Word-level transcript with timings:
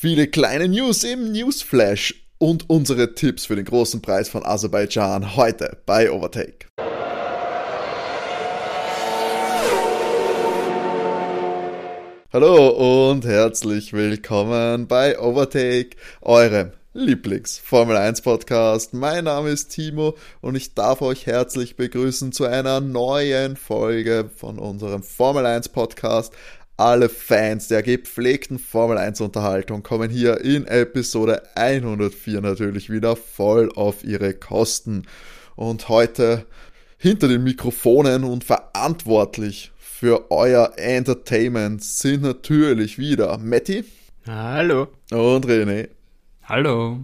viele 0.00 0.28
kleine 0.28 0.66
News 0.66 1.04
im 1.04 1.30
Newsflash 1.30 2.26
und 2.38 2.70
unsere 2.70 3.14
Tipps 3.14 3.44
für 3.44 3.56
den 3.56 3.66
großen 3.66 4.00
Preis 4.00 4.30
von 4.30 4.46
Aserbaidschan 4.46 5.36
heute 5.36 5.76
bei 5.84 6.10
Overtake. 6.10 6.68
Hallo 12.32 13.10
und 13.10 13.26
herzlich 13.26 13.92
willkommen 13.92 14.86
bei 14.86 15.20
Overtake, 15.20 15.98
eurem 16.22 16.72
Lieblings-Formel 16.94 17.96
1 17.96 18.22
Podcast. 18.22 18.94
Mein 18.94 19.24
Name 19.24 19.50
ist 19.50 19.68
Timo 19.68 20.16
und 20.40 20.56
ich 20.56 20.74
darf 20.74 21.02
euch 21.02 21.26
herzlich 21.26 21.76
begrüßen 21.76 22.32
zu 22.32 22.46
einer 22.46 22.80
neuen 22.80 23.56
Folge 23.56 24.28
von 24.34 24.58
unserem 24.58 25.02
Formel 25.02 25.46
1 25.46 25.68
Podcast. 25.68 26.32
Alle 26.80 27.10
Fans 27.10 27.68
der 27.68 27.82
gepflegten 27.82 28.58
Formel 28.58 28.96
1 28.96 29.20
Unterhaltung 29.20 29.82
kommen 29.82 30.08
hier 30.08 30.40
in 30.40 30.66
Episode 30.66 31.42
104 31.54 32.40
natürlich 32.40 32.88
wieder 32.88 33.16
voll 33.16 33.70
auf 33.74 34.02
ihre 34.02 34.32
Kosten. 34.32 35.02
Und 35.56 35.90
heute 35.90 36.46
hinter 36.96 37.28
den 37.28 37.44
Mikrofonen 37.44 38.24
und 38.24 38.44
verantwortlich 38.44 39.72
für 39.78 40.30
euer 40.30 40.72
Entertainment 40.78 41.84
sind 41.84 42.22
natürlich 42.22 42.96
wieder 42.96 43.36
Matti. 43.36 43.84
Hallo. 44.26 44.88
Und 45.10 45.44
René. 45.44 45.90
Hallo. 46.44 46.98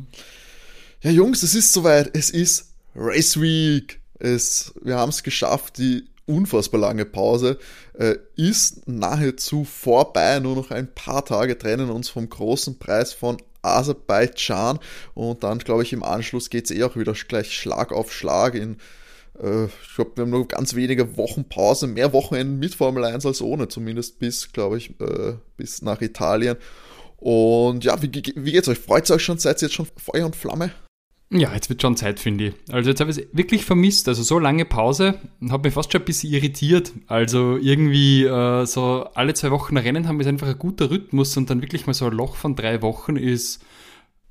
Ja, 1.02 1.10
Jungs, 1.10 1.42
es 1.42 1.54
ist 1.54 1.74
soweit. 1.74 2.16
Es 2.16 2.30
ist 2.30 2.72
Race 2.94 3.38
Week. 3.38 4.00
Es, 4.18 4.72
wir 4.82 4.96
haben 4.96 5.10
es 5.10 5.22
geschafft. 5.22 5.76
Die 5.76 6.06
unfassbar 6.26 6.80
lange 6.80 7.04
Pause 7.04 7.58
äh, 7.94 8.16
ist 8.36 8.86
nahezu 8.88 9.64
vorbei. 9.64 10.40
Nur 10.40 10.56
noch 10.56 10.70
ein 10.70 10.92
paar 10.92 11.24
Tage 11.24 11.56
trennen 11.56 11.90
uns 11.90 12.08
vom 12.08 12.28
großen 12.28 12.78
Preis 12.78 13.12
von 13.12 13.38
Aserbaidschan. 13.62 14.78
Und 15.14 15.42
dann, 15.42 15.58
glaube 15.58 15.82
ich, 15.82 15.92
im 15.92 16.02
Anschluss 16.02 16.50
geht 16.50 16.66
es 16.66 16.76
eh 16.76 16.82
auch 16.84 16.96
wieder 16.96 17.12
gleich 17.12 17.52
Schlag 17.52 17.92
auf 17.92 18.12
Schlag 18.12 18.54
in 18.54 18.76
äh, 19.42 19.66
ich 19.66 19.94
glaube, 19.94 20.12
wir 20.16 20.22
haben 20.22 20.30
nur 20.30 20.48
ganz 20.48 20.74
wenige 20.74 21.16
Wochen 21.16 21.44
Pause, 21.44 21.86
mehr 21.86 22.12
Wochenenden 22.12 22.58
mit 22.58 22.74
Formel 22.74 23.04
1 23.04 23.26
als 23.26 23.42
ohne, 23.42 23.68
zumindest 23.68 24.18
bis, 24.18 24.52
glaube 24.52 24.78
ich, 24.78 24.98
äh, 25.00 25.34
bis 25.56 25.82
nach 25.82 26.00
Italien. 26.00 26.56
Und 27.18 27.84
ja, 27.84 28.00
wie, 28.02 28.10
wie 28.36 28.52
geht's 28.52 28.68
euch? 28.68 28.78
Freut 28.78 29.04
es 29.04 29.10
euch 29.10 29.22
schon? 29.22 29.38
Seid 29.38 29.60
ihr 29.62 29.68
jetzt 29.68 29.74
schon 29.74 29.88
Feuer 29.96 30.26
und 30.26 30.36
Flamme? 30.36 30.72
Ja, 31.30 31.52
jetzt 31.52 31.68
wird 31.68 31.82
schon 31.82 31.96
Zeit, 31.96 32.20
finde 32.20 32.46
ich. 32.46 32.54
Also 32.72 32.88
jetzt 32.88 33.00
habe 33.00 33.10
ich 33.10 33.18
es 33.18 33.26
wirklich 33.32 33.64
vermisst. 33.64 34.06
Also 34.06 34.22
so 34.22 34.38
lange 34.38 34.64
Pause, 34.64 35.18
habe 35.50 35.68
mich 35.68 35.74
fast 35.74 35.90
schon 35.90 36.02
ein 36.02 36.04
bisschen 36.04 36.32
irritiert. 36.32 36.92
Also 37.08 37.56
irgendwie 37.56 38.24
äh, 38.24 38.64
so 38.64 39.08
alle 39.14 39.34
zwei 39.34 39.50
Wochen 39.50 39.76
Rennen 39.76 40.06
haben 40.06 40.20
ist 40.20 40.28
einfach 40.28 40.46
ein 40.46 40.58
guter 40.58 40.88
Rhythmus 40.88 41.36
und 41.36 41.50
dann 41.50 41.62
wirklich 41.62 41.86
mal 41.86 41.94
so 41.94 42.06
ein 42.06 42.12
Loch 42.12 42.36
von 42.36 42.54
drei 42.54 42.80
Wochen 42.80 43.16
ist 43.16 43.64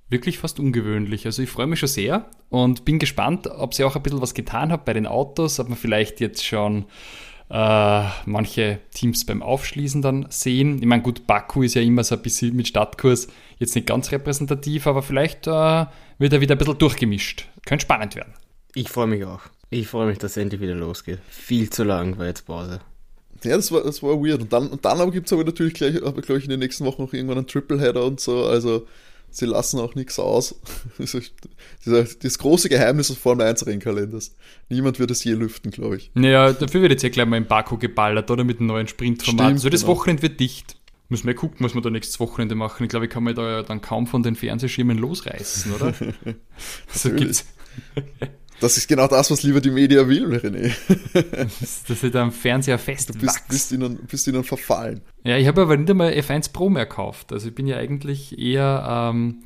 wirklich 0.08 0.38
fast 0.38 0.60
ungewöhnlich. 0.60 1.26
Also 1.26 1.42
ich 1.42 1.50
freue 1.50 1.68
mich 1.68 1.80
schon 1.80 1.90
sehr 1.90 2.30
und 2.50 2.86
bin 2.86 3.00
gespannt, 3.00 3.48
ob 3.48 3.74
sie 3.74 3.84
auch 3.84 3.98
ein 3.98 4.04
bisschen 4.04 4.22
was 4.22 4.34
getan 4.34 4.72
hat 4.72 4.86
bei 4.86 4.94
den 4.94 5.08
Autos, 5.08 5.60
ob 5.60 5.68
man 5.68 5.78
vielleicht 5.78 6.22
jetzt 6.22 6.46
schon 6.46 6.86
äh, 7.50 8.04
manche 8.26 8.80
Teams 8.94 9.26
beim 9.26 9.44
Aufschließen 9.44 10.02
dann 10.02 10.26
sehen. 10.30 10.80
Ich 10.80 10.86
meine, 10.86 11.04
gut, 11.04 11.28
Baku 11.28 11.64
ist 11.64 11.76
ja 11.76 11.82
immer 11.82 12.04
so 12.04 12.16
ein 12.16 12.22
bisschen 12.22 12.56
mit 12.56 12.68
Startkurs 12.68 13.28
jetzt 13.60 13.76
nicht 13.76 13.88
ganz 13.88 14.12
repräsentativ, 14.12 14.88
aber 14.88 15.04
vielleicht 15.04 15.48
äh, 15.48 15.86
wird 16.18 16.34
er 16.34 16.42
wieder 16.42 16.56
ein 16.56 16.58
bisschen 16.58 16.78
durchgemischt. 16.78 17.48
Könnte 17.66 17.84
spannend 17.84 18.16
werden. 18.16 18.34
Ich 18.74 18.90
freue 18.90 19.08
mich 19.08 19.24
auch. 19.26 19.42
Ich 19.70 19.88
freue 19.88 20.08
mich, 20.08 20.18
dass 20.18 20.32
es 20.32 20.38
endlich 20.38 20.62
wieder 20.62 20.76
losgeht. 20.76 21.20
Viel 21.30 21.70
zu 21.70 21.84
lang 21.84 22.18
war 22.18 22.26
jetzt 22.26 22.46
Pause. 22.46 22.80
Ja, 23.44 23.56
das 23.56 23.72
war, 23.72 23.84
das 23.84 24.02
war 24.02 24.22
weird. 24.22 24.42
Und 24.42 24.54
dann, 24.54 24.70
und 24.70 24.84
dann 24.86 25.12
gibt 25.12 25.28
es 25.28 25.34
aber 25.34 25.44
natürlich 25.44 25.76
gleich, 25.76 25.96
glaube 26.00 26.22
ich, 26.38 26.44
in 26.46 26.50
den 26.50 26.60
nächsten 26.60 26.86
Wochen 26.86 27.04
noch 27.04 27.14
irgendwann 27.14 27.38
einen 27.38 27.48
Tripleheader 27.48 28.04
und 28.04 28.20
so. 28.20 28.46
Also 28.46 28.88
sie 29.36 29.46
lassen 29.46 29.80
auch 29.80 29.96
nichts 29.96 30.20
aus. 30.20 30.56
Das 31.86 32.40
große 32.40 32.68
Geheimnis 32.70 33.10
des 33.10 33.18
Formel 33.18 33.46
1 33.46 33.68
Rennkalenders. 33.68 34.36
Niemand 34.70 34.98
wird 34.98 35.12
es 35.12 35.24
je 35.24 35.34
lüften, 35.34 35.70
glaube 35.70 35.98
ich. 35.98 36.10
Naja, 36.16 36.52
dafür 36.52 36.82
wird 36.82 36.94
jetzt 36.94 37.04
ja 37.04 37.10
gleich 37.10 37.28
mal 37.28 37.38
in 37.38 37.46
Baku 37.46 37.78
geballert, 37.78 38.32
oder? 38.32 38.44
Mit 38.44 38.58
einem 38.58 38.68
neuen 38.68 38.88
Sprintformat. 38.88 39.46
Stimmt, 39.46 39.60
so 39.60 39.70
das 39.70 39.82
genau. 39.82 39.94
Wochenende 39.94 40.24
wird 40.24 40.40
dicht. 40.40 40.78
Müssen 41.10 41.28
wir 41.28 41.36
gucken, 41.36 41.64
was 41.64 41.76
wir 41.76 41.82
da 41.82 41.92
nächstes 41.92 42.20
Wochenende 42.20 42.56
machen. 42.56 42.84
Ich 42.84 42.90
glaube, 42.90 43.06
ich 43.06 43.12
kann 43.12 43.24
mir 43.24 43.36
da 43.36 43.48
ja 43.58 43.64
dann 43.64 43.82
kaum 43.82 44.08
von 44.08 44.24
den 44.24 44.36
Fernsehschirmen 44.36 44.98
losreißen, 44.98 45.74
oder? 45.74 45.94
so 46.92 47.12
gibt's. 47.12 47.46
Das 48.60 48.78
ist 48.78 48.88
genau 48.88 49.08
das, 49.08 49.30
was 49.32 49.44
lieber 49.44 49.62
die 49.62 49.72
Media 49.72 50.08
will, 50.08 50.34
René. 50.34 50.74
dass 51.88 52.02
sie 52.02 52.12
da 52.12 52.24
am 52.24 52.32
Fernseher 52.32 52.78
fest 52.78 53.10
Du 53.10 53.20
bist, 53.20 53.48
bist, 53.50 53.72
ihnen, 53.72 53.98
bist 54.10 54.28
ihnen 54.28 54.44
verfallen. 54.44 55.02
Ja, 55.24 55.38
ich 55.38 55.48
habe 55.48 55.62
aber 55.62 55.76
nicht 55.78 55.90
einmal 55.90 56.12
F1 56.14 56.54
Pro 56.54 56.70
mehr 56.70 56.86
gekauft. 56.86 57.34
Also 57.34 57.50
ich 57.50 57.56
bin 57.56 57.68
ja 57.68 57.78
eigentlich 57.78 58.40
eher 58.40 59.12
ähm, 59.12 59.42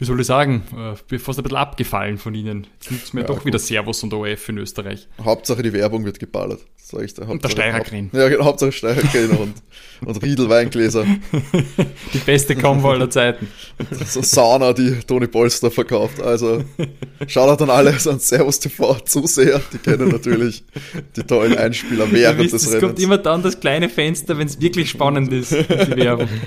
wie 0.00 0.06
soll 0.06 0.18
ich 0.18 0.26
sagen, 0.26 0.62
äh, 0.74 1.18
fast 1.18 1.38
ein 1.38 1.42
bisschen 1.42 1.58
abgefallen 1.58 2.16
von 2.16 2.34
ihnen. 2.34 2.66
Jetzt 2.80 2.90
nutzt 2.90 3.12
mir 3.12 3.20
ja, 3.20 3.26
doch 3.26 3.36
gut. 3.36 3.44
wieder 3.44 3.58
Servus 3.58 4.02
und 4.02 4.14
OF 4.14 4.48
in 4.48 4.56
Österreich. 4.56 5.06
Hauptsache 5.22 5.62
die 5.62 5.74
Werbung 5.74 6.06
wird 6.06 6.18
geballert. 6.18 6.60
Sag 6.78 7.02
ich 7.02 7.12
da. 7.12 7.26
und 7.26 7.44
der 7.44 7.50
Steirergrin. 7.50 8.08
Ja, 8.14 8.30
genau, 8.30 8.46
Hauptsache 8.46 8.72
Steirergrin 8.72 9.30
und, 9.32 9.54
und 10.06 10.22
Riedel 10.22 10.48
Weingläser. 10.48 11.04
Die 12.14 12.18
beste 12.18 12.56
Combo 12.56 12.92
aller 12.92 13.10
Zeiten. 13.10 13.48
So 14.06 14.22
Sauna, 14.22 14.72
die 14.72 15.00
Toni 15.06 15.26
Polster 15.26 15.70
verkauft. 15.70 16.20
Also 16.20 16.64
schaut 17.26 17.60
dann 17.60 17.70
alle 17.70 17.90
an 17.92 18.18
Servus 18.18 18.58
TV 18.58 19.00
Zuseher. 19.00 19.60
Die 19.72 19.78
kennen 19.78 20.08
natürlich 20.08 20.64
die 21.14 21.22
tollen 21.22 21.56
Einspieler 21.56 22.10
während 22.10 22.40
wisst, 22.40 22.54
des 22.54 22.66
Rennens. 22.68 22.82
Es 22.82 22.88
kommt 22.88 22.98
immer 22.98 23.18
dann 23.18 23.42
das 23.42 23.60
kleine 23.60 23.88
Fenster, 23.90 24.38
wenn 24.38 24.46
es 24.46 24.60
wirklich 24.60 24.90
spannend 24.90 25.30
ist, 25.32 25.52
die 25.52 25.96
Werbung. 25.96 26.28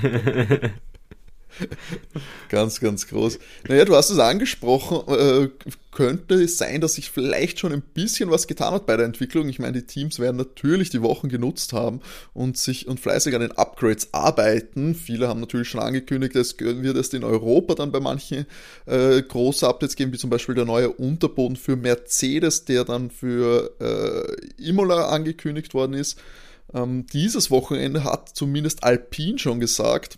ganz, 2.49 2.79
ganz 2.79 3.07
groß. 3.07 3.39
Naja, 3.67 3.85
du 3.85 3.95
hast 3.95 4.09
es 4.09 4.19
angesprochen, 4.19 5.07
äh, 5.07 5.49
könnte 5.91 6.35
es 6.35 6.57
sein, 6.57 6.81
dass 6.81 6.95
sich 6.95 7.11
vielleicht 7.11 7.59
schon 7.59 7.71
ein 7.71 7.81
bisschen 7.81 8.31
was 8.31 8.47
getan 8.47 8.73
hat 8.73 8.85
bei 8.85 8.97
der 8.97 9.05
Entwicklung. 9.05 9.47
Ich 9.49 9.59
meine, 9.59 9.73
die 9.73 9.85
Teams 9.85 10.19
werden 10.19 10.37
natürlich 10.37 10.89
die 10.89 11.01
Wochen 11.01 11.29
genutzt 11.29 11.73
haben 11.73 12.01
und 12.33 12.57
sich 12.57 12.87
und 12.87 12.99
fleißig 12.99 13.35
an 13.35 13.41
den 13.41 13.51
Upgrades 13.51 14.09
arbeiten. 14.11 14.95
Viele 14.95 15.27
haben 15.27 15.39
natürlich 15.39 15.69
schon 15.69 15.81
angekündigt, 15.81 16.35
es 16.35 16.59
wird 16.59 16.97
es 16.97 17.13
in 17.13 17.23
Europa 17.23 17.75
dann 17.75 17.91
bei 17.91 17.99
manchen 17.99 18.45
äh, 18.85 19.21
große 19.21 19.67
Updates 19.67 19.95
geben, 19.95 20.13
wie 20.13 20.17
zum 20.17 20.29
Beispiel 20.29 20.55
der 20.55 20.65
neue 20.65 20.89
Unterboden 20.89 21.55
für 21.55 21.75
Mercedes, 21.75 22.65
der 22.65 22.85
dann 22.85 23.11
für 23.11 23.71
äh, 23.79 24.63
Imola 24.67 25.09
angekündigt 25.09 25.73
worden 25.73 25.93
ist. 25.93 26.17
Ähm, 26.73 27.05
dieses 27.13 27.51
Wochenende 27.51 28.03
hat 28.03 28.29
zumindest 28.29 28.83
Alpine 28.83 29.37
schon 29.37 29.59
gesagt, 29.59 30.17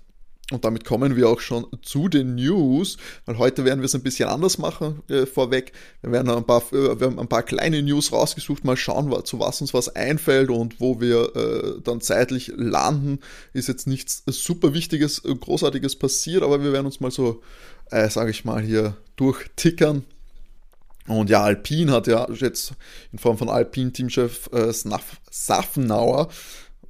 und 0.51 0.63
damit 0.63 0.85
kommen 0.85 1.15
wir 1.15 1.27
auch 1.27 1.39
schon 1.39 1.65
zu 1.81 2.07
den 2.07 2.35
News, 2.35 2.97
weil 3.25 3.39
heute 3.39 3.65
werden 3.65 3.79
wir 3.79 3.85
es 3.85 3.95
ein 3.95 4.03
bisschen 4.03 4.29
anders 4.29 4.59
machen 4.59 5.01
äh, 5.09 5.25
vorweg. 5.25 5.71
Wir 6.01 6.11
werden 6.11 6.29
ein 6.29 6.45
paar, 6.45 6.61
äh, 6.71 6.99
wir 6.99 7.07
haben 7.07 7.19
ein 7.19 7.27
paar 7.27 7.41
kleine 7.41 7.81
News 7.81 8.11
rausgesucht, 8.11 8.63
mal 8.63 8.77
schauen, 8.77 9.11
zu 9.25 9.39
was 9.39 9.61
uns 9.61 9.73
was 9.73 9.95
einfällt 9.95 10.51
und 10.51 10.79
wo 10.79 11.01
wir 11.01 11.35
äh, 11.35 11.81
dann 11.83 11.99
zeitlich 11.99 12.51
landen. 12.55 13.21
Ist 13.53 13.67
jetzt 13.67 13.87
nichts 13.87 14.21
super 14.27 14.75
Wichtiges, 14.75 15.25
äh, 15.25 15.33
Großartiges 15.33 15.95
passiert, 15.95 16.43
aber 16.43 16.61
wir 16.61 16.71
werden 16.71 16.85
uns 16.85 16.99
mal 16.99 17.09
so, 17.09 17.41
äh, 17.89 18.07
sage 18.09 18.29
ich 18.29 18.45
mal, 18.45 18.61
hier 18.61 18.95
durchtickern. 19.15 20.03
Und 21.07 21.31
ja, 21.31 21.41
Alpine 21.41 21.91
hat 21.91 22.05
ja 22.05 22.27
jetzt 22.31 22.73
in 23.11 23.17
Form 23.17 23.39
von 23.39 23.49
Alpine-Teamchef 23.49 24.49
äh, 24.51 24.71
Safnauer 25.31 26.29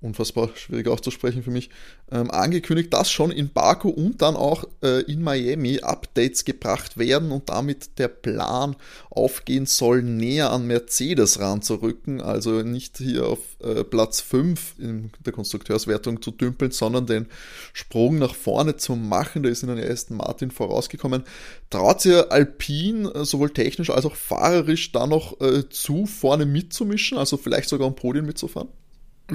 unfassbar 0.06 0.50
schwierig 0.56 0.88
auszusprechen 0.88 1.44
für 1.44 1.52
mich, 1.52 1.70
ähm, 2.12 2.30
angekündigt, 2.30 2.94
dass 2.94 3.10
schon 3.10 3.32
in 3.32 3.50
Baku 3.50 3.90
und 3.90 4.22
dann 4.22 4.36
auch 4.36 4.64
äh, 4.84 5.02
in 5.12 5.24
Miami 5.24 5.80
Updates 5.80 6.46
gebracht 6.46 6.98
werden 6.98 7.32
und 7.32 7.50
damit 7.50 7.98
der 7.98 8.10
Plan 8.10 8.76
aufgehen 9.10 9.66
soll, 9.66 10.04
näher 10.04 10.52
an 10.52 10.68
Mercedes 10.68 11.40
ranzurücken, 11.40 12.22
also 12.22 12.62
nicht 12.62 12.98
hier 13.00 13.26
auf 13.26 13.40
äh, 13.60 13.84
Platz 13.84 14.22
5 14.22 14.76
in 14.78 15.12
der 15.26 15.34
Konstrukteurswertung 15.34 16.22
zu 16.22 16.30
dümpeln, 16.30 16.72
sondern 16.72 17.08
den 17.08 17.28
Sprung 17.74 18.20
nach 18.20 18.36
vorne 18.36 18.78
zu 18.78 18.96
machen. 18.96 19.42
Da 19.42 19.50
ist 19.50 19.64
in 19.64 19.76
der 19.76 19.88
ersten 19.88 20.16
Martin 20.16 20.52
vorausgekommen. 20.52 21.24
Traut 21.72 22.02
sich 22.02 22.16
Alpine 22.32 23.10
äh, 23.16 23.26
sowohl 23.26 23.50
technisch 23.50 23.90
als 23.90 24.06
auch 24.06 24.16
fahrerisch 24.16 24.92
da 24.92 25.08
noch 25.08 25.42
äh, 25.42 25.68
zu 25.70 26.06
vorne 26.06 26.46
mitzumischen, 26.46 27.18
also 27.18 27.38
vielleicht 27.38 27.70
sogar 27.70 27.88
am 27.88 27.96
Podium 27.96 28.28
mitzufahren? 28.28 28.70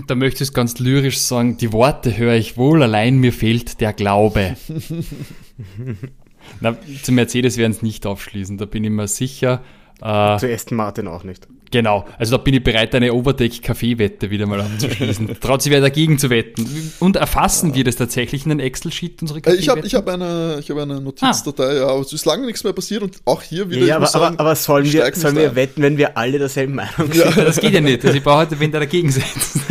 Da 0.07 0.15
möchte 0.15 0.45
ich 0.45 0.53
ganz 0.53 0.79
lyrisch 0.79 1.19
sagen, 1.19 1.57
die 1.57 1.73
Worte 1.73 2.17
höre 2.17 2.35
ich 2.35 2.57
wohl, 2.57 2.83
allein 2.83 3.19
mir 3.19 3.33
fehlt 3.33 3.81
der 3.81 3.93
Glaube. 3.93 4.57
Na, 6.61 6.77
zu 7.03 7.13
Mercedes 7.13 7.57
werden 7.57 7.73
es 7.73 7.83
nicht 7.83 8.07
aufschließen, 8.07 8.57
da 8.57 8.67
bin 8.67 8.85
ich 8.85 8.91
mir 8.91 9.09
sicher. 9.09 9.63
Äh, 10.03 10.39
zu 10.39 10.53
Aston 10.53 10.77
Martin 10.77 11.07
auch 11.09 11.25
nicht. 11.25 11.47
Genau, 11.73 12.05
also 12.19 12.37
da 12.37 12.43
bin 12.43 12.55
ich 12.55 12.65
bereit, 12.65 12.95
eine 12.97 13.13
Overdeck-Kaffee-Wette 13.13 14.31
wieder 14.31 14.47
mal 14.47 14.61
abzuschließen. 14.61 15.39
Traut 15.41 15.63
sich 15.63 15.71
wer 15.71 15.81
dagegen 15.81 16.19
zu 16.19 16.29
wetten? 16.29 16.93
Und 16.99 17.15
erfassen 17.17 17.71
ja. 17.71 17.77
wir 17.77 17.85
das 17.85 17.95
tatsächlich 17.95 18.45
in 18.45 18.49
den 18.49 18.61
Excel-Sheet, 18.61 19.23
unsere 19.23 19.41
Kaffee 19.41 19.57
Ich 19.57 19.69
habe 19.69 19.87
ich 19.87 19.95
hab 19.95 20.09
eine, 20.09 20.63
hab 20.69 20.77
eine 20.77 21.01
Notizdatei, 21.01 21.65
ah. 21.65 21.75
ja, 21.75 21.87
aber 21.87 22.01
es 22.01 22.13
ist 22.13 22.25
lange 22.27 22.47
nichts 22.47 22.65
mehr 22.65 22.73
passiert 22.73 23.03
und 23.03 23.21
auch 23.25 23.43
hier 23.43 23.71
wieder. 23.71 23.87
Ja, 23.87 23.97
aber, 23.97 24.07
sagen, 24.07 24.35
aber, 24.35 24.41
aber, 24.41 24.57
sollen, 24.57 24.93
wir, 24.93 25.15
sollen 25.15 25.37
wir 25.37 25.55
wetten, 25.55 25.83
wenn 25.83 25.97
wir 25.97 26.17
alle 26.19 26.39
derselben 26.39 26.75
Meinung 26.75 27.13
sind? 27.13 27.37
Ja. 27.37 27.45
Das 27.45 27.61
geht 27.61 27.73
ja 27.73 27.81
nicht, 27.81 28.05
also 28.05 28.17
ich 28.17 28.25
brauche 28.25 28.39
heute 28.39 28.59
wen 28.59 28.73
der 28.73 28.81
dagegen 28.81 29.11
setzt. 29.11 29.61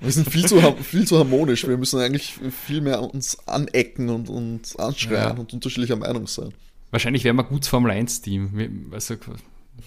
Wir 0.00 0.12
sind 0.12 0.30
viel 0.30 0.44
zu, 0.44 0.60
viel 0.82 1.06
zu 1.06 1.18
harmonisch. 1.18 1.66
Wir 1.66 1.78
müssen 1.78 1.98
eigentlich 1.98 2.34
viel 2.66 2.82
mehr 2.82 3.02
uns 3.02 3.38
anecken 3.46 4.10
und 4.10 4.28
uns 4.28 4.76
anschreien 4.76 5.14
ja. 5.14 5.30
und 5.30 5.52
unterschiedlicher 5.54 5.96
Meinung 5.96 6.26
sein. 6.26 6.52
Wahrscheinlich 6.94 7.24
wären 7.24 7.34
wir 7.34 7.42
gut 7.42 7.66
Formel 7.66 7.90
1-Team. 7.90 8.50
Wir, 8.54 8.70
also, 8.92 9.16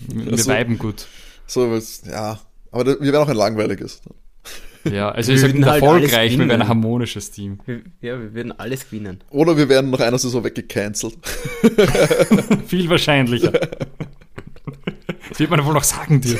wir 0.09 0.29
also, 0.29 0.51
weiben 0.51 0.77
gut. 0.77 1.07
So, 1.45 1.79
ja. 2.05 2.37
Aber 2.69 2.85
wir 2.85 2.99
wären 2.99 3.23
auch 3.23 3.29
ein 3.29 3.37
langweiliges. 3.37 4.01
Ja, 4.83 5.09
also 5.11 5.31
wir 5.31 5.39
sind 5.39 5.65
halt 5.65 5.81
erfolgreich, 5.81 6.37
wir 6.37 6.49
wären 6.49 6.63
ein 6.63 6.67
harmonisches 6.67 7.31
Team. 7.31 7.59
Ja, 8.01 8.19
wir 8.19 8.33
würden 8.33 8.51
alles 8.59 8.89
gewinnen. 8.89 9.23
Oder 9.29 9.55
wir 9.55 9.69
werden 9.69 9.89
nach 9.89 10.01
einer 10.01 10.17
Saison 10.17 10.43
weggecancelt. 10.43 11.17
Viel 12.67 12.89
wahrscheinlicher. 12.89 13.53
Das 15.29 15.39
wird 15.39 15.49
man 15.49 15.63
wohl 15.63 15.75
noch 15.75 15.85
sagen 15.85 16.19
dir. 16.19 16.37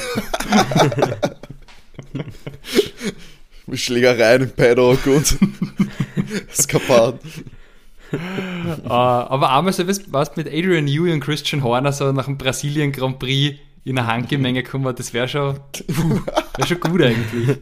Mit 3.67 3.79
Schlägereien 3.79 4.41
im 4.41 4.49
Paddock 4.49 5.07
und 5.07 5.37
Eskapaden. 6.49 7.21
Uh, 8.13 8.87
aber 8.89 9.51
einmal 9.51 9.73
so 9.73 9.87
was 9.87 10.35
mit 10.35 10.47
Adrian 10.47 10.85
Newey 10.85 11.13
und 11.13 11.19
Christian 11.19 11.63
Horner 11.63 11.91
so 11.91 12.11
nach 12.11 12.25
dem 12.25 12.37
Brasilien 12.37 12.91
Grand 12.91 13.19
Prix 13.19 13.57
in 13.83 13.97
eine 13.97 14.07
Handgemenge 14.07 14.63
kommen, 14.63 14.93
das 14.95 15.13
wäre 15.13 15.27
schon, 15.27 15.59
wär 16.57 16.67
schon 16.67 16.79
gut 16.79 17.01
eigentlich. 17.01 17.57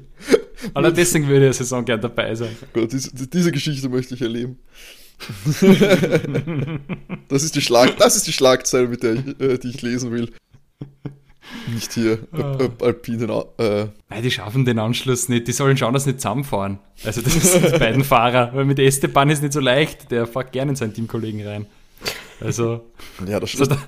Aber 0.74 0.92
deswegen 0.92 1.28
würde 1.28 1.50
ich 1.50 1.58
Saison 1.58 1.86
gern 1.86 2.02
dabei 2.02 2.34
sein. 2.34 2.56
Gut, 2.74 2.92
diese, 2.92 3.12
diese 3.14 3.52
Geschichte 3.52 3.90
möchte 3.90 4.16
ich 4.16 4.22
erleben. 4.22 4.58
das, 7.30 7.44
ist 7.44 7.56
die 7.56 7.62
Schlag, 7.62 7.98
das 7.98 8.16
ist 8.16 8.28
die 8.28 8.34
Schlagzeile, 8.34 8.88
mit 8.88 9.04
der 9.04 9.14
ich, 9.14 9.40
äh, 9.40 9.58
die 9.58 9.70
ich 9.70 9.82
lesen 9.82 10.12
will. 10.12 10.32
Nicht 11.74 11.94
hier 11.94 12.19
ah. 12.31 12.57
Alpine. 12.81 13.46
Äh. 13.57 13.88
Nein, 14.10 14.24
die 14.24 14.31
schaffen 14.31 14.66
den 14.66 14.80
Anschluss 14.80 15.30
nicht. 15.30 15.48
Die 15.48 15.52
sollen 15.52 15.78
schauen, 15.78 15.94
dass 15.94 16.04
sie 16.04 16.12
nicht 16.12 16.22
zusammenfahren. 16.22 16.80
Also 17.04 17.22
das 17.22 17.34
sind 17.34 17.66
die 17.74 17.80
beiden 17.80 18.04
Fahrer. 18.04 18.52
Weil 18.54 18.66
mit 18.66 18.80
Esteban 18.80 19.30
ist 19.30 19.42
nicht 19.42 19.54
so 19.54 19.60
leicht. 19.60 20.12
Der 20.12 20.28
fährt 20.28 20.52
gerne 20.52 20.72
in 20.72 20.75
seinen 20.75 20.94
Teamkollegen 20.94 21.46
rein. 21.46 21.66
Also. 22.40 22.86
Ja, 23.28 23.40
das 23.40 23.52
stimmt. 23.52 23.72
Also, 23.72 23.84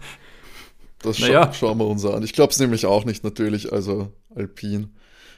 das 1.01 1.17
scha 1.17 1.27
ja. 1.27 1.53
schauen 1.53 1.77
wir 1.77 1.87
uns 1.87 2.05
an. 2.05 2.23
Ich 2.23 2.33
glaube 2.33 2.51
es 2.51 2.59
nämlich 2.59 2.85
auch 2.85 3.05
nicht, 3.05 3.23
natürlich. 3.23 3.71
Also 3.71 4.11
Alpine. 4.35 4.89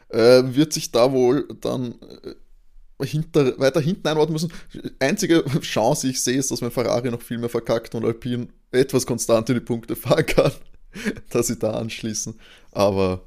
Äh, 0.09 0.55
wird 0.55 0.73
sich 0.73 0.91
da 0.91 1.11
wohl 1.11 1.47
dann 1.61 1.95
äh, 2.23 3.05
hinter, 3.05 3.59
weiter 3.59 3.79
hinten 3.79 4.07
einordnen 4.07 4.33
müssen. 4.33 4.51
Einzige 4.99 5.43
Chance, 5.61 6.07
die 6.07 6.11
ich 6.11 6.21
sehe, 6.21 6.37
ist, 6.37 6.51
dass 6.51 6.61
mein 6.61 6.71
Ferrari 6.71 7.11
noch 7.11 7.21
viel 7.21 7.37
mehr 7.37 7.49
verkackt 7.49 7.93
und 7.95 8.05
Alpine 8.05 8.47
etwas 8.71 9.05
konstant 9.05 9.49
in 9.49 9.55
die 9.55 9.61
Punkte 9.61 9.95
fahren 9.95 10.25
kann. 10.25 10.51
dass 11.29 11.47
sie 11.47 11.57
da 11.57 11.71
anschließen. 11.71 12.35
Aber 12.71 13.21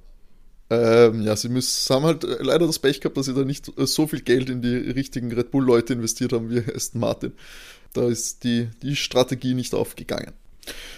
ähm, 0.71 1.23
ja, 1.23 1.37
sie 1.37 1.49
müssen, 1.49 1.95
haben 1.95 2.05
halt 2.05 2.25
leider 2.41 2.67
das 2.67 2.79
Pech 2.79 3.01
gehabt, 3.01 3.17
dass 3.17 3.27
sie 3.27 3.35
da 3.35 3.45
nicht 3.45 3.71
so 3.77 4.07
viel 4.07 4.23
Geld 4.23 4.49
in 4.49 4.63
die 4.63 4.77
richtigen 4.77 5.33
Red 5.33 5.51
Bull-Leute 5.51 5.93
investiert 5.93 6.33
haben 6.33 6.51
wie 6.51 6.61
Aston 6.75 7.01
Martin. 7.01 7.33
Da 7.93 8.09
ist 8.09 8.45
die, 8.45 8.71
die 8.83 8.97
Strategie 8.97 9.55
nicht 9.55 9.75
aufgegangen. 9.75 10.33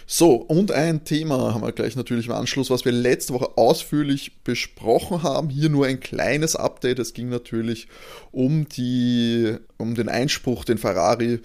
So, 0.06 0.34
und 0.34 0.70
ein 0.70 1.04
Thema 1.04 1.54
haben 1.54 1.62
wir 1.62 1.72
gleich 1.72 1.96
natürlich 1.96 2.26
im 2.26 2.32
Anschluss, 2.32 2.68
was 2.68 2.84
wir 2.84 2.92
letzte 2.92 3.32
Woche 3.32 3.56
ausführlich 3.56 4.42
besprochen 4.44 5.22
haben. 5.22 5.48
Hier 5.48 5.70
nur 5.70 5.86
ein 5.86 6.00
kleines 6.00 6.54
Update. 6.54 6.98
Es 6.98 7.14
ging 7.14 7.30
natürlich 7.30 7.88
um, 8.30 8.68
die, 8.68 9.56
um 9.78 9.94
den 9.94 10.10
Einspruch, 10.10 10.64
den 10.64 10.76
Ferrari 10.78 11.34
äh, 11.34 11.40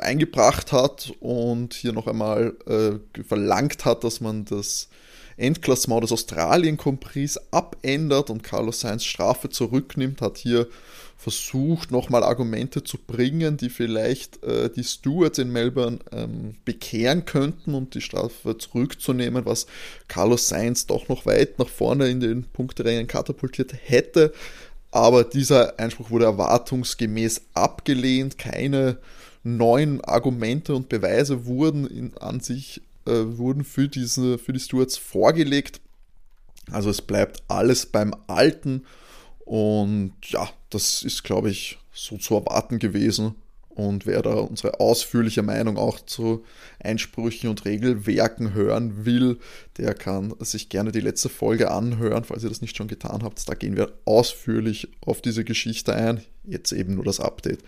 eingebracht 0.00 0.72
hat 0.72 1.12
und 1.20 1.74
hier 1.74 1.92
noch 1.92 2.06
einmal 2.06 2.54
äh, 2.66 3.22
verlangt 3.22 3.84
hat, 3.84 4.04
dass 4.04 4.20
man 4.20 4.44
das 4.44 4.88
Endklassement 5.36 6.04
des 6.04 6.12
Australien 6.12 6.76
Compris 6.76 7.38
abändert 7.50 8.30
und 8.30 8.42
Carlos 8.42 8.80
Sainz 8.80 9.04
Strafe 9.04 9.48
zurücknimmt, 9.48 10.20
hat 10.20 10.38
hier 10.38 10.68
versucht, 11.16 11.90
nochmal 11.90 12.24
Argumente 12.24 12.82
zu 12.82 12.98
bringen, 12.98 13.56
die 13.56 13.70
vielleicht 13.70 14.42
äh, 14.42 14.70
die 14.70 14.84
Stewards 14.84 15.38
in 15.38 15.52
Melbourne 15.52 16.00
ähm, 16.10 16.56
bekehren 16.64 17.24
könnten 17.24 17.74
und 17.74 17.94
die 17.94 18.00
Strafe 18.00 18.58
zurückzunehmen, 18.58 19.46
was 19.46 19.66
Carlos 20.08 20.48
Sainz 20.48 20.86
doch 20.86 21.08
noch 21.08 21.24
weit 21.24 21.58
nach 21.58 21.68
vorne 21.68 22.08
in 22.08 22.20
den 22.20 22.44
Punkterängen 22.44 23.06
katapultiert 23.06 23.72
hätte. 23.84 24.32
Aber 24.90 25.24
dieser 25.24 25.78
Einspruch 25.78 26.10
wurde 26.10 26.26
erwartungsgemäß 26.26 27.42
abgelehnt. 27.54 28.36
Keine 28.36 28.98
neuen 29.42 30.00
Argumente 30.02 30.74
und 30.74 30.88
Beweise 30.88 31.46
wurden 31.46 31.86
in, 31.86 32.16
an 32.18 32.40
sich 32.40 32.82
äh, 33.06 33.10
wurden 33.10 33.64
für 33.64 33.88
diese 33.88 34.38
für 34.38 34.52
die 34.52 34.60
Stewards 34.60 34.96
vorgelegt. 34.96 35.80
Also 36.70 36.90
es 36.90 37.02
bleibt 37.02 37.42
alles 37.48 37.86
beim 37.86 38.14
Alten 38.28 38.84
und 39.44 40.14
ja, 40.24 40.48
das 40.70 41.02
ist 41.02 41.24
glaube 41.24 41.50
ich 41.50 41.78
so 41.92 42.16
zu 42.16 42.34
erwarten 42.34 42.78
gewesen. 42.78 43.34
Und 43.74 44.04
wer 44.04 44.20
da 44.20 44.34
unsere 44.34 44.80
ausführliche 44.80 45.42
Meinung 45.42 45.78
auch 45.78 45.98
zu 46.00 46.44
Einsprüchen 46.78 47.48
und 47.48 47.64
Regelwerken 47.64 48.52
hören 48.52 49.06
will, 49.06 49.38
der 49.78 49.94
kann 49.94 50.34
sich 50.40 50.68
gerne 50.68 50.92
die 50.92 51.00
letzte 51.00 51.30
Folge 51.30 51.70
anhören, 51.70 52.24
falls 52.24 52.42
ihr 52.42 52.50
das 52.50 52.60
nicht 52.60 52.76
schon 52.76 52.88
getan 52.88 53.22
habt. 53.22 53.48
Da 53.48 53.54
gehen 53.54 53.76
wir 53.76 53.94
ausführlich 54.04 54.88
auf 55.00 55.22
diese 55.22 55.42
Geschichte 55.42 55.94
ein. 55.94 56.22
Jetzt 56.44 56.72
eben 56.72 56.96
nur 56.96 57.04
das 57.04 57.18
Update 57.18 57.60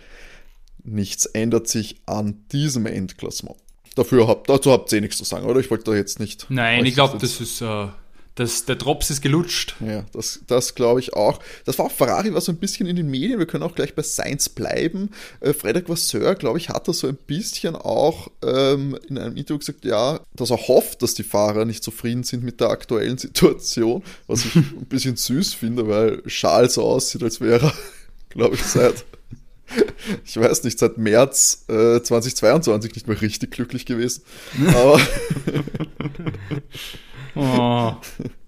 nichts 0.85 1.25
ändert 1.25 1.67
sich 1.67 1.97
an 2.05 2.45
diesem 2.51 2.85
Endklassement. 2.85 3.57
Dafür 3.95 4.27
habt, 4.27 4.49
dazu 4.49 4.71
habt 4.71 4.91
ihr 4.91 4.97
eh 4.97 5.01
nichts 5.01 5.17
zu 5.17 5.23
sagen, 5.23 5.45
oder? 5.45 5.59
Ich 5.59 5.71
wollte 5.71 5.85
da 5.85 5.95
jetzt 5.95 6.19
nicht. 6.19 6.47
Nein, 6.49 6.85
ich 6.85 6.95
glaube, 6.95 7.17
das 7.17 7.39
ist. 7.39 7.61
Uh 7.61 7.89
das, 8.35 8.65
der 8.65 8.75
Drops 8.75 9.09
ist 9.09 9.21
gelutscht. 9.21 9.75
Ja, 9.79 10.05
das, 10.11 10.41
das 10.47 10.75
glaube 10.75 10.99
ich 10.99 11.13
auch. 11.13 11.39
Das 11.63 11.79
war 11.79 11.85
auch 11.85 11.91
Ferrari, 11.91 12.33
war 12.33 12.41
so 12.41 12.51
ein 12.51 12.57
bisschen 12.57 12.85
in 12.85 12.97
den 12.97 13.09
Medien. 13.09 13.39
Wir 13.39 13.45
können 13.45 13.63
auch 13.63 13.75
gleich 13.75 13.95
bei 13.95 14.03
Science 14.03 14.49
bleiben. 14.49 15.09
Äh, 15.39 15.53
Frederic 15.53 15.87
Vasseur, 15.87 16.35
glaube 16.35 16.57
ich, 16.57 16.69
hat 16.69 16.87
da 16.87 16.93
so 16.93 17.07
ein 17.07 17.15
bisschen 17.15 17.77
auch 17.77 18.27
ähm, 18.43 18.99
in 19.07 19.17
einem 19.17 19.37
Interview 19.37 19.59
gesagt, 19.59 19.85
ja, 19.85 20.19
dass 20.33 20.51
er 20.51 20.67
hofft, 20.67 21.01
dass 21.01 21.13
die 21.13 21.23
Fahrer 21.23 21.63
nicht 21.63 21.83
zufrieden 21.83 22.23
sind 22.23 22.43
mit 22.43 22.59
der 22.59 22.69
aktuellen 22.69 23.17
Situation, 23.17 24.03
was 24.27 24.43
ich 24.43 24.55
ein 24.55 24.85
bisschen 24.89 25.15
süß 25.15 25.53
finde, 25.53 25.87
weil 25.87 26.21
Charles 26.23 26.73
so 26.73 26.83
aussieht, 26.83 27.23
als 27.23 27.39
wäre 27.39 27.67
er, 27.67 27.73
glaube 28.29 28.55
ich, 28.55 28.63
seit 28.63 29.05
ich 30.25 30.37
weiß 30.37 30.63
nicht, 30.63 30.79
seit 30.79 30.97
März 30.97 31.65
äh, 31.67 32.01
2022 32.01 32.95
nicht 32.95 33.07
mehr 33.07 33.21
richtig 33.21 33.51
glücklich 33.51 33.85
gewesen. 33.85 34.23
Aber 34.67 34.99
oh. 37.35 37.93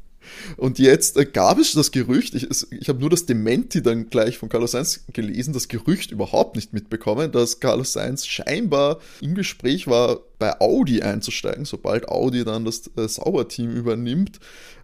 Und 0.57 0.79
jetzt 0.79 1.17
äh, 1.17 1.25
gab 1.25 1.59
es 1.59 1.73
das 1.73 1.91
Gerücht, 1.91 2.33
ich, 2.33 2.47
ich 2.71 2.89
habe 2.89 2.99
nur 2.99 3.11
das 3.11 3.27
Dementi 3.27 3.83
dann 3.83 4.09
gleich 4.09 4.39
von 4.39 4.49
Carlos 4.49 4.71
Sainz 4.71 5.05
gelesen, 5.13 5.53
das 5.53 5.67
Gerücht 5.67 6.11
überhaupt 6.11 6.55
nicht 6.55 6.73
mitbekommen, 6.73 7.31
dass 7.31 7.59
Carlos 7.59 7.93
Sainz 7.93 8.25
scheinbar 8.25 8.99
im 9.21 9.35
Gespräch 9.35 9.87
war, 9.87 10.19
bei 10.39 10.59
Audi 10.59 11.01
einzusteigen, 11.01 11.65
sobald 11.65 12.09
Audi 12.09 12.43
dann 12.43 12.65
das 12.65 12.89
äh, 12.97 13.07
Sauberteam 13.07 13.75
übernimmt. 13.75 14.39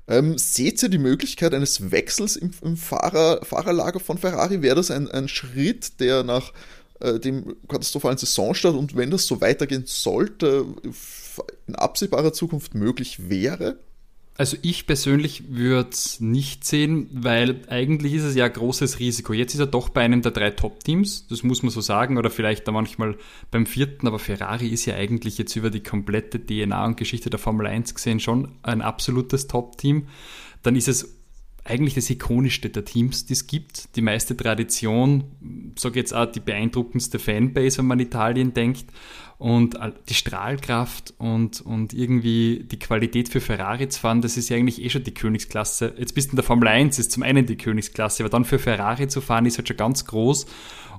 Ähm, 0.07 0.37
seht 0.37 0.83
ihr 0.83 0.89
die 0.89 0.97
Möglichkeit 0.99 1.53
eines 1.53 1.91
Wechsels 1.91 2.35
im, 2.35 2.51
im 2.61 2.77
Fahrer, 2.77 3.43
Fahrerlager 3.43 3.99
von 3.99 4.17
Ferrari? 4.17 4.61
Wäre 4.61 4.75
das 4.75 4.91
ein, 4.91 5.09
ein 5.09 5.27
Schritt, 5.27 5.99
der 5.99 6.23
nach 6.23 6.53
äh, 6.99 7.19
dem 7.19 7.55
katastrophalen 7.67 8.17
Saisonstart 8.17 8.75
und 8.75 8.95
wenn 8.95 9.09
das 9.09 9.25
so 9.25 9.41
weitergehen 9.41 9.85
sollte, 9.87 10.65
in 11.67 11.75
absehbarer 11.75 12.33
Zukunft 12.33 12.75
möglich 12.75 13.29
wäre? 13.29 13.77
Also 14.35 14.57
ich 14.63 14.87
persönlich 14.87 15.43
würde 15.49 15.91
es 15.91 16.19
nicht 16.19 16.65
sehen, 16.65 17.07
weil 17.13 17.61
eigentlich 17.67 18.13
ist 18.13 18.23
es 18.23 18.35
ja 18.35 18.45
ein 18.45 18.53
großes 18.53 18.99
Risiko. 18.99 19.31
Jetzt 19.31 19.53
ist 19.53 19.59
er 19.59 19.67
doch 19.67 19.89
bei 19.89 20.01
einem 20.01 20.23
der 20.23 20.31
drei 20.31 20.49
Top-Teams, 20.49 21.27
das 21.27 21.43
muss 21.43 21.61
man 21.61 21.69
so 21.69 21.81
sagen, 21.81 22.17
oder 22.17 22.31
vielleicht 22.31 22.67
da 22.67 22.71
manchmal 22.71 23.15
beim 23.51 23.67
vierten, 23.67 24.07
aber 24.07 24.17
Ferrari 24.17 24.69
ist 24.69 24.85
ja 24.85 24.95
eigentlich 24.95 25.37
jetzt 25.37 25.55
über 25.55 25.69
die 25.69 25.83
komplette 25.83 26.43
DNA 26.43 26.83
und 26.83 26.97
Geschichte 26.97 27.29
der 27.29 27.37
Formel 27.37 27.67
1 27.67 27.93
gesehen 27.93 28.19
schon 28.19 28.55
ein 28.63 28.81
absolutes 28.81 29.45
Top-Team. 29.45 30.07
Dann 30.63 30.75
ist 30.75 30.87
es 30.87 31.15
eigentlich 31.63 31.93
das 31.93 32.09
ikonischste 32.09 32.69
der 32.69 32.85
Teams, 32.85 33.25
die 33.25 33.33
es 33.33 33.45
gibt, 33.45 33.95
die 33.95 34.01
meiste 34.01 34.35
Tradition, 34.35 35.23
sage 35.77 35.99
jetzt 35.99 36.13
auch 36.13 36.25
die 36.25 36.39
beeindruckendste 36.39 37.19
Fanbase, 37.19 37.77
wenn 37.77 37.85
man 37.85 37.99
an 37.99 38.05
Italien 38.05 38.53
denkt 38.53 38.85
und 39.43 39.77
die 40.07 40.13
Strahlkraft 40.13 41.15
und, 41.17 41.59
und 41.59 41.91
irgendwie 41.91 42.63
die 42.63 42.79
Qualität 42.79 43.27
für 43.27 43.41
Ferrari 43.41 43.89
zu 43.89 43.99
fahren, 43.99 44.21
das 44.21 44.37
ist 44.37 44.47
ja 44.47 44.55
eigentlich 44.55 44.81
eh 44.81 44.89
schon 44.89 45.03
die 45.03 45.13
Königsklasse. 45.13 45.95
Jetzt 45.97 46.15
bist 46.15 46.29
du 46.29 46.31
in 46.31 46.35
der 46.37 46.45
Formel 46.45 46.69
1, 46.69 46.97
ist 46.97 47.11
zum 47.11 47.23
einen 47.23 47.45
die 47.45 47.57
Königsklasse, 47.57 48.23
aber 48.23 48.29
dann 48.29 48.45
für 48.45 48.57
Ferrari 48.57 49.09
zu 49.09 49.19
fahren, 49.19 49.45
ist 49.45 49.57
halt 49.57 49.67
schon 49.67 49.75
ganz 49.75 50.05
groß 50.05 50.45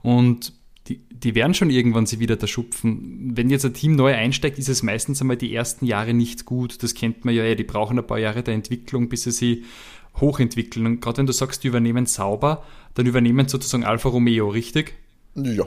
und 0.03 0.53
die, 0.89 1.01
die 1.09 1.35
werden 1.35 1.55
schon 1.55 1.71
irgendwann 1.71 2.05
sie 2.05 2.21
wieder 2.21 2.37
da 2.37 2.47
schupfen. 2.47 3.33
Wenn 3.35 3.49
jetzt 3.49 3.65
ein 3.65 3.73
Team 3.73 3.97
neu 3.97 4.13
einsteigt, 4.13 4.59
ist 4.59 4.69
es 4.69 4.83
meistens 4.83 5.23
einmal 5.23 5.39
die 5.39 5.55
ersten 5.55 5.87
Jahre 5.87 6.13
nicht 6.13 6.45
gut. 6.45 6.83
Das 6.83 6.93
kennt 6.93 7.25
man 7.25 7.35
ja, 7.35 7.55
die 7.55 7.65
brauchen 7.65 7.99
ein 7.99 8.07
paar 8.07 8.19
Jahre 8.19 8.43
der 8.43 8.53
Entwicklung, 8.53 9.09
bis 9.09 9.23
sie 9.23 9.31
sie 9.31 9.65
hochentwickeln. 10.21 10.85
Und 10.85 11.01
gerade 11.01 11.17
wenn 11.17 11.27
du 11.27 11.33
sagst, 11.33 11.65
die 11.65 11.69
übernehmen 11.69 12.05
sauber, 12.05 12.63
dann 12.93 13.07
übernehmen 13.07 13.49
sozusagen 13.49 13.85
Alfa 13.85 14.11
Romeo, 14.11 14.51
richtig? 14.51 14.97
Ja. 15.35 15.65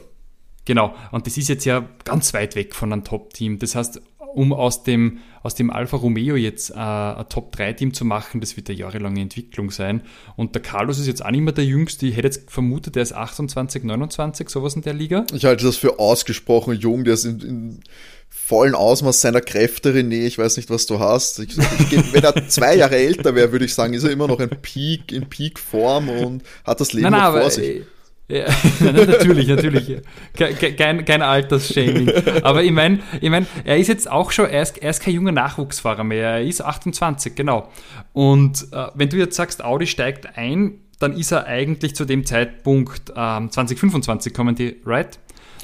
Genau. 0.68 0.94
Und 1.12 1.26
das 1.26 1.38
ist 1.38 1.48
jetzt 1.48 1.64
ja 1.64 1.88
ganz 2.04 2.34
weit 2.34 2.56
weg 2.56 2.76
von 2.76 2.92
einem 2.92 3.06
Top-Team. 3.06 3.58
Das 3.58 3.74
heißt, 3.74 4.02
um 4.20 4.52
aus 4.52 4.84
dem, 4.84 5.20
aus 5.42 5.56
dem 5.56 5.70
Alfa 5.70 5.96
Romeo 5.96 6.36
jetzt 6.36 6.72
äh, 6.72 6.74
ein 6.74 7.26
Top-3-Team 7.30 7.94
zu 7.94 8.04
machen, 8.04 8.42
das 8.42 8.58
wird 8.58 8.70
eine 8.70 8.78
jahrelange 8.78 9.22
Entwicklung 9.22 9.72
sein. 9.72 10.02
Und 10.36 10.56
der 10.56 10.62
Carlos 10.62 11.00
ist 11.00 11.08
jetzt 11.08 11.24
auch 11.24 11.32
nicht 11.32 11.40
mehr 11.40 11.54
der 11.54 11.64
Jüngste. 11.64 12.06
Ich 12.06 12.18
hätte 12.18 12.28
jetzt 12.28 12.52
vermutet, 12.52 12.98
der 12.98 13.04
ist 13.04 13.14
28, 13.14 13.86
29, 13.86 14.50
sowas 14.50 14.76
in 14.76 14.82
der 14.82 14.94
Liga. 14.94 15.26
Ich 15.34 15.46
halte 15.46 15.64
das 15.64 15.78
für 15.78 16.00
ausgesprochen 16.00 16.74
jung, 16.76 17.06
der 17.06 17.14
ist 17.14 17.24
in, 17.24 17.40
in 17.40 17.80
vollen 18.28 18.76
Ausmaß 18.76 19.22
seiner 19.22 19.40
Kräfte, 19.40 19.94
René. 19.94 20.26
Ich 20.26 20.38
weiß 20.38 20.58
nicht, 20.58 20.70
was 20.70 20.86
du 20.86 21.00
hast. 21.00 21.40
Ich, 21.40 21.58
ich 21.58 22.14
wenn 22.14 22.26
er 22.26 22.50
zwei 22.50 22.76
Jahre 22.76 22.98
älter 22.98 23.36
wäre, 23.36 23.54
würde 23.54 23.64
ich 23.64 23.74
sagen, 23.74 23.94
ist 23.94 24.04
er 24.04 24.12
immer 24.12 24.28
noch 24.28 24.42
ein 24.42 24.50
Peak, 24.50 25.14
in 25.14 25.30
Peak-Form 25.30 26.10
und 26.10 26.44
hat 26.66 26.82
das 26.82 26.92
Leben 26.92 27.10
nein, 27.10 27.14
nein, 27.14 27.42
vor 27.42 27.50
sich. 27.50 27.84
Ja, 28.30 28.46
natürlich, 28.82 29.48
natürlich. 29.48 30.02
Kein, 30.34 31.06
kein 31.06 31.22
Altersshaming. 31.22 32.12
Aber 32.44 32.62
ich 32.62 32.72
meine, 32.72 33.00
ich 33.22 33.30
mein, 33.30 33.48
er 33.64 33.78
ist 33.78 33.88
jetzt 33.88 34.12
auch 34.12 34.32
schon, 34.32 34.50
er 34.50 34.64
ist, 34.64 34.78
er 34.78 34.90
ist 34.90 35.02
kein 35.02 35.14
junger 35.14 35.32
Nachwuchsfahrer 35.32 36.04
mehr. 36.04 36.32
Er 36.32 36.44
ist 36.44 36.62
28, 36.62 37.36
genau. 37.36 37.70
Und 38.12 38.68
äh, 38.74 38.88
wenn 38.96 39.10
du 39.10 39.18
jetzt 39.18 39.38
sagst, 39.38 39.64
Audi 39.64 39.88
steigt 39.88 40.38
ein, 40.38 40.82
dann 41.00 41.14
ist 41.14 41.32
er 41.32 41.46
eigentlich 41.46 41.96
zu 41.96 42.04
dem 42.04 42.26
Zeitpunkt 42.26 43.14
ähm, 43.16 43.50
2025 43.50 44.34
kommen 44.34 44.56
die, 44.56 44.76
right? 44.86 45.20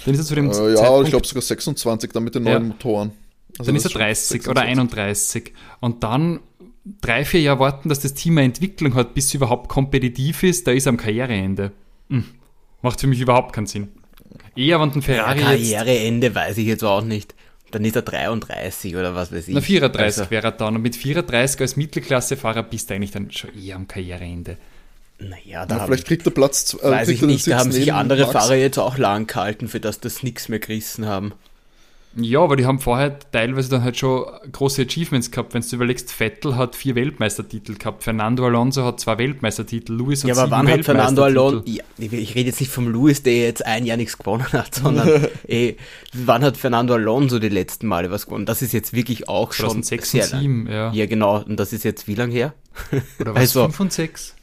Dann 0.05 0.13
ist 0.13 0.21
er 0.21 0.25
zu 0.25 0.35
dem 0.35 0.49
äh, 0.49 0.73
Ja, 0.73 1.01
ich 1.01 1.09
glaube 1.09 1.27
sogar 1.27 1.41
26 1.41 2.11
dann 2.13 2.23
mit 2.23 2.35
den 2.35 2.43
neuen 2.43 2.53
ja. 2.53 2.67
Motoren. 2.69 3.11
Also 3.57 3.69
dann 3.69 3.75
ist 3.75 3.85
er 3.85 3.91
30 3.91 4.41
26. 4.41 4.49
oder 4.49 4.61
31. 4.61 5.53
Und 5.81 6.03
dann 6.03 6.39
drei, 7.01 7.25
vier 7.25 7.41
Jahre 7.41 7.59
warten, 7.59 7.89
dass 7.89 7.99
das 7.99 8.13
Team 8.13 8.37
eine 8.37 8.45
Entwicklung 8.45 8.95
hat, 8.95 9.13
bis 9.13 9.25
es 9.25 9.33
überhaupt 9.33 9.69
kompetitiv 9.69 10.43
ist, 10.43 10.65
da 10.65 10.71
ist 10.71 10.85
er 10.85 10.91
am 10.91 10.97
Karriereende. 10.97 11.71
Hm. 12.09 12.25
Macht 12.83 13.01
für 13.01 13.07
mich 13.07 13.19
überhaupt 13.19 13.53
keinen 13.53 13.65
Sinn. 13.65 13.87
Eher, 14.55 14.79
wenn 14.79 14.91
ein 14.91 15.01
Ferrari 15.01 15.39
ja, 15.39 15.45
Karriereende 15.45 16.35
weiß 16.35 16.57
ich 16.57 16.67
jetzt 16.67 16.83
auch 16.83 17.01
nicht. 17.01 17.33
Dann 17.71 17.85
ist 17.85 17.95
er 17.95 18.03
33 18.03 18.95
oder 18.95 19.15
was 19.15 19.31
weiß 19.31 19.47
ich. 19.47 19.55
Na, 19.55 19.61
34 19.61 20.19
also. 20.19 20.29
wäre 20.29 20.47
er 20.47 20.51
dann. 20.51 20.75
Und 20.75 20.83
mit 20.83 20.95
34 20.95 21.61
als 21.61 21.75
Mittelklassefahrer 21.75 22.61
bist 22.61 22.89
du 22.89 22.93
eigentlich 22.93 23.11
dann 23.11 23.31
schon 23.31 23.49
eher 23.59 23.77
am 23.77 23.87
Karriereende. 23.87 24.57
Naja, 25.17 25.65
da 25.65 25.77
Na, 25.77 25.85
vielleicht 25.85 26.05
kriegt 26.05 26.27
er 26.27 26.31
Platz. 26.31 26.75
Äh, 26.75 26.91
weiß 26.91 27.07
ich 27.07 27.21
nicht, 27.21 27.47
da 27.47 27.57
haben 27.57 27.71
sich 27.71 27.93
andere 27.93 28.23
Max. 28.23 28.33
Fahrer 28.33 28.55
jetzt 28.55 28.77
auch 28.77 28.97
lang 28.97 29.25
gehalten, 29.25 29.67
für 29.69 29.79
das 29.79 29.99
das 29.99 30.21
nichts 30.21 30.49
mehr 30.49 30.59
gerissen 30.59 31.07
haben. 31.07 31.33
Ja, 32.15 32.41
aber 32.41 32.55
die 32.55 32.65
haben 32.65 32.79
vorher 32.79 33.17
teilweise 33.31 33.69
dann 33.69 33.83
halt 33.83 33.97
schon 33.97 34.25
große 34.51 34.83
Achievements 34.83 35.31
gehabt. 35.31 35.55
Wenn 35.55 35.63
du 35.63 35.75
überlegst, 35.75 36.11
Vettel 36.11 36.55
hat 36.57 36.75
vier 36.75 36.93
Weltmeistertitel 36.93 37.73
gehabt, 37.75 38.03
Fernando 38.03 38.45
Alonso 38.45 38.83
hat 38.83 38.99
zwei 38.99 39.17
Weltmeistertitel, 39.17 39.93
Luis 39.93 40.23
hat 40.23 40.29
Ja, 40.29 40.35
aber 40.35 40.51
wann 40.51 40.67
hat 40.67 40.85
Fernando 40.85 41.23
Alonso, 41.23 41.63
ja, 41.65 41.83
ich 41.97 42.35
rede 42.35 42.49
jetzt 42.49 42.59
nicht 42.59 42.71
vom 42.71 42.87
Luis, 42.87 43.23
der 43.23 43.37
jetzt 43.37 43.65
ein 43.65 43.85
Jahr 43.85 43.97
nichts 43.97 44.17
gewonnen 44.17 44.45
hat, 44.53 44.75
sondern 44.75 45.27
ey, 45.47 45.77
wann 46.13 46.43
hat 46.43 46.55
Fernando 46.55 46.93
Alonso 46.93 47.39
die 47.39 47.49
letzten 47.49 47.87
Male 47.87 48.11
was 48.11 48.25
gewonnen? 48.25 48.45
Das 48.45 48.61
ist 48.61 48.73
jetzt 48.73 48.93
wirklich 48.93 49.27
auch 49.27 49.51
2006 49.51 50.11
schon 50.11 50.21
2006 50.21 50.33
und 50.33 50.39
7, 50.39 50.67
ja. 50.71 50.93
Ja, 50.93 51.05
genau. 51.07 51.41
Und 51.41 51.59
das 51.59 51.73
ist 51.73 51.83
jetzt 51.83 52.07
wie 52.07 52.15
lange 52.15 52.33
her? 52.33 52.53
Oder 53.19 53.33
was, 53.35 53.39
also, 53.41 53.63
5 53.63 53.79
und 53.79 53.93
6? 53.93 54.35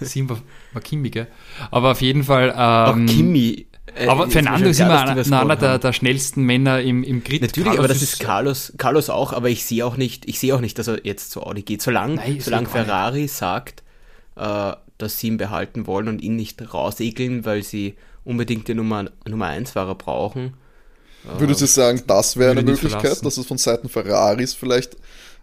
7 0.00 0.28
war, 0.28 0.42
war 0.74 0.82
Kimi, 0.82 1.08
gell? 1.08 1.28
Aber 1.70 1.92
auf 1.92 2.02
jeden 2.02 2.24
Fall... 2.24 2.50
Ähm, 2.50 2.54
auch 2.54 3.10
Kimi 3.10 3.66
äh, 3.96 4.06
aber 4.06 4.28
Fernando 4.28 4.68
ist 4.68 4.80
immer 4.80 5.00
einer, 5.00 5.40
einer 5.40 5.56
der, 5.56 5.78
der, 5.78 5.92
schnellsten 5.92 6.42
Männer 6.42 6.80
im, 6.80 7.02
im 7.02 7.22
Grid. 7.22 7.42
Natürlich, 7.42 7.66
Carlos 7.66 7.78
aber 7.78 7.88
das 7.88 8.02
ist 8.02 8.20
Carlos, 8.20 8.72
Carlos 8.76 9.10
auch, 9.10 9.32
aber 9.32 9.50
ich 9.50 9.64
sehe 9.64 9.84
auch 9.86 9.96
nicht, 9.96 10.28
ich 10.28 10.38
sehe 10.38 10.54
auch 10.54 10.60
nicht, 10.60 10.78
dass 10.78 10.88
er 10.88 11.04
jetzt 11.04 11.30
zu 11.30 11.42
Audi 11.42 11.62
geht. 11.62 11.82
Solange, 11.82 12.16
Nein, 12.16 12.40
solange 12.40 12.68
Ferrari 12.68 13.22
nicht. 13.22 13.34
sagt, 13.34 13.82
äh, 14.36 14.72
dass 14.98 15.18
sie 15.18 15.28
ihn 15.28 15.36
behalten 15.36 15.86
wollen 15.86 16.08
und 16.08 16.22
ihn 16.22 16.36
nicht 16.36 16.74
rausegeln, 16.74 17.44
weil 17.44 17.62
sie 17.62 17.96
unbedingt 18.24 18.68
den 18.68 18.78
Nummer, 18.78 19.10
Nummer 19.28 19.46
1 19.46 19.72
Fahrer 19.72 19.94
brauchen. 19.94 20.54
Würdest 21.38 21.62
du 21.62 21.66
sagen, 21.66 22.02
das 22.06 22.36
wäre 22.36 22.50
eine 22.50 22.62
Möglichkeit, 22.62 23.24
dass 23.24 23.38
es 23.38 23.46
von 23.46 23.56
Seiten 23.56 23.88
Ferraris 23.88 24.52
vielleicht 24.54 24.96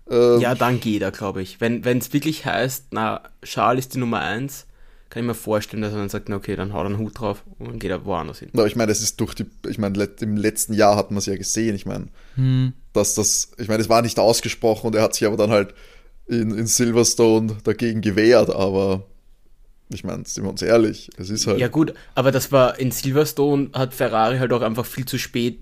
äh, 0.10 0.40
ja, 0.40 0.56
dann 0.56 0.80
geht 0.80 1.02
er, 1.02 1.12
glaube 1.12 1.42
ich. 1.42 1.62
Wenn 1.62 1.84
es 1.84 2.14
wirklich 2.14 2.46
heißt, 2.46 2.88
na, 2.92 3.22
Charles 3.44 3.86
ist 3.86 3.96
die 3.96 4.00
Nummer 4.00 4.20
1, 4.20 4.66
kann 5.12 5.24
ich 5.24 5.28
mir 5.28 5.36
vorstellen, 5.36 5.84
dass 5.84 5.92
er 5.92 6.00
dann 6.00 6.08
sagt, 6.08 6.30
na 6.30 6.38
okay, 6.38 6.56
dann 6.56 6.72
haut 6.72 6.84
er 6.84 6.86
einen 6.86 6.98
Hut 6.98 7.20
drauf 7.20 7.44
und 7.60 7.68
dann 7.68 7.80
geht 7.80 7.92
er 7.92 8.06
woanders 8.06 8.40
hin. 8.40 8.50
Aber 8.54 8.66
ich 8.66 8.78
meine, 8.78 8.88
das 8.88 9.02
ist 9.02 9.20
durch 9.20 9.34
die, 9.34 9.46
ich 9.68 9.78
meine, 9.78 10.02
im 10.22 10.38
letzten 10.38 10.74
Jahr 10.74 10.96
hat 10.96 11.12
man 11.12 11.18
es 11.18 11.26
ja 11.26 11.36
gesehen, 11.36 11.76
ich 11.76 11.86
meine, 11.86 12.08
hm. 12.36 12.72
dass 12.94 13.14
das, 13.14 13.52
ich 13.58 13.68
meine, 13.68 13.82
es 13.82 13.90
war 13.90 14.02
nicht 14.02 14.18
ausgesprochen 14.20 14.88
und 14.88 14.96
er 14.96 15.04
hat 15.04 15.14
sich 15.14 15.28
aber 15.28 15.36
dann 15.36 15.52
halt 15.52 15.74
in, 16.28 16.58
in 16.58 16.66
Silverstone 16.66 17.58
dagegen 17.66 18.00
gewehrt, 18.00 18.52
aber 18.52 19.06
ich 19.90 20.06
meine, 20.06 20.24
sind 20.26 20.46
wir 20.46 20.50
uns 20.50 20.62
ehrlich, 20.62 21.10
es 21.18 21.30
ist 21.30 21.46
halt. 21.46 21.60
Ja, 21.60 21.68
gut, 21.68 21.94
aber 22.16 22.32
das 22.32 22.54
war 22.54 22.80
in 22.80 22.92
Silverstone 22.92 23.72
hat 23.74 23.94
Ferrari 23.94 24.38
halt 24.38 24.54
auch 24.54 24.62
einfach 24.62 24.86
viel 24.86 25.06
zu 25.06 25.18
spät 25.18 25.60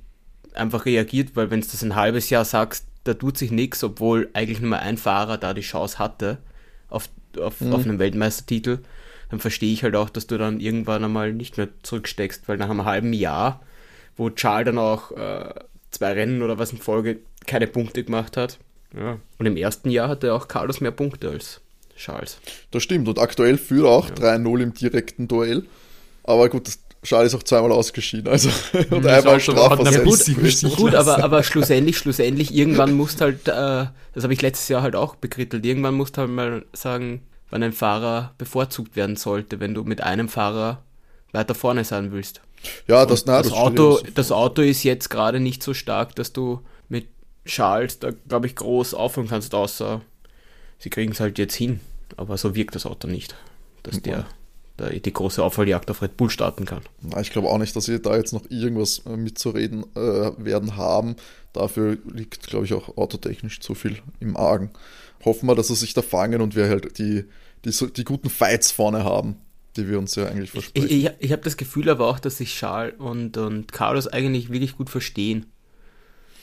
einfach 0.54 0.86
reagiert, 0.86 1.36
weil 1.36 1.50
wenn 1.50 1.62
du 1.62 1.68
das 1.68 1.82
ein 1.82 1.96
halbes 1.96 2.30
Jahr 2.30 2.46
sagst, 2.46 2.86
da 3.04 3.16
tut 3.16 3.40
sich 3.40 3.50
nichts, 3.50 3.84
obwohl 3.84 4.30
eigentlich 4.34 4.60
nur 4.60 4.70
mal 4.70 4.80
ein 4.80 4.98
Fahrer 4.98 5.40
da 5.40 5.56
die 5.56 5.62
Chance 5.62 5.98
hatte 5.98 6.38
auf, 6.88 7.10
auf, 7.40 7.62
mhm. 7.62 7.74
auf 7.74 7.84
einen 7.86 7.98
Weltmeistertitel 7.98 8.80
dann 9.30 9.40
verstehe 9.40 9.72
ich 9.72 9.84
halt 9.84 9.96
auch, 9.96 10.10
dass 10.10 10.28
du 10.28 10.38
dann 10.38 10.60
irgendwann 10.60 11.04
einmal 11.04 11.34
nicht 11.34 11.58
mehr 11.58 11.70
zurücksteckst, 11.84 12.48
weil 12.48 12.58
nach 12.58 12.70
einem 12.70 12.86
halben 12.86 13.14
Jahr, 13.14 13.62
wo 14.18 14.30
Charles 14.30 14.66
dann 14.66 14.78
auch 14.78 15.12
äh, 15.12 15.54
zwei 15.92 16.14
Rennen 16.14 16.42
oder 16.42 16.58
was 16.58 16.72
in 16.72 16.78
Folge 16.78 17.20
keine 17.46 17.68
Punkte 17.68 18.04
gemacht 18.04 18.38
hat, 18.38 18.60
ja. 18.96 19.18
und 19.38 19.46
im 19.46 19.58
ersten 19.58 19.90
Jahr 19.90 20.10
hatte 20.10 20.34
auch 20.34 20.48
Carlos 20.48 20.82
mehr 20.82 20.92
Punkte 20.92 21.30
als 21.30 21.62
Charles. 21.96 22.40
Das 22.72 22.84
stimmt, 22.84 23.08
und 23.08 23.20
aktuell 23.20 23.58
führt 23.58 23.86
auch 23.86 24.10
ja. 24.10 24.36
3-0 24.36 24.62
im 24.62 24.74
direkten 24.74 25.28
Duell. 25.28 25.66
Aber 26.24 26.50
gut, 26.50 26.68
das 26.68 26.80
Charles 27.04 27.34
ist 27.34 27.40
auch 27.40 27.44
zweimal 27.44 27.72
ausgeschieden, 27.72 28.28
also 28.28 28.50
und 28.90 29.06
einmal 29.06 29.40
strafversetzt. 29.40 30.28
Ja, 30.28 30.34
gut, 30.34 30.78
gut 30.78 30.96
aber, 30.96 31.24
aber 31.24 31.44
schlussendlich, 31.44 31.98
schlussendlich, 31.98 32.54
irgendwann 32.54 32.94
musst 32.94 33.22
halt, 33.22 33.48
äh, 33.48 33.86
das 34.14 34.24
habe 34.24 34.34
ich 34.34 34.42
letztes 34.42 34.68
Jahr 34.68 34.82
halt 34.82 34.96
auch 34.96 35.16
bekrittelt, 35.16 35.66
irgendwann 35.66 35.94
musst 35.94 36.18
halt 36.18 36.30
mal 36.30 36.66
sagen, 36.74 37.22
wann 37.50 37.64
ein 37.64 37.74
Fahrer 37.74 38.34
bevorzugt 38.38 38.96
werden 38.96 39.16
sollte, 39.16 39.60
wenn 39.60 39.74
du 39.74 39.84
mit 39.84 40.02
einem 40.02 40.30
Fahrer 40.30 40.84
weiter 41.32 41.56
vorne 41.56 41.84
sein 41.84 42.12
willst. 42.12 42.42
Ja, 42.88 43.06
das, 43.06 43.26
na, 43.26 43.38
das, 43.42 43.50
das 43.50 43.58
Auto, 43.58 44.00
das 44.16 44.32
Auto 44.32 44.62
ist 44.62 44.84
jetzt 44.84 45.10
gerade 45.10 45.40
nicht 45.40 45.64
so 45.64 45.74
stark, 45.74 46.16
dass 46.16 46.34
du 46.34 46.62
mit 46.90 47.08
Charles 47.46 48.00
da, 48.00 48.12
glaube 48.28 48.48
ich, 48.48 48.56
groß 48.56 48.94
aufhören 48.94 49.28
kannst, 49.28 49.54
außer 49.56 50.02
sie 50.78 50.90
kriegen 50.90 51.12
es 51.12 51.20
halt 51.20 51.38
jetzt 51.38 51.56
hin. 51.56 51.80
Aber 52.18 52.38
so 52.38 52.56
wirkt 52.56 52.76
das 52.76 52.86
Auto 52.86 53.08
nicht, 53.08 53.36
dass 53.84 53.98
mhm. 53.98 54.04
der, 54.04 54.26
der 54.78 55.00
die 55.00 55.14
große 55.14 55.44
Aufholjagd 55.44 55.90
auf 55.90 56.02
Red 56.02 56.18
Bull 56.18 56.30
starten 56.30 56.66
kann. 56.66 56.82
Na, 57.02 57.22
ich 57.22 57.32
glaube 57.32 57.48
auch 57.48 57.60
nicht, 57.60 57.76
dass 57.76 57.86
sie 57.86 58.02
da 58.02 58.16
jetzt 58.18 58.34
noch 58.34 58.44
irgendwas 58.50 59.04
äh, 59.06 59.16
mitzureden 59.16 59.86
äh, 59.96 60.32
werden 60.38 60.76
haben. 60.76 61.16
Dafür 61.54 61.98
liegt, 62.12 62.48
glaube 62.48 62.66
ich, 62.66 62.74
auch 62.74 62.98
autotechnisch 62.98 63.62
zu 63.62 63.74
viel 63.74 64.00
im 64.20 64.36
Argen 64.36 64.72
hoffen 65.26 65.48
wir, 65.48 65.56
dass 65.56 65.68
sie 65.68 65.76
sich 65.76 65.94
da 65.94 66.02
fangen 66.02 66.42
und 66.42 66.56
wir 66.56 66.68
halt 66.68 66.98
die, 66.98 67.26
die, 67.66 67.72
die 67.94 68.04
guten 68.04 68.30
Fights 68.30 68.72
vorne 68.72 69.04
haben, 69.04 69.36
die 69.76 69.90
wir 69.90 70.00
uns 70.00 70.16
ja 70.16 70.26
eigentlich 70.26 70.52
versprechen. 70.52 70.88
Ich, 70.88 71.06
ich, 71.06 71.12
ich 71.20 71.32
habe 71.32 71.42
das 71.44 71.58
Gefühl 71.58 71.90
aber 71.90 72.08
auch, 72.08 72.20
dass 72.20 72.38
sich 72.38 72.56
Charles 72.56 72.96
und, 73.00 73.38
und 73.38 73.72
Carlos 73.72 74.08
eigentlich 74.08 74.50
wirklich 74.50 74.78
gut 74.78 74.90
verstehen. 74.90 75.46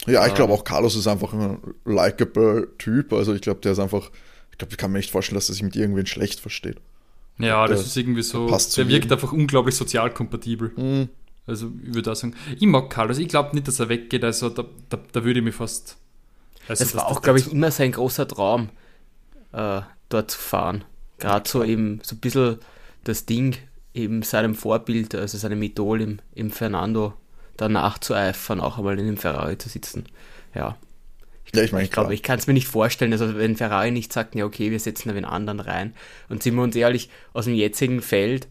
Ja, 0.07 0.27
ich 0.27 0.35
glaube 0.35 0.53
auch 0.53 0.65
Carlos 0.65 0.95
ist 0.95 1.07
einfach 1.07 1.33
ein 1.33 1.59
likable 1.85 2.69
Typ. 2.79 3.13
Also 3.13 3.35
ich 3.35 3.41
glaube, 3.41 3.61
der 3.61 3.73
ist 3.73 3.79
einfach, 3.79 4.11
ich 4.53 4.59
glaube, 4.59 4.73
ich 4.73 4.77
kann 4.77 4.93
mir 4.93 4.99
nicht 4.99 5.11
vorstellen, 5.11 5.37
dass 5.37 5.49
er 5.49 5.55
sich 5.55 5.63
mit 5.63 5.75
irgendwen 5.75 6.07
schlecht 6.07 6.41
versteht. 6.41 6.77
Ja, 7.39 7.67
das 7.67 7.85
ist 7.85 7.97
irgendwie 7.97 8.23
so, 8.23 8.49
der, 8.49 8.59
der 8.59 8.89
wirkt 8.89 9.13
einfach 9.13 9.33
unglaublich 9.33 9.75
sozial 9.75 10.11
kompatibel. 10.11 10.73
Mhm. 10.77 11.09
Also 11.47 11.71
ich 11.87 11.95
würde 11.95 12.13
auch 12.13 12.17
sagen, 12.17 12.35
ich 12.59 12.67
mag 12.67 12.91
Carlos, 12.91 13.19
ich 13.19 13.29
glaube 13.29 13.55
nicht, 13.55 13.69
dass 13.69 13.79
er 13.79 13.89
weggeht, 13.89 14.25
also 14.25 14.49
da, 14.49 14.65
da, 14.89 14.99
da 15.13 15.25
würde 15.25 15.39
ich 15.41 15.45
mich 15.45 15.55
fast 15.55 15.97
Weißt 16.69 16.81
das 16.81 16.93
du, 16.93 16.99
war 16.99 17.09
auch, 17.09 17.23
glaube 17.23 17.39
ich, 17.39 17.51
immer 17.53 17.71
sein 17.71 17.93
großer 17.93 18.27
Traum, 18.27 18.71
äh, 19.53 19.81
dort 20.09 20.31
zu 20.31 20.39
fahren. 20.39 20.85
Gerade 21.19 21.49
so 21.49 21.65
eben 21.65 22.01
so 22.03 22.17
ein 22.17 22.21
bisschen 22.21 22.59
das 23.05 23.27
Ding, 23.27 23.57
eben 23.95 24.23
seinem 24.23 24.55
Vorbild, 24.55 25.15
also 25.15 25.39
seinem 25.39 25.63
Idol 25.63 26.01
im, 26.01 26.19
im 26.35 26.51
Fernando, 26.51 27.15
danach 27.57 27.99
zu 27.99 28.15
eifern, 28.15 28.61
auch 28.61 28.79
einmal 28.79 28.99
in 28.99 29.07
dem 29.07 29.17
Ferrari 29.17 29.57
zu 29.59 29.69
sitzen. 29.69 30.05
Ja. 30.55 30.77
Ich, 31.47 31.57
ja, 31.57 31.63
ich, 31.63 31.73
mein, 31.73 31.85
ich 31.85 31.93
glaube, 31.93 32.13
ich 32.13 32.25
kann 32.25 32.41
es 32.41 32.49
mir 32.49 32.55
nicht 32.55 32.67
vorstellen, 32.67 33.13
also 33.13 33.37
wenn 33.37 33.57
Ferrari 33.57 33.93
nicht 33.93 34.13
sagt, 34.13 34.35
ja 34.35 34.45
okay, 34.45 34.73
wir 34.73 34.81
setzen 34.81 35.09
da 35.09 35.15
den 35.15 35.25
anderen 35.25 35.61
rein. 35.61 35.95
Und 36.29 36.43
sind 36.43 36.57
wir 36.57 36.63
uns 36.63 36.75
ehrlich, 36.75 37.09
aus 37.33 37.45
dem 37.45 37.55
jetzigen 37.55 38.03
Feld 38.03 38.49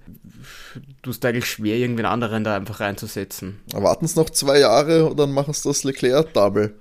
tust 1.02 1.24
du 1.24 1.28
eigentlich 1.28 1.46
schwer, 1.46 1.76
irgendwen 1.76 2.06
anderen 2.06 2.46
da 2.46 2.56
einfach 2.56 2.80
reinzusetzen. 2.80 3.60
Warten 3.74 4.06
es 4.06 4.16
noch 4.16 4.30
zwei 4.30 4.60
Jahre 4.60 5.10
und 5.10 5.20
dann 5.20 5.34
machen 5.34 5.52
es 5.52 5.62
das 5.62 5.84
Leclerc-Double, 5.84 6.74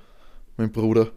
mein 0.56 0.70
Bruder. 0.70 1.10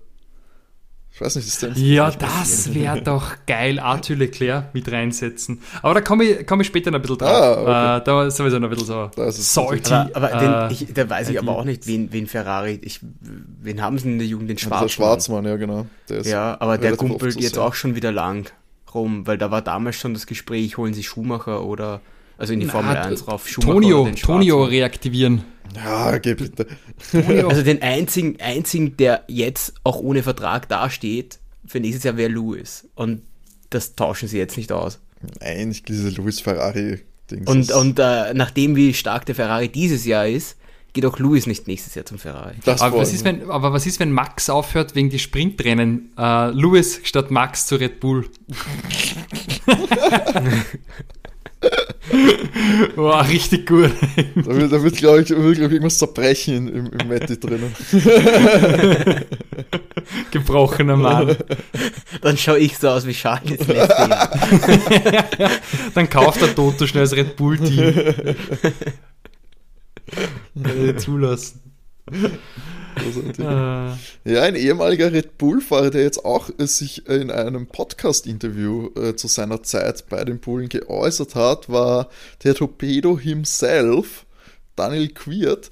Ich 1.18 1.22
weiß 1.22 1.36
nicht, 1.38 1.48
ist 1.48 1.64
das 1.64 1.72
Ja, 1.78 2.12
das 2.12 2.76
wäre 2.76 3.02
doch 3.02 3.38
geil, 3.48 3.80
Arthur 3.80 4.18
Leclerc 4.18 4.72
mit 4.76 4.92
reinsetzen. 4.92 5.64
Aber 5.82 5.96
da 5.96 6.02
komme 6.02 6.26
ich, 6.26 6.46
komm 6.46 6.62
ich 6.62 6.68
später 6.68 6.92
noch 6.92 7.00
ein 7.00 7.02
bisschen 7.02 7.18
drauf. 7.18 7.30
Ah, 7.32 7.52
okay. 7.54 7.98
äh, 7.98 8.04
da 8.04 8.28
ist 8.28 8.38
sowieso 8.38 8.60
noch 8.60 8.68
ein 8.68 8.70
bisschen 8.70 8.86
so 8.86 9.10
salty. 9.32 9.92
Aber, 9.92 10.14
aber 10.14 10.34
äh, 10.34 10.68
den, 10.68 10.72
ich, 10.90 10.94
da 10.94 11.10
weiß 11.10 11.30
ich 11.30 11.40
aber 11.40 11.58
auch 11.58 11.64
nicht, 11.64 11.88
wen, 11.88 12.14
wen 12.14 12.28
Ferrari, 12.28 12.80
ich, 12.84 13.00
wen 13.64 13.82
haben 13.82 13.98
sie 13.98 14.10
in 14.10 14.20
der 14.20 14.28
Jugend, 14.28 14.52
den 14.52 14.60
Schwarzmann. 14.60 14.84
Der 14.84 14.90
Schwarzmann, 14.90 15.46
ja 15.46 15.56
genau. 15.56 15.88
ja, 16.08 16.56
aber 16.60 16.78
der 16.78 16.96
kumpelt 16.96 17.42
jetzt 17.42 17.58
auch 17.58 17.74
schon 17.74 17.96
wieder 17.96 18.12
lang 18.12 18.52
rum, 18.94 19.26
weil 19.26 19.40
da 19.40 19.50
war 19.50 19.64
damals 19.64 19.96
schon 19.96 20.14
das 20.14 20.28
Gespräch, 20.28 20.78
holen 20.78 20.94
sie 20.94 21.02
Schumacher 21.02 21.64
oder 21.64 22.00
Also 22.38 22.53
in 22.53 22.60
die 22.60 22.67
Formel 22.67 22.96
1 22.96 23.27
rauf. 23.27 23.48
Schumacher 23.48 23.74
Tonio, 23.74 24.10
Tonio 24.12 24.63
reaktivieren. 24.63 25.44
Ja, 25.75 26.17
geh 26.17 26.34
bitte. 26.36 26.67
Also 27.48 27.62
den 27.63 27.82
einzigen, 27.82 28.39
einzigen, 28.39 28.98
der 28.98 29.24
jetzt 29.27 29.74
auch 29.84 30.00
ohne 30.00 30.24
Vertrag 30.24 30.70
dasteht, 30.70 31.39
für 31.65 31.79
nächstes 31.79 32.03
Jahr 32.03 32.17
wäre 32.17 32.29
Lewis. 32.32 32.88
Und 32.96 33.22
das 33.70 33.96
tauschen 33.96 34.27
sie 34.27 34.38
jetzt 34.38 34.58
nicht 34.58 34.72
aus. 34.72 35.00
Nein, 35.41 35.72
ich 35.72 35.84
diese 35.84 36.10
Lewis 36.10 36.39
Ferrari. 36.39 37.00
-Dings 37.29 37.50
und 37.50 37.72
und 37.72 38.00
äh, 38.00 38.34
nachdem 38.34 38.75
wie 38.75 38.94
stark 38.94 39.25
der 39.25 39.36
Ferrari 39.36 39.67
dieses 39.67 40.06
Jahr 40.06 40.27
ist, 40.27 40.56
geht 40.94 41.06
auch 41.06 41.20
Lewis 41.20 41.46
nicht 41.46 41.67
nächstes 41.67 41.94
Jahr 41.96 42.06
zum 42.06 42.17
Ferrari. 42.17 42.56
Aber 42.65 42.98
was, 42.98 43.13
ist, 43.13 43.25
wenn, 43.25 43.50
aber 43.50 43.74
was 43.74 43.86
ist, 43.86 44.00
wenn 44.00 44.12
Max 44.12 44.50
aufhört 44.50 44.96
wegen 44.96 45.10
die 45.10 45.20
Sprintrennen? 45.20 46.13
Äh, 46.17 46.51
Lewis 46.51 47.01
statt 47.03 47.29
Max 47.29 47.67
zu 47.67 47.75
Red 47.75 48.00
Bull. 48.00 48.29
Boah, 52.96 53.28
richtig 53.28 53.68
gut. 53.68 53.92
Da 54.36 54.56
wird, 54.56 54.72
da 54.72 54.82
wird 54.82 54.96
glaube 54.98 55.22
ich, 55.22 55.28
glaub 55.28 55.52
ich, 55.52 55.60
irgendwas 55.60 55.98
zerbrechen 55.98 56.68
im, 56.68 56.92
im 56.92 57.08
Matti 57.08 57.40
drinnen. 57.40 57.76
Gebrochener 60.32 60.96
Mann. 60.96 61.36
Dann 62.22 62.38
schaue 62.38 62.60
ich 62.60 62.78
so 62.78 62.90
aus 62.90 63.06
wie 63.06 63.14
Charles 63.14 63.58
Dann 65.94 66.10
kauft 66.10 66.42
der 66.42 66.56
Toto 66.56 66.88
schnell 66.88 67.04
das 67.04 67.14
Red 67.14 67.36
Bull-Team. 67.36 67.94
zulassen. 70.98 71.62
Ah. 73.39 73.98
Ja, 74.25 74.44
ein 74.44 74.56
ehemaliger 74.56 75.12
Red 75.12 75.38
Bull-Fahrer, 75.38 75.92
der 75.92 76.04
jetzt 76.04 76.25
auch 76.25 76.50
äh, 76.58 76.68
sich 76.68 77.08
in 77.08 77.32
einem 77.32 77.68
Podcast-Interview 77.68 78.89
äh, 78.96 79.16
zu 79.16 79.27
seiner 79.27 79.63
Zeit 79.63 80.08
bei 80.10 80.24
den 80.24 80.39
Bullen 80.39 80.70
geäußert 80.70 81.36
hat, 81.36 81.70
war 81.70 82.10
der 82.44 82.56
Torpedo 82.56 83.18
himself, 83.18 84.25
Daniel 84.75 85.10
Quiert. 85.10 85.70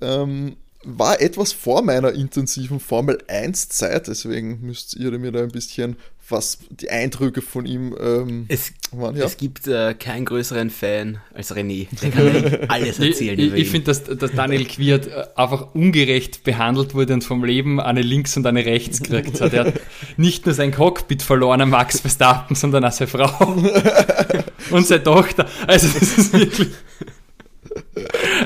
Ähm, 0.00 0.56
war 0.88 1.20
etwas 1.20 1.52
vor 1.52 1.82
meiner 1.82 2.12
intensiven 2.12 2.78
Formel 2.78 3.18
1 3.26 3.70
Zeit, 3.70 4.06
deswegen 4.06 4.60
müsst 4.60 4.94
ihr 4.94 5.10
mir 5.18 5.32
da 5.32 5.42
ein 5.42 5.50
bisschen 5.50 5.96
was 6.28 6.58
die 6.70 6.90
Eindrücke 6.90 7.40
von 7.40 7.66
ihm 7.66 7.94
ähm, 8.00 8.46
es, 8.48 8.72
waren. 8.90 9.16
Ja. 9.16 9.24
Es 9.24 9.36
gibt 9.36 9.66
äh, 9.68 9.94
keinen 9.94 10.24
größeren 10.24 10.70
Fan 10.70 11.18
als 11.32 11.54
René. 11.54 11.86
Der 12.02 12.10
kann 12.10 12.68
alles 12.68 12.98
erzählen. 12.98 13.38
ich, 13.38 13.52
ich 13.52 13.70
finde, 13.70 13.86
dass, 13.86 14.04
dass 14.04 14.32
Daniel 14.32 14.64
Quiert 14.64 15.06
äh, 15.06 15.24
einfach 15.36 15.74
ungerecht 15.74 16.44
behandelt 16.44 16.94
wurde 16.94 17.14
und 17.14 17.24
vom 17.24 17.44
Leben 17.44 17.80
eine 17.80 18.02
links 18.02 18.36
und 18.36 18.46
eine 18.46 18.64
rechts 18.64 19.02
gekriegt 19.02 19.40
hat. 19.40 19.52
Er 19.52 19.66
hat 19.66 19.80
nicht 20.16 20.46
nur 20.46 20.54
sein 20.54 20.72
Cockpit 20.72 21.22
verloren 21.22 21.60
an 21.60 21.70
Max 21.70 22.00
Verstappen, 22.00 22.56
sondern 22.56 22.84
auch 22.84 22.92
seine 22.92 23.08
Frau 23.08 23.46
und 24.70 24.86
seine 24.86 25.02
Tochter. 25.02 25.46
Also 25.66 25.88
das 25.88 26.18
ist 26.18 26.32
wirklich 26.32 26.68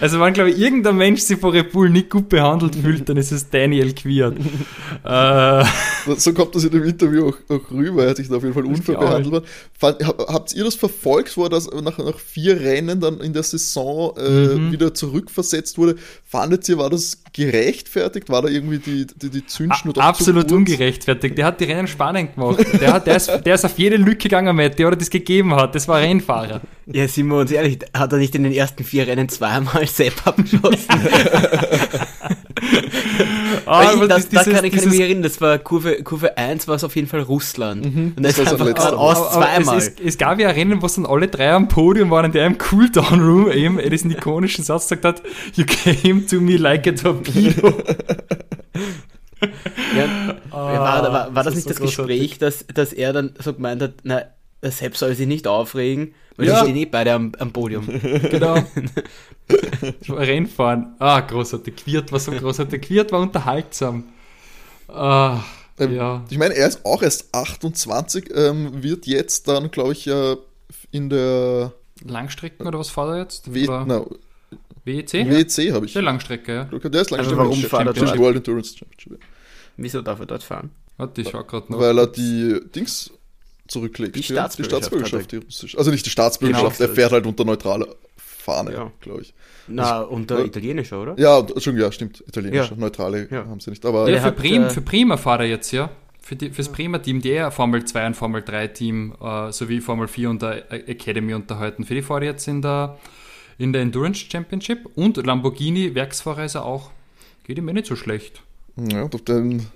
also 0.00 0.20
wenn, 0.20 0.32
glaube 0.32 0.50
ich, 0.50 0.58
irgendein 0.58 0.96
Mensch 0.96 1.22
sich 1.22 1.38
von 1.38 1.50
Red 1.50 1.72
Bull 1.72 1.90
nicht 1.90 2.10
gut 2.10 2.28
behandelt 2.28 2.76
fühlt, 2.76 3.08
dann 3.08 3.16
ist 3.16 3.32
es 3.32 3.50
Daniel 3.50 3.92
Quiert. 3.92 4.36
äh, 5.04 5.64
so 6.16 6.32
kommt 6.32 6.54
das 6.54 6.64
in 6.64 6.70
dem 6.70 6.84
Interview 6.84 7.28
auch, 7.28 7.36
auch 7.48 7.70
rüber. 7.70 8.04
Er 8.04 8.10
hat 8.10 8.16
sich 8.16 8.28
da 8.28 8.36
auf 8.36 8.42
jeden 8.42 8.54
Fall 8.54 8.64
unfair 8.64 8.98
behandelt 8.98 9.32
worden. 9.32 9.44
Habt 10.28 10.54
ihr 10.54 10.64
das 10.64 10.74
verfolgt, 10.74 11.36
wo 11.36 11.44
er 11.44 11.50
das 11.50 11.68
nach, 11.70 11.98
nach 11.98 12.18
vier 12.18 12.60
Rennen 12.60 13.00
dann 13.00 13.20
in 13.20 13.32
der 13.32 13.42
Saison 13.42 14.16
äh, 14.16 14.30
mhm. 14.30 14.72
wieder 14.72 14.94
zurückversetzt 14.94 15.78
wurde? 15.78 15.96
Fandet 16.24 16.68
ihr, 16.68 16.78
war 16.78 16.90
das 16.90 17.22
gerechtfertigt? 17.32 18.28
War 18.28 18.42
da 18.42 18.48
irgendwie 18.48 18.78
die, 18.78 19.06
die, 19.06 19.30
die 19.30 19.46
Zündschnur 19.46 19.96
Absolut 19.98 20.52
ungerechtfertigt. 20.52 21.36
Der 21.36 21.46
hat 21.46 21.60
die 21.60 21.64
Rennen 21.64 21.88
spannend 21.88 22.34
gemacht. 22.34 22.64
Der, 22.80 22.92
hat, 22.92 23.06
der, 23.06 23.16
ist, 23.16 23.28
der 23.44 23.54
ist 23.54 23.64
auf 23.64 23.78
jede 23.78 23.96
Lücke 23.96 24.28
gegangen, 24.28 24.54
Matt, 24.54 24.78
der 24.78 24.90
das 24.92 25.10
gegeben 25.10 25.54
hat. 25.54 25.74
Das 25.74 25.88
war 25.88 26.00
Rennfahrer. 26.00 26.60
Ja, 26.86 27.06
sind 27.06 27.28
wir 27.28 27.38
uns 27.38 27.50
ehrlich, 27.50 27.78
hat 27.94 28.12
er 28.12 28.18
nicht 28.18 28.34
in 28.34 28.42
den 28.42 28.52
ersten 28.52 28.82
vier 28.84 29.06
Rennen 29.06 29.28
zweimal 29.40 29.86
Sepp 29.86 30.26
abgeschossen? 30.26 30.86
ah, 33.66 33.92
ich, 33.94 34.00
das, 34.08 34.28
kann, 34.28 34.46
ich, 34.46 34.52
kann 34.52 34.64
ich 34.64 34.84
mich 34.86 35.00
erinnern, 35.00 35.22
das 35.22 35.40
war 35.40 35.58
Kurve, 35.58 36.02
Kurve 36.02 36.36
1 36.36 36.68
war 36.68 36.74
es 36.74 36.84
auf 36.84 36.94
jeden 36.94 37.08
Fall 37.08 37.22
Russland. 37.22 37.86
Mhm, 37.86 38.12
und 38.16 38.22
das, 38.22 38.36
das 38.36 38.46
ist 38.46 38.52
einfach 38.52 38.66
geradeaus 38.66 39.32
zweimal. 39.32 39.78
Es, 39.78 39.88
es, 39.88 39.94
es, 40.04 40.18
gab 40.18 40.38
ja 40.40 40.50
Rennen, 40.50 40.82
wo 40.82 40.86
dann 40.86 41.06
alle 41.06 41.28
drei 41.28 41.52
am 41.52 41.68
Podium 41.68 42.10
waren, 42.10 42.26
in 42.26 42.32
der 42.32 42.44
im 42.46 42.58
Cooldown-Room 42.58 43.50
eben 43.50 43.78
diesen 43.90 44.10
ikonischen 44.10 44.62
Satz 44.62 44.88
gesagt 44.88 45.04
hat, 45.06 45.22
you 45.54 45.64
came 45.64 46.26
to 46.26 46.38
me 46.40 46.58
like 46.58 46.86
a 46.86 46.92
torpedo. 46.92 47.68
ja, 49.96 50.36
oh, 50.50 50.54
war, 50.54 51.02
war, 51.02 51.12
war 51.12 51.44
das, 51.44 51.44
das 51.44 51.54
nicht 51.54 51.64
so 51.64 51.70
das 51.70 51.80
Gespräch, 51.80 52.36
dass, 52.38 52.66
dass 52.66 52.92
er 52.92 53.14
dann 53.14 53.34
so 53.38 53.54
gemeint 53.54 53.80
hat, 53.80 53.94
na, 54.02 54.22
Sepp 54.62 54.98
soll 54.98 55.14
sich 55.14 55.26
nicht 55.26 55.46
aufregen, 55.46 56.12
weil 56.40 56.48
ja. 56.48 56.62
stehen 56.62 56.76
eh 56.76 56.86
beide 56.86 57.12
am, 57.12 57.32
am 57.38 57.52
Podium. 57.52 57.86
Genau. 58.30 58.56
Rennfahren. 60.08 60.94
Ah, 60.98 61.20
großartig. 61.20 61.76
Quiert 61.76 62.12
war 62.12 62.20
so 62.20 62.32
großartig. 62.32 62.80
Quiert 62.82 63.12
war 63.12 63.20
unterhaltsam. 63.20 64.04
Ah, 64.88 65.40
ähm, 65.78 65.94
ja. 65.94 66.24
Ich 66.30 66.38
meine, 66.38 66.54
er 66.54 66.68
ist 66.68 66.84
auch 66.84 67.02
erst 67.02 67.34
28, 67.34 68.30
ähm, 68.34 68.82
wird 68.82 69.06
jetzt 69.06 69.48
dann, 69.48 69.70
glaube 69.70 69.92
ich, 69.92 70.04
ja 70.04 70.36
in 70.90 71.10
der 71.10 71.72
Langstrecken 72.04 72.66
oder 72.66 72.78
was 72.78 72.90
fährt 72.90 73.08
er 73.08 73.18
jetzt? 73.18 73.52
W 73.52 73.66
na, 73.66 74.04
WEC? 74.84 75.12
WEC 75.12 75.72
habe 75.72 75.86
ich. 75.86 75.92
Der 75.92 76.02
Langstrecke, 76.02 76.54
ja. 76.54 76.64
Der 76.64 77.00
ist 77.00 77.10
Langstrecke. 77.10 77.18
Also 77.18 77.36
warum 77.36 77.58
fährt 77.58 77.86
er 77.86 77.92
dort? 77.92 78.18
World 78.18 78.36
Endurance 78.36 78.76
Championship. 78.76 79.20
Wieso 79.76 80.02
darf 80.02 80.20
er 80.20 80.26
dort 80.26 80.42
fahren? 80.42 80.70
Warte, 80.96 81.22
ich 81.22 81.30
schau 81.30 81.42
gerade 81.44 81.72
noch. 81.72 81.80
Weil 81.80 81.98
er 81.98 82.06
die 82.06 82.60
Dings 82.74 83.10
zurücklegt. 83.70 84.16
Die 84.16 84.22
Staatsbürgerschaft. 84.22 84.58
Die 84.58 84.64
Staatsbürgerschaft, 84.64 85.32
die 85.32 85.36
russische. 85.36 85.78
Also 85.78 85.90
nicht 85.90 86.04
die 86.04 86.10
Staatsbürgerschaft, 86.10 86.78
genau. 86.78 86.90
er 86.90 86.94
fährt 86.94 87.12
halt 87.12 87.26
unter 87.26 87.44
neutraler 87.44 87.88
Fahne, 88.16 88.72
ja. 88.72 88.92
glaube 89.00 89.22
ich. 89.22 89.34
Na, 89.68 90.00
also, 90.00 90.10
unter 90.10 90.38
äh, 90.40 90.46
italienischer, 90.46 91.00
oder? 91.00 91.18
Ja, 91.18 91.46
schon, 91.58 91.78
ja, 91.78 91.92
stimmt. 91.92 92.22
Italienischer. 92.26 92.72
Ja. 92.72 92.76
Neutrale 92.76 93.28
ja. 93.30 93.46
haben 93.46 93.60
sie 93.60 93.70
nicht. 93.70 93.84
Aber 93.86 94.10
ja, 94.10 94.20
für, 94.20 94.32
Bremen, 94.32 94.66
äh, 94.66 94.70
für 94.70 94.80
Bremer 94.80 95.18
fahrt 95.18 95.40
er 95.40 95.46
jetzt, 95.46 95.70
ja. 95.72 95.90
Für 96.20 96.36
die, 96.36 96.50
fürs 96.50 96.68
Bremer 96.68 97.00
Team, 97.00 97.20
die 97.22 97.30
eher 97.30 97.50
Formel 97.50 97.84
2 97.84 98.08
und 98.08 98.14
Formel 98.14 98.42
3 98.42 98.68
Team 98.68 99.14
äh, 99.22 99.52
sowie 99.52 99.80
Formel 99.80 100.08
4 100.08 100.30
und 100.30 100.42
der 100.42 100.70
Academy 100.70 101.34
unterhalten. 101.34 101.84
Für 101.84 101.94
die 101.94 102.02
fahrt 102.02 102.22
er 102.22 102.30
jetzt 102.30 102.46
in 102.46 102.62
der, 102.62 102.98
in 103.58 103.72
der 103.72 103.82
Endurance 103.82 104.26
Championship 104.30 104.88
und 104.96 105.16
Lamborghini 105.16 105.94
Werksfahrer 105.94 106.44
ist 106.44 106.56
er 106.56 106.64
auch. 106.64 106.90
Geht 107.44 107.58
ihm 107.58 107.68
eh 107.68 107.72
nicht 107.72 107.86
so 107.86 107.96
schlecht. 107.96 108.42
Ja, 108.76 109.02
und 109.02 109.14
auf 109.14 109.22
den 109.22 109.66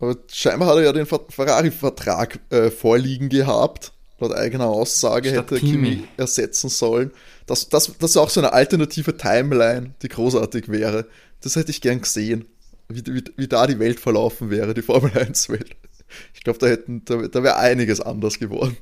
aber 0.00 0.16
scheinbar 0.32 0.68
hat 0.68 0.76
er 0.76 0.84
ja 0.84 0.92
den 0.92 1.06
Ferrari-Vertrag 1.06 2.40
äh, 2.50 2.70
vorliegen 2.70 3.28
gehabt. 3.28 3.92
Laut 4.18 4.34
eigener 4.34 4.66
Aussage 4.66 5.30
Statt 5.30 5.50
hätte 5.50 5.54
er 5.56 5.60
Kimi 5.60 6.04
ersetzen 6.16 6.68
sollen. 6.68 7.10
Das, 7.46 7.68
das, 7.68 7.92
das 7.98 8.10
ist 8.10 8.16
auch 8.16 8.30
so 8.30 8.40
eine 8.40 8.52
alternative 8.52 9.16
Timeline, 9.16 9.94
die 10.02 10.08
großartig 10.08 10.68
wäre. 10.68 11.06
Das 11.40 11.56
hätte 11.56 11.70
ich 11.70 11.80
gern 11.80 12.00
gesehen, 12.00 12.46
wie, 12.88 13.04
wie, 13.06 13.24
wie 13.36 13.48
da 13.48 13.66
die 13.66 13.78
Welt 13.78 14.00
verlaufen 14.00 14.50
wäre, 14.50 14.74
die 14.74 14.82
Formel 14.82 15.10
1-Welt. 15.12 15.76
Ich 16.34 16.42
glaube, 16.42 16.58
da, 16.58 16.66
hätten, 16.66 17.04
da, 17.04 17.28
da 17.28 17.42
wäre 17.42 17.56
einiges 17.56 18.00
anders 18.00 18.38
geworden, 18.38 18.76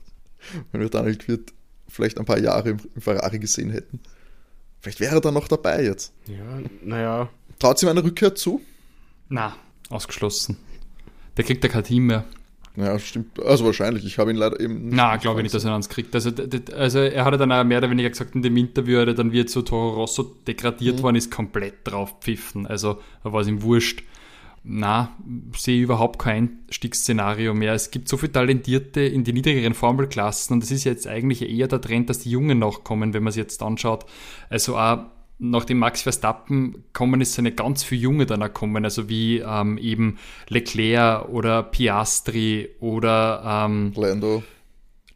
wenn 0.72 0.80
wir 0.80 0.88
Daniel 0.88 1.16
Quirt 1.16 1.52
vielleicht 1.88 2.18
ein 2.18 2.24
paar 2.24 2.38
Jahre 2.38 2.70
im, 2.70 2.78
im 2.94 3.00
Ferrari 3.00 3.38
gesehen 3.38 3.70
hätten. 3.70 4.00
Vielleicht 4.80 5.00
wäre 5.00 5.16
er 5.16 5.20
dann 5.20 5.34
noch 5.34 5.48
dabei 5.48 5.84
jetzt. 5.84 6.12
Ja, 6.26 6.60
naja. 6.82 7.28
Traut 7.58 7.78
sie 7.78 7.86
ihm 7.86 7.90
eine 7.90 8.04
Rückkehr 8.04 8.34
zu? 8.34 8.60
Na, 9.28 9.56
ausgeschlossen. 9.90 10.56
Der 11.38 11.44
kriegt 11.44 11.64
ja 11.64 11.70
kein 11.70 11.84
Team 11.84 12.06
mehr. 12.06 12.24
Ja, 12.76 12.98
stimmt. 12.98 13.42
Also 13.42 13.64
wahrscheinlich. 13.64 14.04
Ich 14.04 14.18
habe 14.18 14.30
ihn 14.30 14.36
leider 14.36 14.60
eben. 14.60 14.90
Na, 14.90 15.16
glaube 15.16 15.40
ich 15.40 15.44
nicht, 15.44 15.54
dass 15.54 15.64
er 15.64 15.74
eins 15.74 15.88
kriegt. 15.88 16.14
Also, 16.14 16.30
also 16.76 16.98
er 17.00 17.24
hat 17.24 17.40
dann 17.40 17.50
auch 17.50 17.64
mehr 17.64 17.78
oder 17.78 17.90
weniger 17.90 18.10
gesagt 18.10 18.34
in 18.36 18.42
dem 18.42 18.56
Interview, 18.56 18.98
er 18.98 19.14
dann 19.14 19.32
wird 19.32 19.50
zu 19.50 19.62
Toro 19.62 19.94
Rosso 19.94 20.22
degradiert 20.46 20.98
mhm. 20.98 21.02
worden 21.02 21.16
ist, 21.16 21.30
komplett 21.30 21.74
drauf 21.84 22.16
pfiffen. 22.20 22.66
Also 22.66 23.00
da 23.24 23.32
war 23.32 23.40
es 23.40 23.48
ihm 23.48 23.62
wurscht. 23.62 24.04
Na, 24.62 25.16
sehe 25.56 25.82
überhaupt 25.82 26.18
kein 26.18 26.58
Einstiegsszenario 26.66 27.54
mehr. 27.54 27.72
Es 27.72 27.90
gibt 27.90 28.08
so 28.08 28.16
viele 28.16 28.32
Talentierte 28.32 29.00
in 29.00 29.24
die 29.24 29.32
niedrigeren 29.32 29.74
Formelklassen 29.74 30.54
und 30.54 30.62
es 30.62 30.70
ist 30.70 30.84
jetzt 30.84 31.06
eigentlich 31.06 31.48
eher 31.48 31.68
der 31.68 31.80
Trend, 31.80 32.10
dass 32.10 32.18
die 32.18 32.30
Jungen 32.30 32.58
nachkommen, 32.58 33.14
wenn 33.14 33.22
man 33.22 33.30
es 33.30 33.36
jetzt 33.36 33.62
anschaut. 33.62 34.04
Also 34.50 34.76
auch 34.76 35.06
nachdem 35.38 35.78
Max 35.78 36.02
Verstappen 36.02 36.84
kommen 36.92 37.20
ist, 37.20 37.34
sind 37.34 37.44
ja 37.46 37.52
ganz 37.52 37.84
viele 37.84 38.02
Junge 38.02 38.26
dann 38.26 38.42
auch 38.42 38.52
kommen, 38.52 38.84
also 38.84 39.08
wie 39.08 39.38
ähm, 39.38 39.78
eben 39.78 40.18
Leclerc 40.48 41.28
oder 41.28 41.62
Piastri 41.62 42.70
oder 42.80 43.66
ähm, 43.66 43.92
Lando. 43.94 44.42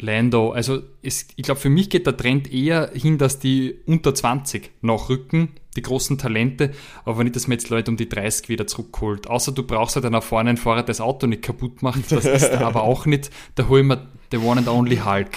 Lando. 0.03 0.51
Also 0.51 0.83
es, 1.03 1.29
ich 1.37 1.45
glaube, 1.45 1.61
für 1.61 1.71
mich 1.71 1.89
geht 1.89 2.07
der 2.07 2.17
Trend 2.17 2.53
eher 2.53 2.91
hin, 2.93 3.19
dass 3.19 3.39
die 3.39 3.77
unter 3.87 4.15
20 4.15 4.71
nachrücken, 4.83 5.49
die 5.77 5.83
großen 5.83 6.19
Talente, 6.19 6.73
aber 7.05 7.25
nicht, 7.25 7.37
dass 7.37 7.47
man 7.47 7.59
jetzt 7.59 7.71
Leute 7.71 7.91
um 7.91 7.97
die 7.97 8.09
30 8.09 8.49
wieder 8.49 8.67
zurückholt. 8.67 9.29
Außer 9.29 9.53
du 9.53 9.63
brauchst 9.63 9.97
halt 9.97 10.05
einen 10.05 10.21
vorne 10.21 10.57
Fahrer, 10.57 10.83
das 10.83 11.01
Auto 11.01 11.27
nicht 11.27 11.43
kaputt 11.43 11.83
macht. 11.83 12.13
Das 12.13 12.25
ist 12.25 12.51
aber 12.51 12.83
auch 12.83 13.07
nicht. 13.07 13.31
Da 13.55 13.69
hole 13.69 13.81
ich 13.81 13.87
mir 13.87 14.07
the 14.33 14.39
one 14.39 14.59
and 14.59 14.69
only 14.69 14.97
Hulk, 14.97 15.31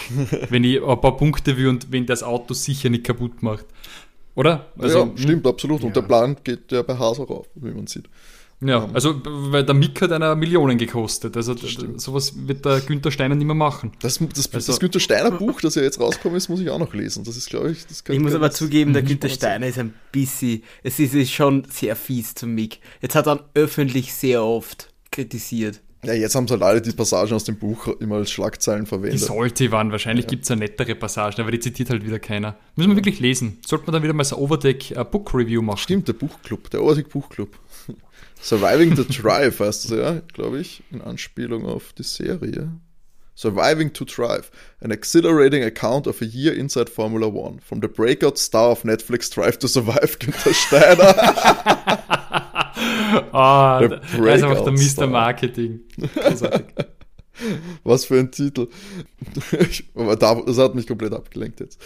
wenn 0.49 0.63
ich 0.63 0.83
ein 0.83 1.01
paar 1.01 1.15
Punkte 1.17 1.57
will 1.57 1.67
und 1.67 1.91
wenn 1.91 2.05
das 2.05 2.23
Auto 2.23 2.53
sicher 2.53 2.89
nicht 2.89 3.03
kaputt 3.03 3.43
macht. 3.43 3.65
Oder? 4.35 4.67
Also, 4.77 4.99
ja, 4.99 5.11
stimmt, 5.15 5.47
absolut. 5.47 5.83
Und 5.83 5.95
der 5.95 6.01
Plan 6.01 6.35
geht 6.43 6.71
ja 6.71 6.81
bei 6.81 6.97
Haas 6.97 7.19
auch 7.19 7.29
auf, 7.29 7.47
wie 7.55 7.71
man 7.71 7.87
sieht. 7.87 8.09
Ja, 8.61 8.87
also 8.93 9.21
weil 9.23 9.65
der 9.65 9.75
Mick 9.75 10.01
hat 10.01 10.11
einer 10.11 10.33
Millionen 10.35 10.77
gekostet. 10.77 11.35
Also 11.35 11.55
sowas 11.97 12.33
wird 12.35 12.63
der 12.65 12.79
Günther 12.79 13.11
Steiner 13.11 13.35
nicht 13.35 13.45
mehr 13.45 13.55
machen. 13.55 13.91
Das, 13.99 14.17
das, 14.33 14.53
also, 14.53 14.71
das 14.71 14.79
Günther 14.79 14.99
Steiner 14.99 15.31
Buch, 15.31 15.59
das 15.61 15.75
ja 15.75 15.83
jetzt 15.83 15.99
rausgekommen 15.99 16.37
ist, 16.37 16.47
muss 16.47 16.61
ich 16.61 16.69
auch 16.69 16.79
noch 16.79 16.93
lesen. 16.93 17.23
Das 17.25 17.35
ist, 17.35 17.49
glaube 17.49 17.71
ich, 17.71 17.85
das 17.85 18.03
Ich 18.07 18.19
muss 18.19 18.33
aber 18.33 18.51
zugeben, 18.51 18.93
der 18.93 19.03
Günther 19.03 19.29
Steiner 19.29 19.67
ist 19.67 19.77
ein 19.77 19.93
bisschen, 20.11 20.63
es 20.83 20.99
ist, 20.99 21.13
ist 21.13 21.31
schon 21.31 21.67
sehr 21.69 21.95
fies 21.95 22.33
zum 22.33 22.55
Mick. 22.55 22.79
Jetzt 23.01 23.15
hat 23.15 23.27
er 23.27 23.43
öffentlich 23.55 24.13
sehr 24.13 24.43
oft 24.43 24.89
kritisiert. 25.11 25.81
Ja, 26.05 26.13
jetzt 26.13 26.35
haben 26.35 26.47
sie 26.47 26.53
halt 26.53 26.63
alle 26.63 26.81
die 26.81 26.91
Passagen 26.91 27.33
aus 27.33 27.43
dem 27.43 27.57
Buch 27.57 27.87
immer 27.99 28.15
als 28.15 28.31
Schlagzeilen 28.31 28.85
verwendet. 28.85 29.21
Die 29.21 29.23
sollte 29.25 29.71
waren. 29.71 29.91
Wahrscheinlich 29.91 30.25
ja. 30.25 30.29
gibt 30.29 30.43
es 30.43 30.49
ja 30.49 30.55
nettere 30.55 30.95
Passagen, 30.95 31.41
aber 31.41 31.51
die 31.51 31.59
zitiert 31.59 31.89
halt 31.89 32.05
wieder 32.05 32.19
keiner. 32.19 32.57
Müssen 32.75 32.91
wir 32.91 32.97
wirklich 32.97 33.19
lesen. 33.19 33.59
Sollte 33.65 33.85
man 33.85 33.93
dann 33.93 34.03
wieder 34.03 34.13
mal 34.13 34.23
so 34.23 34.37
Overdeck 34.37 34.93
uh, 34.97 35.03
Book 35.03 35.33
Review 35.33 35.61
machen. 35.61 35.77
Stimmt, 35.77 36.07
der 36.07 36.13
Buchclub, 36.13 36.69
der 36.69 36.83
Overdeck 36.83 37.09
Buchclub. 37.09 37.49
Surviving 38.41 38.95
the 38.95 39.05
Drive 39.05 39.59
heißt 39.59 39.85
es 39.85 39.91
ja, 39.91 40.21
glaube 40.33 40.59
ich, 40.59 40.83
in 40.91 41.01
Anspielung 41.01 41.65
auf 41.65 41.93
die 41.93 42.03
Serie. 42.03 42.69
Surviving 43.35 43.91
to 43.91 44.05
Drive, 44.05 44.49
an 44.81 44.91
exhilarating 44.91 45.63
account 45.63 46.07
of 46.07 46.21
a 46.21 46.25
year 46.25 46.53
inside 46.53 46.89
Formula 46.89 47.27
One. 47.27 47.59
From 47.59 47.81
the 47.81 47.87
breakout 47.89 48.37
star 48.37 48.71
of 48.71 48.83
Netflix 48.83 49.29
Drive 49.29 49.59
to 49.59 49.67
Survive, 49.67 50.17
Günther 50.19 50.53
Steiner. 50.53 52.21
oh, 53.31 53.79
der 53.79 54.01
er 54.01 54.35
ist 54.35 54.43
einfach 54.43 54.63
der 54.63 54.73
Mr. 54.73 55.07
Marketing. 55.07 55.81
Großartig. 56.15 56.85
Was 57.83 58.05
für 58.05 58.19
ein 58.19 58.31
Titel. 58.31 58.67
Aber 59.95 60.15
das 60.15 60.57
hat 60.57 60.75
mich 60.75 60.87
komplett 60.87 61.13
abgelenkt 61.13 61.59
jetzt. 61.59 61.79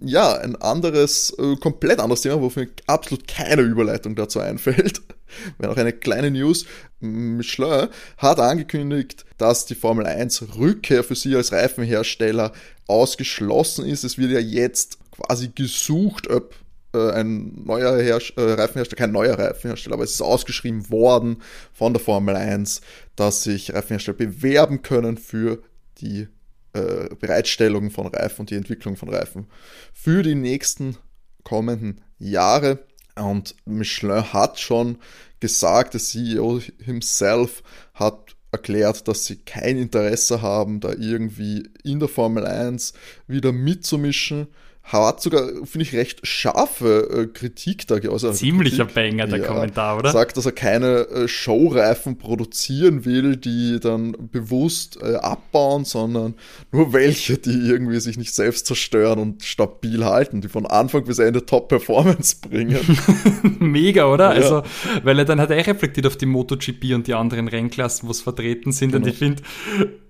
Ja, 0.00 0.34
ein 0.38 0.56
anderes, 0.56 1.34
äh, 1.38 1.56
komplett 1.56 2.00
anderes 2.00 2.22
Thema, 2.22 2.40
wofür 2.40 2.64
mir 2.64 2.70
absolut 2.86 3.28
keine 3.28 3.62
Überleitung 3.62 4.14
dazu 4.14 4.40
einfällt. 4.40 5.02
Wäre 5.58 5.72
noch 5.72 5.78
eine 5.78 5.92
kleine 5.92 6.30
News. 6.30 6.66
Michelin 7.00 7.88
hat 8.18 8.40
angekündigt, 8.40 9.24
dass 9.36 9.66
die 9.66 9.74
Formel 9.74 10.06
1 10.06 10.56
Rückkehr 10.56 11.04
für 11.04 11.16
sie 11.16 11.34
als 11.34 11.52
Reifenhersteller 11.52 12.52
ausgeschlossen 12.86 13.86
ist. 13.86 14.04
Es 14.04 14.16
wird 14.16 14.30
ja 14.30 14.40
jetzt 14.40 14.98
quasi 15.10 15.50
gesucht, 15.54 16.28
ob 16.30 16.54
äh, 16.94 17.12
ein 17.12 17.64
neuer 17.64 18.00
Herst 18.00 18.34
äh, 18.36 18.42
Reifenhersteller, 18.42 18.98
kein 18.98 19.12
neuer 19.12 19.38
Reifenhersteller, 19.38 19.94
aber 19.94 20.04
es 20.04 20.12
ist 20.12 20.22
ausgeschrieben 20.22 20.90
worden 20.90 21.42
von 21.72 21.92
der 21.92 22.02
Formel 22.02 22.36
1, 22.36 22.80
dass 23.16 23.42
sich 23.42 23.74
Reifenhersteller 23.74 24.16
bewerben 24.16 24.82
können 24.82 25.18
für 25.18 25.62
die 25.98 26.28
äh, 26.72 27.14
Bereitstellung 27.20 27.90
von 27.90 28.06
Reifen 28.08 28.42
und 28.42 28.50
die 28.50 28.56
Entwicklung 28.56 28.96
von 28.96 29.08
Reifen 29.08 29.46
für 29.92 30.22
die 30.22 30.34
nächsten 30.34 30.96
kommenden 31.42 32.00
Jahre. 32.18 32.80
Und 33.16 33.54
Michelin 33.64 34.32
hat 34.32 34.58
schon 34.58 34.98
gesagt, 35.38 35.94
der 35.94 36.00
CEO 36.00 36.60
himself 36.78 37.62
hat 37.94 38.34
erklärt, 38.50 39.08
dass 39.08 39.26
sie 39.26 39.36
kein 39.36 39.76
Interesse 39.76 40.42
haben, 40.42 40.80
da 40.80 40.92
irgendwie 40.92 41.68
in 41.82 41.98
der 41.98 42.08
Formel 42.08 42.46
1 42.46 42.92
wieder 43.26 43.52
mitzumischen 43.52 44.48
hat 44.84 45.22
sogar, 45.22 45.48
finde 45.64 45.82
ich, 45.82 45.94
recht 45.94 46.26
scharfe 46.26 47.08
äh, 47.10 47.26
Kritik 47.26 47.86
da 47.86 47.98
geäußert. 47.98 48.36
Ziemlicher 48.36 48.84
Kritik, 48.84 48.94
Banger, 48.94 49.26
der 49.26 49.38
ja, 49.38 49.46
Kommentar, 49.46 49.98
oder? 49.98 50.12
Sagt, 50.12 50.36
dass 50.36 50.44
er 50.44 50.52
keine 50.52 51.08
äh, 51.08 51.26
Showreifen 51.26 52.18
produzieren 52.18 53.06
will, 53.06 53.36
die 53.36 53.80
dann 53.80 54.14
bewusst 54.30 54.98
äh, 55.02 55.14
abbauen, 55.14 55.86
sondern 55.86 56.34
nur 56.70 56.92
welche, 56.92 57.38
die 57.38 57.68
irgendwie 57.70 57.98
sich 57.98 58.18
nicht 58.18 58.34
selbst 58.34 58.66
zerstören 58.66 59.18
und 59.18 59.42
stabil 59.42 60.04
halten, 60.04 60.42
die 60.42 60.48
von 60.48 60.66
Anfang 60.66 61.04
bis 61.04 61.18
Ende 61.18 61.46
Top-Performance 61.46 62.36
bringen. 62.48 62.78
Mega, 63.60 64.04
oder? 64.12 64.34
Ja. 64.34 64.42
Also, 64.42 64.62
weil 65.02 65.18
er 65.18 65.24
dann 65.24 65.40
hat 65.40 65.50
er 65.50 65.66
reflektiert 65.66 66.06
auf 66.06 66.18
die 66.18 66.26
MotoGP 66.26 66.92
und 66.94 67.06
die 67.06 67.14
anderen 67.14 67.48
Rennklassen, 67.48 68.06
wo 68.06 68.12
es 68.12 68.20
vertreten 68.20 68.70
sind. 68.70 68.92
Genau. 68.92 69.06
Und 69.06 69.10
ich 69.10 69.18
finde, 69.18 69.42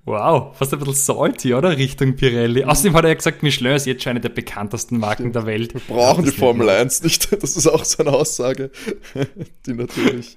Wow, 0.07 0.55
fast 0.55 0.75
ein 0.75 0.81
bisschen 0.81 0.95
salty, 0.95 1.55
oder? 1.55 1.79
Richtung 1.79 2.15
Pirelli. 2.15 2.65
Außerdem 2.65 2.95
hat 2.95 3.05
er 3.05 3.09
ja 3.09 3.15
gesagt, 3.15 3.43
Michelin 3.43 3.77
ist 3.77 3.87
jetzt 3.87 4.03
schon 4.03 4.11
eine 4.11 4.21
der 4.21 4.29
bekanntesten 4.29 4.99
Marken 4.99 5.33
der 5.33 5.47
Welt. 5.47 5.73
Wir 5.73 5.81
brauchen 5.81 6.25
die 6.27 6.31
Formel 6.31 6.67
nicht 6.67 6.77
1 6.77 7.03
nicht. 7.05 7.43
Das 7.43 7.57
ist 7.57 7.67
auch 7.67 7.85
so 7.85 7.99
eine 8.03 8.13
Aussage, 8.13 8.71
die 9.67 9.73
natürlich. 9.73 10.37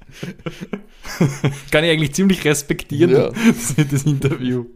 Kann 1.72 1.84
ich 1.84 1.92
eigentlich 1.92 2.14
ziemlich 2.14 2.46
respektieren, 2.46 3.12
ja. 3.12 3.32
das 3.92 4.04
Interview. 4.04 4.68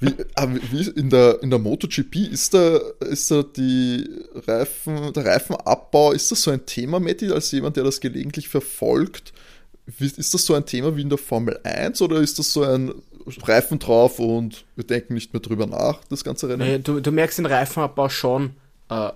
Wie, 0.00 0.14
ah, 0.34 0.48
wie 0.70 0.88
in, 0.90 1.10
der, 1.10 1.42
in 1.42 1.50
der 1.50 1.58
MotoGP 1.58 2.16
ist 2.30 2.54
da, 2.54 2.78
ist 3.00 3.30
da 3.30 3.42
die 3.42 4.08
Reifen, 4.46 5.12
der 5.12 5.26
Reifenabbau, 5.26 6.12
ist 6.12 6.30
das 6.30 6.42
so 6.42 6.50
ein 6.50 6.64
Thema, 6.64 7.00
Matti, 7.00 7.30
als 7.30 7.50
jemand, 7.52 7.76
der 7.76 7.84
das 7.84 8.00
gelegentlich 8.00 8.48
verfolgt? 8.48 9.32
Ist 9.98 10.32
das 10.32 10.46
so 10.46 10.54
ein 10.54 10.64
Thema 10.64 10.96
wie 10.96 11.02
in 11.02 11.08
der 11.08 11.18
Formel 11.18 11.58
1 11.64 12.00
oder 12.02 12.20
ist 12.20 12.38
das 12.38 12.52
so 12.52 12.62
ein 12.62 12.92
Reifen 13.42 13.78
drauf 13.78 14.18
und 14.18 14.64
wir 14.76 14.84
denken 14.84 15.14
nicht 15.14 15.32
mehr 15.32 15.40
drüber 15.40 15.66
nach, 15.66 16.00
das 16.08 16.24
ganze 16.24 16.48
Rennen. 16.48 16.82
Du, 16.82 17.00
du 17.00 17.12
merkst 17.12 17.38
den 17.38 17.46
Reifenabbau 17.46 18.08
schon. 18.08 18.50
Äh, 18.88 19.10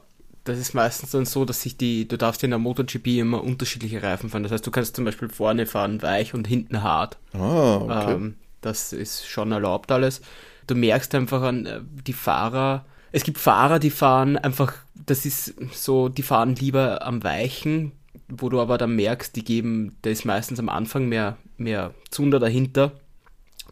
das 0.44 0.58
ist 0.58 0.74
meistens 0.74 1.10
dann 1.10 1.26
so, 1.26 1.44
dass 1.44 1.62
sich 1.62 1.76
die, 1.76 2.06
du 2.06 2.16
darfst 2.16 2.42
in 2.44 2.50
der 2.50 2.58
MotoGP 2.58 3.18
immer 3.18 3.42
unterschiedliche 3.42 4.02
Reifen 4.02 4.30
fahren. 4.30 4.44
Das 4.44 4.52
heißt, 4.52 4.66
du 4.66 4.70
kannst 4.70 4.96
zum 4.96 5.04
Beispiel 5.04 5.28
vorne 5.28 5.66
fahren 5.66 6.02
weich 6.02 6.34
und 6.34 6.46
hinten 6.46 6.82
hart. 6.82 7.18
Ah, 7.32 7.76
okay. 7.76 8.12
Ähm, 8.12 8.36
das 8.60 8.92
ist 8.92 9.26
schon 9.26 9.52
erlaubt 9.52 9.90
alles. 9.90 10.20
Du 10.66 10.74
merkst 10.74 11.14
einfach 11.14 11.42
an 11.42 11.66
äh, 11.66 11.80
die 12.06 12.12
Fahrer, 12.12 12.84
es 13.12 13.24
gibt 13.24 13.38
Fahrer, 13.38 13.78
die 13.78 13.90
fahren 13.90 14.36
einfach, 14.36 14.74
das 14.94 15.24
ist 15.24 15.54
so, 15.72 16.08
die 16.08 16.22
fahren 16.22 16.54
lieber 16.54 17.06
am 17.06 17.22
Weichen, 17.24 17.92
wo 18.28 18.48
du 18.48 18.60
aber 18.60 18.78
dann 18.78 18.94
merkst, 18.96 19.34
die 19.36 19.44
geben, 19.44 19.96
da 20.02 20.10
ist 20.10 20.24
meistens 20.24 20.58
am 20.58 20.68
Anfang 20.68 21.08
mehr, 21.08 21.36
mehr 21.56 21.94
Zunder 22.10 22.38
dahinter 22.38 22.92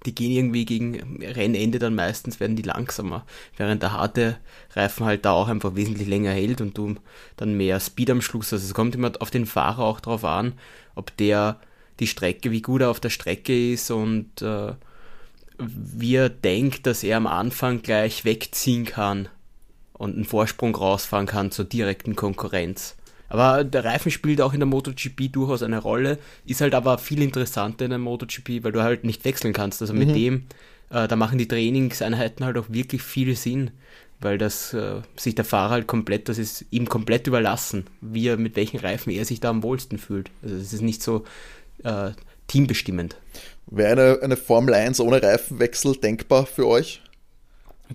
die 0.06 0.14
gehen 0.14 0.32
irgendwie 0.32 0.64
gegen 0.64 1.22
Rennende 1.22 1.78
dann 1.78 1.94
meistens, 1.94 2.40
werden 2.40 2.56
die 2.56 2.62
langsamer, 2.62 3.24
während 3.56 3.82
der 3.82 3.92
harte 3.92 4.38
Reifen 4.74 5.06
halt 5.06 5.24
da 5.24 5.32
auch 5.32 5.48
einfach 5.48 5.76
wesentlich 5.76 6.08
länger 6.08 6.32
hält 6.32 6.60
und 6.60 6.76
du 6.76 6.96
dann 7.36 7.56
mehr 7.56 7.80
Speed 7.80 8.10
am 8.10 8.22
Schluss 8.22 8.46
hast. 8.46 8.54
Also 8.54 8.66
es 8.66 8.74
kommt 8.74 8.94
immer 8.94 9.12
auf 9.20 9.30
den 9.30 9.46
Fahrer 9.46 9.84
auch 9.84 10.00
drauf 10.00 10.24
an, 10.24 10.54
ob 10.94 11.16
der 11.16 11.58
die 12.00 12.06
Strecke, 12.06 12.50
wie 12.50 12.62
gut 12.62 12.82
er 12.82 12.90
auf 12.90 13.00
der 13.00 13.10
Strecke 13.10 13.72
ist 13.72 13.90
und 13.90 14.42
äh, 14.42 14.72
wie 15.58 16.16
er 16.16 16.28
denkt, 16.28 16.86
dass 16.86 17.04
er 17.04 17.16
am 17.16 17.26
Anfang 17.26 17.82
gleich 17.82 18.24
wegziehen 18.24 18.84
kann 18.84 19.28
und 19.92 20.14
einen 20.14 20.24
Vorsprung 20.24 20.74
rausfahren 20.74 21.26
kann 21.26 21.50
zur 21.50 21.64
direkten 21.64 22.16
Konkurrenz. 22.16 22.96
Aber 23.28 23.64
der 23.64 23.84
Reifen 23.84 24.10
spielt 24.10 24.40
auch 24.40 24.52
in 24.52 24.60
der 24.60 24.66
MotoGP 24.66 25.32
durchaus 25.32 25.62
eine 25.62 25.78
Rolle, 25.78 26.18
ist 26.46 26.60
halt 26.60 26.74
aber 26.74 26.98
viel 26.98 27.22
interessanter 27.22 27.84
in 27.84 27.90
der 27.90 27.98
MotoGP, 27.98 28.62
weil 28.62 28.72
du 28.72 28.82
halt 28.82 29.04
nicht 29.04 29.24
wechseln 29.24 29.52
kannst. 29.52 29.80
Also 29.80 29.94
mit 29.94 30.08
mhm. 30.08 30.14
dem, 30.14 30.44
äh, 30.90 31.08
da 31.08 31.16
machen 31.16 31.38
die 31.38 31.48
Trainingseinheiten 31.48 32.44
halt 32.44 32.58
auch 32.58 32.66
wirklich 32.68 33.02
viel 33.02 33.34
Sinn, 33.34 33.70
weil 34.20 34.38
das 34.38 34.72
äh, 34.74 35.00
sich 35.16 35.34
der 35.34 35.44
Fahrer 35.44 35.70
halt 35.70 35.86
komplett, 35.86 36.28
das 36.28 36.38
ist 36.38 36.64
ihm 36.70 36.88
komplett 36.88 37.26
überlassen, 37.26 37.86
wie 38.00 38.28
er, 38.28 38.36
mit 38.36 38.56
welchen 38.56 38.78
Reifen 38.78 39.10
er 39.10 39.24
sich 39.24 39.40
da 39.40 39.50
am 39.50 39.62
wohlsten 39.62 39.98
fühlt. 39.98 40.30
Also 40.42 40.56
es 40.56 40.72
ist 40.72 40.82
nicht 40.82 41.02
so 41.02 41.24
äh, 41.82 42.10
teambestimmend. 42.46 43.16
Wäre 43.66 43.92
eine, 43.92 44.22
eine 44.22 44.36
Formel 44.36 44.74
1 44.74 45.00
ohne 45.00 45.22
Reifenwechsel 45.22 45.96
denkbar 45.96 46.46
für 46.46 46.66
euch? 46.66 47.00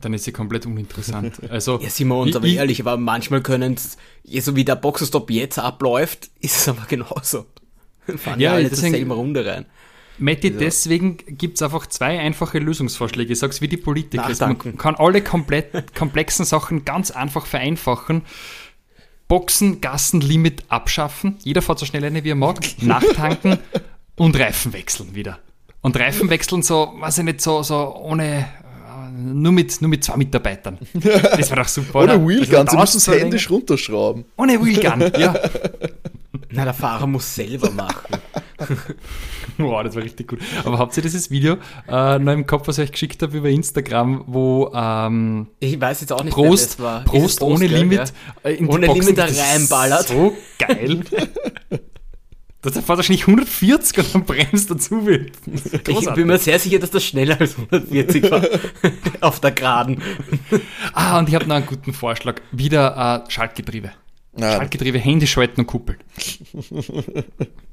Dann 0.01 0.13
ist 0.13 0.23
sie 0.23 0.31
komplett 0.31 0.65
uninteressant. 0.65 1.41
Also, 1.49 1.79
ja, 1.81 1.89
sind 1.89 2.07
wir 2.07 2.17
uns 2.17 2.35
aber 2.35 2.47
ehrlich, 2.47 2.79
aber 2.81 2.97
manchmal 2.97 3.41
können 3.41 3.73
es, 3.73 3.97
so 4.45 4.55
wie 4.55 4.63
der 4.63 4.75
Boxerstop 4.75 5.29
jetzt 5.31 5.59
abläuft, 5.59 6.29
ist 6.39 6.57
es 6.57 6.67
aber 6.67 6.85
genauso. 6.88 7.45
Fahren 8.17 8.39
ja, 8.39 8.53
alle 8.53 8.69
deswegen, 8.69 8.93
selbe 8.93 9.13
Runde 9.13 9.45
rein. 9.45 9.65
Matti, 10.17 10.47
also. 10.47 10.59
deswegen 10.59 11.17
gibt 11.17 11.55
es 11.55 11.62
einfach 11.62 11.88
zwei 11.88 12.19
einfache 12.19 12.59
Lösungsvorschläge. 12.59 13.33
Ich 13.33 13.39
sag's 13.39 13.62
wie 13.62 13.67
die 13.67 13.77
Politiker. 13.77 14.33
Man 14.39 14.77
kann 14.77 14.95
alle 14.95 15.21
komplett 15.21 15.95
komplexen 15.95 16.45
Sachen 16.45 16.85
ganz 16.85 17.12
einfach 17.12 17.45
vereinfachen. 17.45 18.23
Boxen, 19.27 19.79
Gassenlimit 19.79 20.63
abschaffen. 20.69 21.38
Jeder 21.43 21.62
fährt 21.62 21.79
so 21.79 21.85
schnell 21.85 22.03
eine, 22.03 22.23
wie 22.23 22.31
er 22.31 22.35
mag. 22.35 22.59
Nachtanken 22.81 23.59
und 24.15 24.38
Reifen 24.38 24.73
wechseln 24.73 25.13
wieder. 25.13 25.39
Und 25.81 25.97
Reifen 25.97 26.29
wechseln 26.29 26.63
so, 26.63 26.93
weiß 26.97 27.19
ich 27.19 27.23
nicht, 27.23 27.41
so, 27.41 27.63
so 27.63 27.95
ohne 27.95 28.49
nur 29.19 29.51
mit, 29.51 29.82
nur 29.82 29.89
mit 29.89 30.03
zwei 30.03 30.17
Mitarbeitern. 30.17 30.77
Das 30.93 31.49
war 31.49 31.58
doch 31.58 31.67
super. 31.67 32.03
Ohne 32.03 32.27
Wheelgun, 32.27 32.67
sie 32.67 32.77
müssen 32.77 32.97
es 32.97 33.08
händisch 33.08 33.49
runterschrauben. 33.49 34.25
Ohne 34.38 34.63
Wheelgun, 34.63 35.12
ja. 35.19 35.36
Na, 36.51 36.63
der 36.63 36.73
Fahrer 36.73 37.05
muss 37.05 37.36
selber 37.36 37.69
machen. 37.69 38.17
wow, 39.58 39.84
das 39.84 39.95
war 39.95 40.03
richtig 40.03 40.27
gut. 40.27 40.39
Aber 40.63 40.79
habt 40.79 40.95
ihr 40.97 41.03
dieses 41.03 41.29
Video 41.29 41.58
äh, 41.88 42.19
noch 42.19 42.34
im 42.34 42.45
Kopf, 42.45 42.67
was 42.67 42.77
ich 42.77 42.86
euch 42.86 42.91
geschickt 42.91 43.21
habe 43.21 43.38
über 43.38 43.49
Instagram, 43.49 44.23
wo 44.27 44.71
ähm, 44.73 45.47
ich 45.60 45.79
weiß 45.79 46.01
jetzt 46.01 46.12
auch 46.12 46.23
nicht, 46.23 46.34
Prost, 46.34 46.79
war. 46.79 47.03
Prost, 47.03 47.39
Prost 47.39 47.41
ohne 47.41 47.67
Limit 47.67 48.13
ja? 48.43 48.49
Äh, 48.49 48.65
ohne 48.65 48.88
Limit 48.88 49.17
da 49.17 49.25
reinballert. 49.25 50.08
So 50.08 50.36
geil. 50.58 51.01
Das 52.61 52.73
fährt 52.73 52.87
wahrscheinlich 52.89 53.25
140 53.25 53.97
und 53.99 54.15
dann 54.15 54.25
bremst 54.25 54.69
dazu 54.69 55.05
wird. 55.05 55.31
Ich 55.87 56.13
bin 56.13 56.27
mir 56.27 56.37
sehr 56.37 56.59
sicher, 56.59 56.79
dass 56.79 56.91
das 56.91 57.05
schneller 57.05 57.39
als 57.39 57.55
140 57.57 58.29
war. 58.29 58.45
Auf 59.21 59.39
der 59.39 59.51
Geraden. 59.51 60.01
Ah, 60.93 61.19
und 61.19 61.29
ich 61.29 61.35
habe 61.35 61.45
noch 61.47 61.55
einen 61.55 61.65
guten 61.65 61.93
Vorschlag. 61.93 62.41
Wieder 62.51 63.25
äh, 63.25 63.31
Schaltgetriebe. 63.31 63.91
Schaltgetriebe, 64.37 64.99
Hände 64.99 65.25
schalten 65.25 65.61
und 65.61 65.67
kuppeln. 65.67 65.99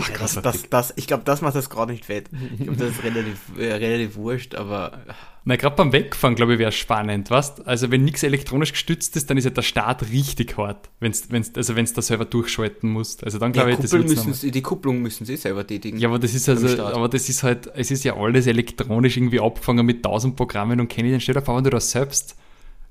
Ach, 0.00 0.10
das, 0.18 0.34
das, 0.42 0.68
das, 0.68 0.92
ich 0.96 1.06
glaube, 1.06 1.22
das 1.24 1.40
macht 1.40 1.54
das 1.54 1.70
gerade 1.70 1.92
nicht 1.92 2.04
fett. 2.04 2.28
Ich 2.52 2.64
glaube, 2.64 2.76
das 2.76 2.90
ist 2.90 3.02
relativ, 3.02 3.38
äh, 3.58 3.72
relativ 3.72 4.16
wurscht, 4.16 4.54
aber. 4.54 5.00
Na, 5.44 5.56
gerade 5.56 5.74
beim 5.74 5.92
Wegfahren, 5.92 6.34
glaube 6.34 6.52
ich, 6.52 6.58
wäre 6.58 6.68
es 6.68 6.74
spannend, 6.74 7.30
weißt 7.30 7.66
Also, 7.66 7.90
wenn 7.90 8.04
nichts 8.04 8.22
elektronisch 8.22 8.72
gestützt 8.72 9.16
ist, 9.16 9.30
dann 9.30 9.38
ist 9.38 9.44
ja 9.44 9.50
der 9.50 9.62
Start 9.62 10.10
richtig 10.10 10.58
hart, 10.58 10.90
wenn's, 11.00 11.30
wenn's, 11.30 11.52
also 11.56 11.76
wenn 11.76 11.84
es 11.84 11.94
da 11.94 12.02
selber 12.02 12.26
durchschalten 12.26 12.90
musst. 12.90 13.24
Also, 13.24 13.38
dann 13.38 13.52
glaube 13.52 13.70
ja, 13.70 13.76
ich, 13.76 13.82
das 13.82 13.92
müssen 13.92 14.50
Die 14.50 14.62
Kupplung 14.62 15.00
müssen 15.00 15.24
sie 15.24 15.36
selber 15.36 15.66
tätigen. 15.66 15.96
Ja, 15.96 16.08
aber 16.08 16.18
das 16.18 16.34
ist 16.34 16.48
also, 16.48 16.82
aber 16.82 17.08
das 17.08 17.30
ist 17.30 17.42
halt, 17.42 17.70
es 17.74 17.90
ist 17.90 18.04
ja 18.04 18.16
alles 18.16 18.46
elektronisch 18.46 19.16
irgendwie 19.16 19.40
abgefangen 19.40 19.86
mit 19.86 20.02
tausend 20.02 20.36
Programmen 20.36 20.78
und 20.78 20.88
kenne 20.88 21.08
ich 21.08 21.14
den 21.14 21.20
Stell 21.20 21.34
dir 21.34 21.42
vor, 21.42 21.56
wenn 21.56 21.64
du 21.64 21.70
das 21.70 21.90
selbst 21.90 22.36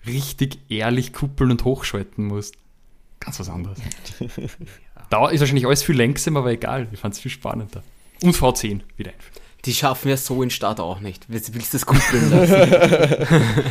richtig 0.07 0.57
ehrlich 0.69 1.13
kuppeln 1.13 1.51
und 1.51 1.63
hochschalten 1.65 2.25
musst. 2.25 2.55
Ganz 3.19 3.39
was 3.39 3.49
anderes. 3.49 3.77
Da 5.09 5.29
ist 5.29 5.39
wahrscheinlich 5.39 5.65
alles 5.65 5.83
viel 5.83 5.97
langsamer, 5.97 6.39
aber 6.39 6.51
egal. 6.51 6.87
Ich 6.91 6.99
fand 6.99 7.13
es 7.15 7.19
viel 7.19 7.31
spannender. 7.31 7.83
Und 8.21 8.35
V10 8.35 8.81
wieder 8.97 9.11
einführen. 9.11 9.39
Die 9.65 9.73
schaffen 9.73 10.07
wir 10.07 10.17
so 10.17 10.41
in 10.41 10.49
Start 10.49 10.79
auch 10.79 10.99
nicht. 10.99 11.25
Willst 11.27 11.53
du 11.53 11.59
das 11.71 11.85
kuppeln 11.85 12.29
lassen? 12.31 12.55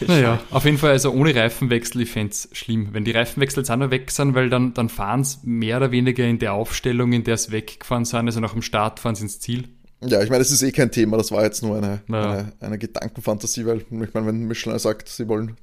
naja, 0.06 0.40
auf 0.50 0.64
jeden 0.64 0.78
Fall, 0.78 0.92
also 0.92 1.10
ohne 1.12 1.34
Reifenwechsel, 1.34 2.02
ich 2.02 2.10
fände 2.10 2.32
es 2.32 2.48
schlimm. 2.52 2.88
Wenn 2.92 3.04
die 3.04 3.12
Reifenwechsel 3.12 3.62
jetzt 3.62 3.70
auch 3.70 3.76
noch 3.76 3.90
weg 3.90 4.10
sind, 4.10 4.34
weil 4.34 4.50
dann, 4.50 4.74
dann 4.74 4.88
fahren 4.88 5.24
sie 5.24 5.38
mehr 5.42 5.78
oder 5.78 5.90
weniger 5.90 6.24
in 6.24 6.38
der 6.38 6.52
Aufstellung, 6.54 7.12
in 7.12 7.24
der 7.24 7.34
es 7.34 7.50
weggefahren 7.50 8.04
sind, 8.04 8.26
also 8.26 8.40
nach 8.40 8.52
dem 8.52 8.62
Start 8.62 9.00
fahren 9.00 9.14
sie 9.14 9.24
ins 9.24 9.40
Ziel. 9.40 9.68
Ja, 10.02 10.22
ich 10.22 10.28
meine, 10.28 10.40
das 10.40 10.50
ist 10.50 10.62
eh 10.62 10.72
kein 10.72 10.90
Thema, 10.90 11.16
das 11.16 11.32
war 11.32 11.44
jetzt 11.44 11.62
nur 11.62 11.78
eine, 11.78 12.02
ja. 12.08 12.30
eine, 12.30 12.52
eine 12.60 12.78
Gedankenfantasie, 12.78 13.64
weil 13.64 13.78
ich 13.78 13.90
meine, 13.90 14.26
wenn 14.26 14.44
Michelin 14.44 14.78
sagt, 14.78 15.08
sie 15.08 15.28
wollen 15.28 15.56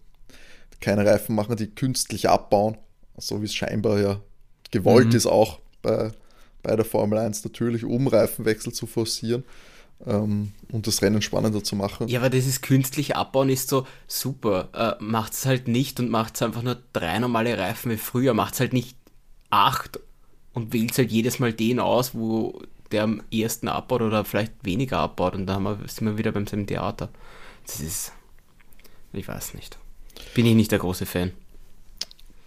keine 0.80 1.06
Reifen 1.06 1.36
machen, 1.36 1.56
die 1.58 1.68
künstlich 1.68 2.28
abbauen, 2.28 2.78
so 3.22 3.42
wie 3.42 3.46
es 3.46 3.54
scheinbar 3.54 4.00
ja 4.00 4.20
gewollt 4.72 5.10
mhm. 5.10 5.16
ist, 5.16 5.26
auch 5.26 5.60
bei, 5.82 6.12
bei 6.64 6.76
der 6.76 6.86
Formel 6.86 7.20
1 7.20 7.44
natürlich, 7.44 7.86
um 7.86 8.08
Reifenwechsel 8.08 8.74
zu 8.74 8.88
forcieren 8.88 9.44
ähm, 10.06 10.54
und 10.72 10.88
das 10.88 11.02
Rennen 11.02 11.22
spannender 11.22 11.64
zu 11.64 11.76
machen. 11.76 12.08
Ja, 12.08 12.20
aber 12.20 12.30
das 12.30 12.48
ist 12.48 12.62
künstlich 12.62 13.16
abbauen 13.16 13.50
ist 13.50 13.70
so 13.70 13.86
super. 14.08 14.70
Äh, 14.74 15.04
macht 15.04 15.34
es 15.34 15.46
halt 15.46 15.68
nicht 15.68 16.00
und 16.00 16.10
macht 16.10 16.36
es 16.36 16.42
einfach 16.42 16.64
nur 16.64 16.78
drei 16.94 17.20
normale 17.20 17.58
Reifen 17.58 17.92
wie 17.92 17.98
früher. 17.98 18.34
Macht 18.34 18.56
es 18.56 18.60
halt 18.60 18.74
nicht 18.74 18.98
acht 19.50 20.00
und 20.54 20.74
wählt 20.74 20.98
halt 20.98 21.12
jedes 21.12 21.40
Mal 21.40 21.54
den 21.54 21.80
aus, 21.80 22.16
wo 22.16 22.62
der 22.92 23.04
am 23.04 23.22
ersten 23.32 23.68
abbaut 23.68 24.02
oder 24.02 24.26
vielleicht 24.26 24.54
weniger 24.64 25.00
abbaut 25.00 25.36
und 25.36 25.46
da 25.46 25.54
haben 25.54 25.64
wir, 25.64 25.80
sind 25.88 26.08
wir 26.08 26.18
wieder 26.18 26.32
beim 26.32 26.48
selben 26.48 26.68
Theater. 26.68 27.10
Das 27.66 27.80
ist, 27.80 28.12
ich 29.14 29.28
weiß 29.28 29.54
nicht. 29.54 29.78
Bin 30.36 30.46
ich 30.46 30.56
nicht 30.56 30.72
der 30.72 30.80
große 30.80 31.06
Fan 31.06 31.32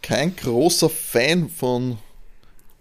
kein 0.05 0.37
großer 0.37 0.91
Fan 0.91 1.49
von. 1.49 1.97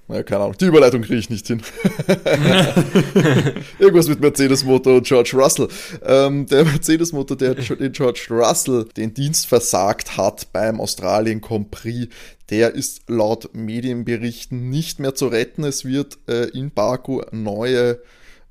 Naja, 0.10 0.24
keine 0.24 0.44
Ahnung, 0.44 0.58
die 0.60 0.66
Überleitung 0.66 1.02
kriege 1.02 1.20
ich 1.20 1.30
nicht 1.30 1.48
hin. 1.48 1.62
Irgendwas 3.80 4.10
mit 4.10 4.20
Mercedes-Motor 4.20 4.98
und 4.98 5.08
George 5.08 5.32
Russell. 5.34 5.70
Ähm, 6.04 6.46
der 6.48 6.66
Mercedes-Motor, 6.66 7.38
der 7.38 7.56
den 7.56 7.94
George 7.94 8.28
Russell 8.30 8.86
den 8.98 9.14
Dienst 9.14 9.48
versagt 9.48 10.18
hat 10.18 10.52
beim 10.52 10.82
Australien 10.82 11.40
Grand 11.40 11.72
Prix, 11.72 12.14
der 12.50 12.76
ist 12.76 13.10
laut 13.10 13.56
Medienberichten 13.56 14.70
nicht 14.70 15.00
mehr 15.00 15.16
zu 15.16 15.28
retten. 15.28 15.64
Es 15.64 15.86
wird 15.86 16.20
äh, 16.28 16.50
in 16.50 16.72
Baku 16.72 17.22
neue, 17.32 18.02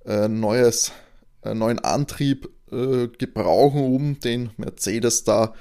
äh, 0.07 0.29
neues, 0.29 0.93
äh, 1.43 1.53
neuen 1.53 1.81
Antrieb 1.81 2.49
äh, 2.73 3.09
gebrauchen, 3.09 3.95
um 3.95 4.21
den 4.21 4.49
Mercedes 4.57 5.25
da 5.25 5.53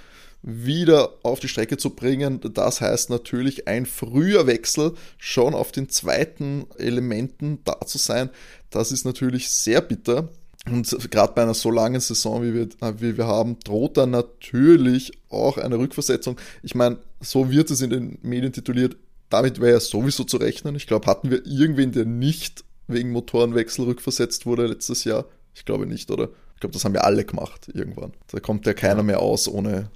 wieder 0.44 1.14
auf 1.24 1.40
die 1.40 1.48
Strecke 1.48 1.78
zu 1.78 1.92
bringen. 1.92 2.40
Das 2.54 2.82
heißt 2.82 3.10
natürlich 3.10 3.68
ein 3.68 3.86
früher 3.86 4.48
Wechsel 4.48 4.94
schon 5.18 5.54
auf 5.54 5.72
den 5.72 5.90
zweiten 5.90 6.66
Elementen 6.78 7.60
da 7.64 7.80
zu 7.86 7.98
sein. 7.98 8.30
Das 8.70 8.92
ist 8.92 9.06
natürlich 9.06 9.50
sehr 9.50 9.82
bitter. 9.82 10.30
Und 10.68 10.96
gerade 11.10 11.34
bei 11.34 11.42
einer 11.42 11.54
so 11.54 11.72
langen 11.72 12.00
Saison, 12.00 12.44
wie 12.44 12.54
wir, 12.54 12.70
wie 13.00 13.18
wir 13.18 13.26
haben, 13.26 13.58
droht 13.64 13.98
dann 13.98 14.12
natürlich 14.12 15.12
auch 15.30 15.58
eine 15.58 15.78
Rückversetzung. 15.78 16.40
Ich 16.62 16.76
meine, 16.76 17.00
so 17.20 17.50
wird 17.50 17.72
es 17.72 17.82
in 17.82 17.90
den 17.90 18.20
Medien 18.22 18.54
tituliert. 18.54 18.96
Damit 19.30 19.60
wäre 19.60 19.72
ja 19.72 19.80
sowieso 19.80 20.24
zu 20.24 20.38
rechnen. 20.38 20.76
Ich 20.76 20.88
glaube, 20.88 21.08
hatten 21.08 21.32
wir 21.32 21.46
irgendwen, 21.46 21.92
der 21.92 22.06
nicht 22.06 22.64
wegen 22.88 23.12
Motorenwechsel 23.12 23.86
rückversetzt 23.86 24.46
wurde 24.46 24.68
letztes 24.68 25.04
Jahr? 25.04 25.26
Ich 25.56 25.66
glaube 25.66 25.88
nicht, 25.88 26.12
oder? 26.12 26.30
Ich 26.54 26.60
glaube, 26.60 26.74
das 26.74 26.86
haben 26.86 26.94
wir 26.94 27.06
alle 27.06 27.26
gemacht 27.26 27.72
irgendwann. 27.74 28.14
Da 28.32 28.40
kommt 28.40 28.66
ja 28.68 28.74
keiner 28.74 29.04
mehr 29.04 29.20
aus 29.20 29.48
ohne 29.48 29.90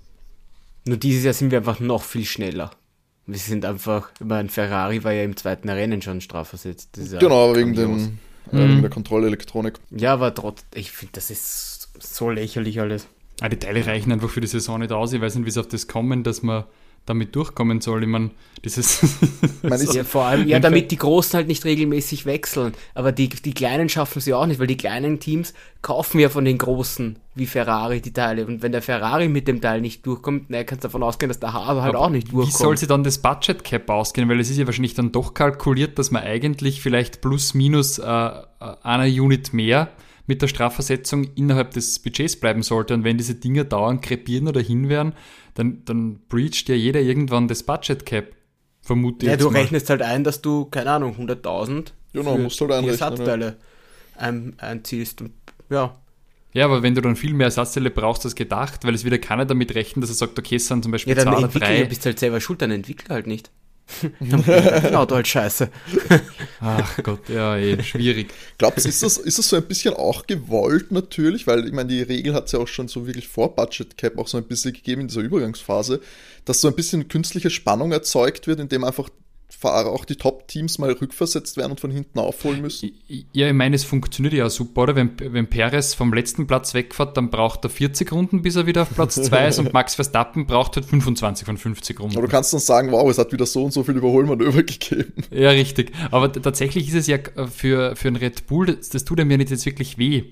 nur 0.86 0.98
dieses 0.98 1.24
Jahr 1.24 1.34
sind 1.34 1.52
wir 1.52 1.60
einfach 1.60 1.80
noch 1.80 2.04
viel 2.04 2.26
schneller. 2.26 2.72
Wir 3.28 3.40
sind 3.40 3.66
einfach, 3.66 4.12
ich 4.20 4.26
meine, 4.26 4.50
Ferrari 4.50 5.04
war 5.04 5.12
ja 5.12 5.24
im 5.24 5.36
zweiten 5.36 5.68
Rennen 5.68 6.02
schon 6.02 6.22
strafversetzt. 6.22 7.00
Genau, 7.20 7.46
aber 7.46 7.56
wegen, 7.58 7.74
dem, 7.74 8.20
äh, 8.52 8.58
wegen 8.58 8.78
mhm. 8.78 8.82
der 8.82 8.92
Kontrollelektronik. 8.92 9.80
Ja, 9.90 10.14
aber 10.14 10.34
trotzdem, 10.34 10.68
ich 10.80 10.92
finde, 10.92 11.14
das 11.14 11.32
ist 11.32 11.90
so 12.00 12.30
lächerlich 12.30 12.80
alles. 12.80 13.08
Ah, 13.42 13.50
die 13.50 13.58
Teile 13.58 13.86
reichen 13.86 14.12
einfach 14.12 14.30
für 14.30 14.42
die 14.42 14.48
Saison 14.48 14.80
nicht 14.80 14.92
aus. 14.92 15.12
Ich 15.12 15.22
weiß 15.22 15.36
nicht, 15.36 15.46
wie 15.46 15.52
sie 15.52 15.60
auf 15.60 15.68
das 15.68 15.88
kommen, 15.88 16.24
dass 16.24 16.44
man 16.44 16.66
damit 17.06 17.36
durchkommen 17.36 17.82
soll. 17.82 18.04
Ich 18.04 18.10
meine, 18.10 18.32
dieses. 18.64 19.02
ja, 19.94 20.04
vor 20.04 20.26
allem, 20.26 20.48
ja, 20.48 20.60
damit 20.60 20.92
die 20.92 20.98
Großen 20.98 21.38
halt 21.38 21.48
nicht 21.48 21.66
regelmäßig 21.66 22.26
wechseln. 22.26 22.74
Aber 22.94 23.12
die, 23.12 23.30
die 23.30 23.54
Kleinen 23.54 23.90
schaffen 23.90 24.20
sie 24.22 24.34
auch 24.34 24.46
nicht, 24.46 24.60
weil 24.60 24.68
die 24.68 24.78
kleinen 24.78 25.20
Teams 25.20 25.54
kaufen 25.82 26.20
ja 26.20 26.30
von 26.30 26.46
den 26.46 26.58
Großen 26.58 27.18
wie 27.36 27.46
Ferrari 27.46 28.02
die 28.02 28.14
Teile. 28.14 28.46
Und 28.48 28.64
wenn 28.64 28.72
der 28.72 28.82
Ferrari 28.82 29.28
mit 29.28 29.48
dem 29.48 29.62
Teil 29.62 29.82
nicht 29.82 30.06
durchkommt, 30.06 30.50
naja, 30.50 30.64
kannst 30.64 30.84
du 30.84 30.88
davon 30.88 31.04
ausgehen, 31.04 31.28
dass 31.28 31.40
der 31.40 31.54
Haber 31.54 31.84
halt 31.84 31.96
auch 31.96 32.10
nicht 32.10 32.32
durchkommt. 32.32 32.54
Wie 32.54 32.58
soll 32.58 32.78
sie 32.78 32.88
dann 32.88 33.04
das 33.04 33.20
Budget 33.20 33.64
Cap 33.64 33.90
ausgehen? 33.90 34.28
Weil 34.30 34.40
es 34.40 34.50
ist 34.50 34.58
ja 34.58 34.66
wahrscheinlich 34.66 34.96
dann 34.96 35.12
doch 35.12 35.34
kalkuliert, 35.34 36.00
dass 36.00 36.12
man 36.12 36.24
eigentlich 36.24 36.82
vielleicht 36.82 37.22
plus 37.22 37.54
minus 37.54 38.00
äh, 38.00 38.06
äh 38.06 38.44
einer 38.82 39.06
Unit 39.06 39.54
mehr 39.54 39.90
mit 40.28 40.42
der 40.42 40.48
Strafversetzung 40.48 41.28
innerhalb 41.36 41.72
des 41.72 42.00
Budgets 42.00 42.36
bleiben 42.36 42.64
sollte. 42.64 42.94
Und 42.94 43.04
wenn 43.04 43.18
diese 43.18 43.36
Dinger 43.36 43.64
dauernd 43.64 44.02
krepieren 44.02 44.48
oder 44.48 44.62
hinwehren, 44.62 45.14
dann, 45.54 45.84
dann 45.86 46.20
breacht 46.28 46.68
ja 46.68 46.76
jeder 46.76 47.02
irgendwann 47.02 47.48
das 47.48 47.64
Budget 47.64 48.06
Cap. 48.06 48.36
Vermute 48.82 49.26
ich. 49.26 49.32
Ja, 49.32 49.38
du 49.38 49.50
mal. 49.50 49.60
rechnest 49.60 49.90
halt 49.90 50.02
ein, 50.02 50.24
dass 50.24 50.42
du, 50.42 50.66
keine 50.66 50.92
Ahnung, 50.92 51.16
100.000 51.20 51.88
genau, 52.14 52.38
musst 52.38 52.62
halt 52.62 52.72
Ersatzteile 52.86 53.46
ja. 53.46 54.22
ein, 54.22 54.54
einziehst. 54.58 55.24
Ja. 55.70 55.96
Ja, 56.54 56.66
aber 56.66 56.84
wenn 56.84 56.96
du 56.96 57.02
dann 57.02 57.16
viel 57.18 57.34
mehr 57.34 57.48
Ersatzteile 57.48 57.90
brauchst 57.90 58.24
als 58.24 58.36
gedacht, 58.36 58.86
weil 58.86 58.96
es 58.96 59.04
wieder 59.04 59.18
keiner 59.18 59.46
damit 59.46 59.76
rechnet, 59.76 60.04
dass 60.04 60.10
er 60.10 60.16
sagt, 60.16 60.40
okay, 60.40 60.56
es 60.56 60.68
sind 60.68 60.84
zum 60.84 60.92
Beispiel 60.92 61.18
ja, 61.18 61.24
dann 61.24 61.34
zwei 61.34 61.40
oder 61.40 61.48
drei. 61.50 61.82
Du 61.82 61.90
bist 61.90 62.06
halt 62.06 62.20
selber 62.20 62.40
schuld, 62.40 62.62
dann 62.62 62.72
entwickle 62.72 63.14
halt 63.14 63.28
nicht. 63.28 63.52
Genau, 64.20 65.08
halt 65.10 65.28
scheiße. 65.28 65.70
Ach 66.60 67.04
Gott, 67.04 67.30
ja, 67.30 67.56
eh, 67.58 67.82
schwierig. 67.84 68.34
Glaubst 68.58 68.86
du, 68.86 68.90
ist 68.90 69.04
das, 69.04 69.18
ist 69.18 69.38
das 69.38 69.50
so 69.50 69.56
ein 69.56 69.64
bisschen 69.64 69.94
auch 69.94 70.26
gewollt 70.26 70.92
natürlich? 70.92 71.48
Weil 71.48 71.66
ich 71.66 71.74
meine, 71.74 71.90
die 71.90 72.02
Regel 72.02 72.34
hat 72.34 72.46
es 72.46 72.54
ja 72.54 72.60
auch 72.60 72.68
schon 72.68 72.88
so 72.88 73.06
wirklich 73.06 73.28
vor 73.28 73.56
Budget 73.56 73.98
Cap 73.98 74.18
auch 74.18 74.28
so 74.28 74.38
ein 74.38 74.46
bisschen 74.46 74.74
gegeben 74.74 75.02
in 75.02 75.08
dieser 75.08 75.22
Übergangsphase, 75.22 76.02
dass 76.46 76.62
so 76.62 76.68
ein 76.68 76.76
bisschen 76.76 77.08
künstliche 77.08 77.50
Spannung 77.50 77.92
erzeugt 77.92 78.48
wird, 78.48 78.60
indem 78.60 78.84
einfach 78.84 79.10
Fahrer, 79.66 79.90
auch 79.90 80.06
die 80.06 80.16
Top-Teams 80.16 80.78
mal 80.78 80.92
rückversetzt 80.92 81.58
werden 81.58 81.72
und 81.72 81.80
von 81.80 81.90
hinten 81.90 82.20
aufholen 82.20 82.62
müssen? 82.62 82.92
Ja, 83.34 83.48
ich 83.48 83.54
meine, 83.54 83.76
es 83.76 83.84
funktioniert 83.84 84.36
ja 84.36 84.48
super, 84.48 84.84
oder? 84.84 84.96
Wenn, 84.96 85.12
wenn 85.20 85.48
Perez 85.48 85.96
vom 85.96 86.14
letzten 86.14 86.46
Platz 86.46 86.76
wegfährt, 86.76 87.18
dann 87.18 87.32
braucht 87.32 87.66
er 87.66 87.72
40 87.72 88.12
Runden, 88.12 88.44
bis 88.44 88.56
er 88.56 88.68
wieder 88.68 88.84
auf 88.84 88.94
Platz 88.94 89.16
2 89.16 89.48
ist 89.48 89.58
und 89.58 89.74
Max 89.74 89.96
Verstappen 89.96 90.46
braucht 90.46 90.76
halt 90.76 90.86
25 90.86 91.48
von 91.48 91.58
50 91.58 92.00
Runden. 92.00 92.16
Aber 92.16 92.28
du 92.28 92.32
kannst 92.32 92.54
dann 92.54 92.60
sagen, 92.60 92.92
wow, 92.92 93.10
es 93.10 93.18
hat 93.18 93.32
wieder 93.32 93.48
so 93.48 93.64
und 93.64 93.72
so 93.72 93.84
viel 93.84 93.98
Überholmanöver 93.98 94.62
gegeben. 94.64 95.14
Ja, 95.32 95.50
richtig. 95.50 95.92
Aber 96.12 96.32
tatsächlich 96.32 96.88
ist 96.90 96.96
es 96.96 97.08
ja 97.08 97.18
für, 97.52 97.96
für 97.96 98.08
einen 98.08 98.18
Red 98.18 98.46
Bull, 98.46 98.68
das, 98.68 98.90
das 98.90 99.04
tut 99.04 99.18
er 99.18 99.26
mir 99.26 99.40
nicht 99.40 99.50
jetzt 99.50 99.66
wirklich 99.66 99.98
weh, 99.98 100.26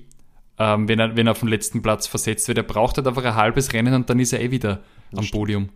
ähm, 0.60 0.88
wenn, 0.88 1.00
er, 1.00 1.17
wenn 1.17 1.28
er 1.28 1.32
auf 1.32 1.39
den 1.39 1.50
letzten 1.50 1.82
Platz 1.82 2.06
versetzt 2.06 2.48
wird. 2.48 2.60
Er 2.60 2.63
braucht 2.63 2.98
halt 2.98 3.08
einfach 3.08 3.26
ein 3.26 3.36
halbes 3.36 3.74
Rennen 3.74 3.96
und 3.96 4.12
dann 4.12 4.19
ist 4.19 4.32
er 4.32 4.41
eh 4.41 4.52
wieder 4.52 4.84
am 5.15 5.28
Podium. 5.28 5.69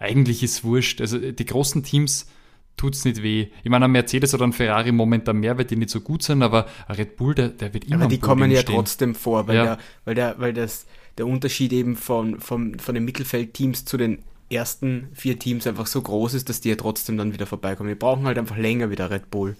Eigentlich 0.00 0.42
ist 0.42 0.52
es 0.52 0.64
wurscht. 0.64 1.00
Also 1.00 1.18
die 1.18 1.44
großen 1.44 1.82
Teams 1.82 2.26
tut 2.76 2.94
es 2.94 3.04
nicht 3.04 3.22
weh. 3.22 3.48
Ich 3.62 3.70
meine, 3.70 3.86
ein 3.86 3.92
Mercedes 3.92 4.34
oder 4.34 4.44
ein 4.44 4.52
Ferrari 4.52 4.92
momentan 4.92 5.38
mehr, 5.38 5.56
weil 5.56 5.64
die 5.64 5.76
nicht 5.76 5.90
so 5.90 6.00
gut 6.00 6.22
sind, 6.22 6.42
aber 6.42 6.66
ein 6.88 6.96
Red 6.96 7.16
Bull, 7.16 7.34
der, 7.34 7.48
der 7.48 7.72
wird 7.72 7.84
immer 7.84 7.96
Aber 7.96 8.08
die 8.08 8.18
kommen 8.18 8.50
ja 8.50 8.60
stehen. 8.60 8.74
trotzdem 8.74 9.14
vor, 9.14 9.46
weil, 9.46 9.56
ja. 9.56 9.64
der, 9.64 9.78
weil, 10.04 10.14
der, 10.14 10.34
weil 10.38 10.52
das, 10.52 10.86
der 11.18 11.26
Unterschied 11.26 11.72
eben 11.72 11.96
von, 11.96 12.40
von, 12.40 12.78
von 12.78 12.94
den 12.94 13.04
Mittelfeldteams 13.04 13.84
zu 13.84 13.96
den 13.96 14.18
ersten 14.50 15.08
vier 15.14 15.38
Teams 15.38 15.66
einfach 15.66 15.86
so 15.86 16.02
groß 16.02 16.34
ist, 16.34 16.48
dass 16.48 16.60
die 16.60 16.68
ja 16.68 16.76
trotzdem 16.76 17.16
dann 17.16 17.32
wieder 17.32 17.46
vorbeikommen. 17.46 17.88
Wir 17.88 17.98
brauchen 17.98 18.26
halt 18.26 18.38
einfach 18.38 18.56
länger 18.56 18.90
wieder 18.90 19.10
Red 19.10 19.30
Bull. 19.30 19.56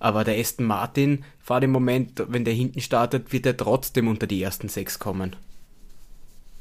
Aber 0.00 0.24
der 0.24 0.38
Aston 0.38 0.66
Martin 0.66 1.24
fahrt 1.40 1.64
im 1.64 1.70
Moment, 1.70 2.22
wenn 2.28 2.44
der 2.44 2.54
hinten 2.54 2.80
startet, 2.80 3.32
wird 3.32 3.46
er 3.46 3.56
trotzdem 3.56 4.08
unter 4.08 4.26
die 4.26 4.42
ersten 4.42 4.68
sechs 4.68 4.98
kommen. 4.98 5.36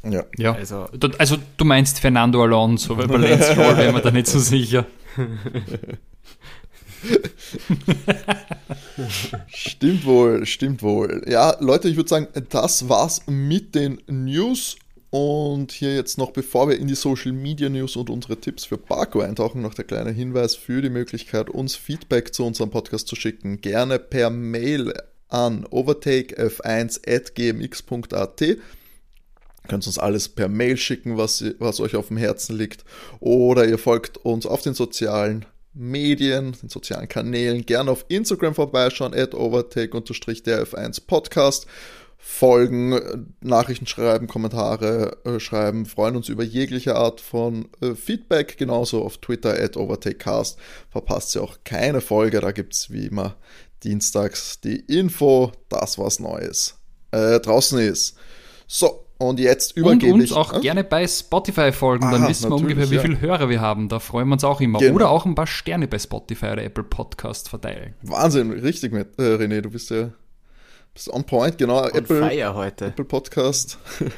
Ja. 0.04 0.26
ja. 0.38 0.54
Also, 0.54 0.88
also 1.18 1.38
du 1.58 1.66
meinst 1.66 2.00
Fernando 2.00 2.44
Alonso, 2.44 2.98
weil 2.98 3.08
bei 3.08 3.18
Lance 3.18 3.52
Stroll 3.52 3.78
wäre 3.78 3.94
man 3.94 4.02
da 4.02 4.12
nicht 4.12 4.28
so 4.28 4.39
sicher. 4.39 4.86
stimmt 9.48 10.06
wohl, 10.06 10.46
stimmt 10.46 10.84
wohl. 10.84 11.24
Ja, 11.28 11.58
Leute, 11.60 11.89
ich 11.89 11.96
würde 11.96 12.10
sagen, 12.10 12.28
das 12.50 12.89
war's 12.89 13.24
mit 13.28 13.76
den 13.76 14.02
News 14.08 14.78
Und 15.13 15.72
hier 15.72 15.94
jetzt 15.94 16.18
noch, 16.18 16.32
bevor 16.32 16.70
wir 16.70 16.80
in 16.80 16.88
die 16.88 16.96
Social 16.96 17.34
Media 17.34 17.70
News 17.70 17.96
und 17.98 18.10
unsere 18.10 18.38
Tipps 18.38 18.66
für 18.66 18.80
Barco 18.80 19.22
eintauchen, 19.22 19.62
noch 19.62 19.76
der 19.76 19.86
kleine 19.86 20.10
Hinweis 20.10 20.56
für 20.56 20.82
die 20.82 20.89
Möglichkeit, 20.89 21.52
uns 21.52 21.76
Feedback 21.76 22.34
zu 22.34 22.44
unserem 22.44 22.72
Podcast 22.72 23.08
zu 23.08 23.16
schicken. 23.16 23.62
Gerne 23.62 24.00
per 24.00 24.32
Mail 24.32 24.92
an 25.30 25.66
overtakef1.gmx.at. 25.66 28.42
Könnt 29.67 29.88
uns 29.88 29.97
alles 29.97 30.30
per 30.30 30.49
Mail 30.49 30.78
schicken, 30.78 31.17
was, 31.17 31.43
was 31.60 31.80
euch 31.80 31.95
auf 31.95 32.10
dem 32.10 32.17
Herzen 32.17 32.58
liegt. 32.58 32.84
Oder 33.19 33.65
ihr 33.65 33.78
folgt 33.78 34.17
uns 34.17 34.45
auf 34.45 34.62
den 34.62 34.73
sozialen 34.73 35.45
Medien, 35.73 36.56
den 36.62 36.69
sozialen 36.69 37.08
Kanälen. 37.08 37.65
Gerne 37.65 37.91
auf 37.91 38.06
Instagram 38.10 38.56
vorbeischauen, 38.56 39.13
at 39.13 39.34
overtake-der 39.34 40.67
F1 40.67 41.08
Podcast 41.08 41.67
folgen, 42.26 43.28
Nachrichten 43.41 43.86
schreiben, 43.86 44.28
Kommentare 44.28 45.17
äh, 45.26 45.41
schreiben, 45.41 45.86
freuen 45.86 46.15
uns 46.15 46.30
über 46.30 46.43
jegliche 46.43 46.95
Art 46.95 47.19
von 47.19 47.67
äh, 47.82 47.95
Feedback, 47.95 48.58
genauso 48.58 49.04
auf 49.04 49.17
Twitter 49.17 49.62
at 49.62 49.76
overtakecast. 49.76 50.58
Verpasst 50.89 51.36
ihr 51.36 51.43
auch 51.43 51.58
keine 51.65 51.99
Folge, 51.99 52.39
da 52.39 52.52
gibt 52.52 52.76
es 52.76 52.91
wie 52.91 53.08
immer 53.08 53.36
dienstags 53.84 54.62
die 54.62 54.80
Info, 54.80 55.52
das 55.67 55.99
was 55.99 56.21
Neues 56.21 56.76
äh, 57.12 57.41
draußen 57.41 57.80
ist. 57.80 58.15
So, 58.67 59.03
und 59.30 59.40
jetzt 59.40 59.76
übergebe 59.78 60.14
und 60.14 60.22
uns 60.22 60.32
ich. 60.32 60.38
auch 60.38 60.54
äh? 60.54 60.60
gerne 60.60 60.84
bei 60.84 61.08
Spotify 61.08 61.72
folgen, 61.72 62.10
dann 62.12 62.24
Aha, 62.24 62.30
wissen 62.30 62.50
wir 62.50 62.56
ungefähr, 62.56 62.90
wie 62.90 63.00
viele 63.00 63.20
Hörer 63.20 63.50
wir 63.50 63.62
haben. 63.62 63.90
Da 63.90 64.00
freuen 64.00 64.28
wir 64.28 64.34
uns 64.34 64.44
auch 64.44 64.62
immer. 64.62 64.80
Genau. 64.80 64.96
Oder 64.96 65.10
auch 65.10 65.26
ein 65.26 65.36
paar 65.36 65.48
Sterne 65.48 65.88
bei 65.88 66.00
Spotify 66.00 66.48
oder 66.48 66.64
Apple 66.64 66.84
Podcast 66.84 67.50
verteilen. 67.50 67.96
Wahnsinn, 68.02 68.52
richtig, 68.52 68.92
mit, 68.92 69.18
äh, 69.18 69.36
René, 69.36 69.62
du 69.62 69.70
bist 69.70 69.90
ja 69.90 70.10
bist 70.94 71.10
on 71.10 71.24
point, 71.24 71.58
genau. 71.58 71.84
On 71.84 71.90
Apple, 71.90 72.30
fire 72.30 72.54
heute. 72.54 72.86
Apple 72.86 73.06
Podcast, 73.06 73.80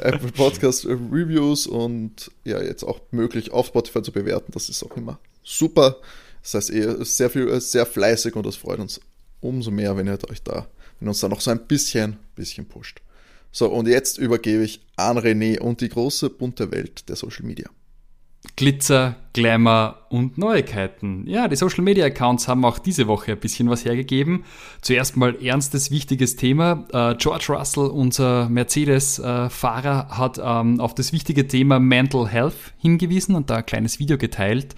Apple 0.00 0.32
Podcast 0.32 0.84
Reviews 0.86 1.66
und 1.66 2.30
ja, 2.44 2.60
jetzt 2.60 2.82
auch 2.82 3.00
möglich 3.12 3.52
auf 3.52 3.68
Spotify 3.68 4.02
zu 4.02 4.12
bewerten. 4.12 4.50
Das 4.52 4.68
ist 4.68 4.82
auch 4.82 4.96
immer 4.96 5.20
super. 5.44 5.96
Das 6.42 6.54
heißt, 6.54 6.70
ihr 6.70 7.04
sehr 7.04 7.30
viel, 7.30 7.48
äh, 7.48 7.60
sehr 7.60 7.86
fleißig 7.86 8.34
und 8.36 8.46
das 8.46 8.56
freut 8.56 8.78
uns 8.78 9.00
umso 9.40 9.70
mehr, 9.70 9.96
wenn 9.96 10.06
ihr 10.06 10.18
euch 10.30 10.42
da, 10.42 10.66
wenn 10.98 11.08
ihr 11.08 11.10
uns 11.10 11.20
da 11.20 11.28
noch 11.28 11.40
so 11.40 11.50
ein 11.50 11.66
bisschen, 11.66 12.18
bisschen 12.34 12.66
pusht. 12.66 13.00
So, 13.58 13.66
und 13.66 13.88
jetzt 13.88 14.18
übergebe 14.18 14.62
ich 14.62 14.86
an 14.94 15.18
René 15.18 15.58
und 15.58 15.80
die 15.80 15.88
große 15.88 16.30
bunte 16.30 16.70
Welt 16.70 17.08
der 17.08 17.16
Social 17.16 17.44
Media. 17.44 17.68
Glitzer, 18.54 19.16
Glamour 19.32 20.06
und 20.10 20.38
Neuigkeiten. 20.38 21.26
Ja, 21.26 21.48
die 21.48 21.56
Social 21.56 21.82
Media 21.82 22.06
Accounts 22.06 22.46
haben 22.46 22.64
auch 22.64 22.78
diese 22.78 23.08
Woche 23.08 23.32
ein 23.32 23.40
bisschen 23.40 23.68
was 23.68 23.84
hergegeben. 23.84 24.44
Zuerst 24.80 25.16
mal 25.16 25.44
ernstes, 25.44 25.90
wichtiges 25.90 26.36
Thema. 26.36 26.86
Äh, 26.92 27.16
George 27.16 27.46
Russell, 27.48 27.86
unser 27.86 28.48
Mercedes-Fahrer, 28.48 30.16
hat 30.16 30.40
ähm, 30.40 30.78
auf 30.78 30.94
das 30.94 31.12
wichtige 31.12 31.48
Thema 31.48 31.80
Mental 31.80 32.28
Health 32.28 32.54
hingewiesen 32.78 33.34
und 33.34 33.50
da 33.50 33.56
ein 33.56 33.66
kleines 33.66 33.98
Video 33.98 34.18
geteilt 34.18 34.76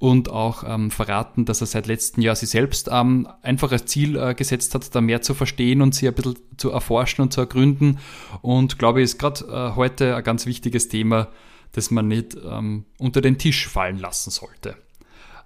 und 0.00 0.30
auch 0.30 0.64
ähm, 0.66 0.90
verraten, 0.90 1.44
dass 1.44 1.60
er 1.60 1.66
seit 1.66 1.86
letztem 1.86 2.22
Jahr 2.22 2.34
sich 2.34 2.48
selbst 2.48 2.88
ähm, 2.90 3.28
einfach 3.42 3.70
als 3.70 3.84
Ziel 3.84 4.16
äh, 4.16 4.34
gesetzt 4.34 4.74
hat, 4.74 4.92
da 4.94 5.02
mehr 5.02 5.20
zu 5.20 5.34
verstehen 5.34 5.82
und 5.82 5.94
sie 5.94 6.08
ein 6.08 6.14
bisschen 6.14 6.36
zu 6.56 6.70
erforschen 6.70 7.22
und 7.22 7.34
zu 7.34 7.42
ergründen. 7.42 7.98
Und 8.40 8.78
glaube 8.78 9.00
ich, 9.00 9.04
ist 9.04 9.18
gerade 9.18 9.44
äh, 9.44 9.76
heute 9.76 10.16
ein 10.16 10.24
ganz 10.24 10.46
wichtiges 10.46 10.88
Thema, 10.88 11.28
das 11.72 11.90
man 11.90 12.08
nicht 12.08 12.34
ähm, 12.50 12.86
unter 12.98 13.20
den 13.20 13.36
Tisch 13.36 13.68
fallen 13.68 13.98
lassen 13.98 14.30
sollte. 14.30 14.70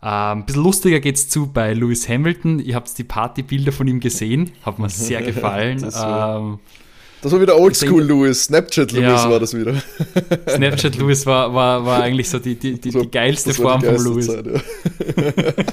Ähm, 0.00 0.38
ein 0.38 0.46
bisschen 0.46 0.62
lustiger 0.62 1.00
geht's 1.00 1.28
zu 1.28 1.52
bei 1.52 1.74
Lewis 1.74 2.08
Hamilton. 2.08 2.60
Ihr 2.60 2.76
habt 2.76 2.96
die 2.96 3.04
Partybilder 3.04 3.72
von 3.72 3.88
ihm 3.88 3.98
gesehen, 3.98 4.52
hat 4.64 4.78
mir 4.78 4.88
sehr 4.88 5.20
gefallen. 5.26 5.84
Ähm, 6.00 6.60
Das 7.24 7.32
war 7.32 7.40
wieder 7.40 7.58
Oldschool 7.58 8.02
Louis, 8.04 8.44
Snapchat 8.44 8.92
Louis 8.92 9.02
Ja. 9.02 9.30
war 9.30 9.40
das 9.40 9.54
wieder. 9.56 9.74
Snapchat 10.48 10.96
Lewis 10.96 11.24
war, 11.24 11.54
war, 11.54 11.84
war 11.84 12.02
eigentlich 12.02 12.28
so 12.28 12.38
die, 12.38 12.54
die, 12.54 12.78
die, 12.78 12.90
So, 12.90 13.00
die 13.00 13.10
geilste 13.10 13.48
war 13.58 13.80
Form 13.80 13.80
die 13.80 13.86
von 13.98 14.04
Lewis. 14.12 14.26
Zeit, 14.26 14.46
ja. 14.46 14.60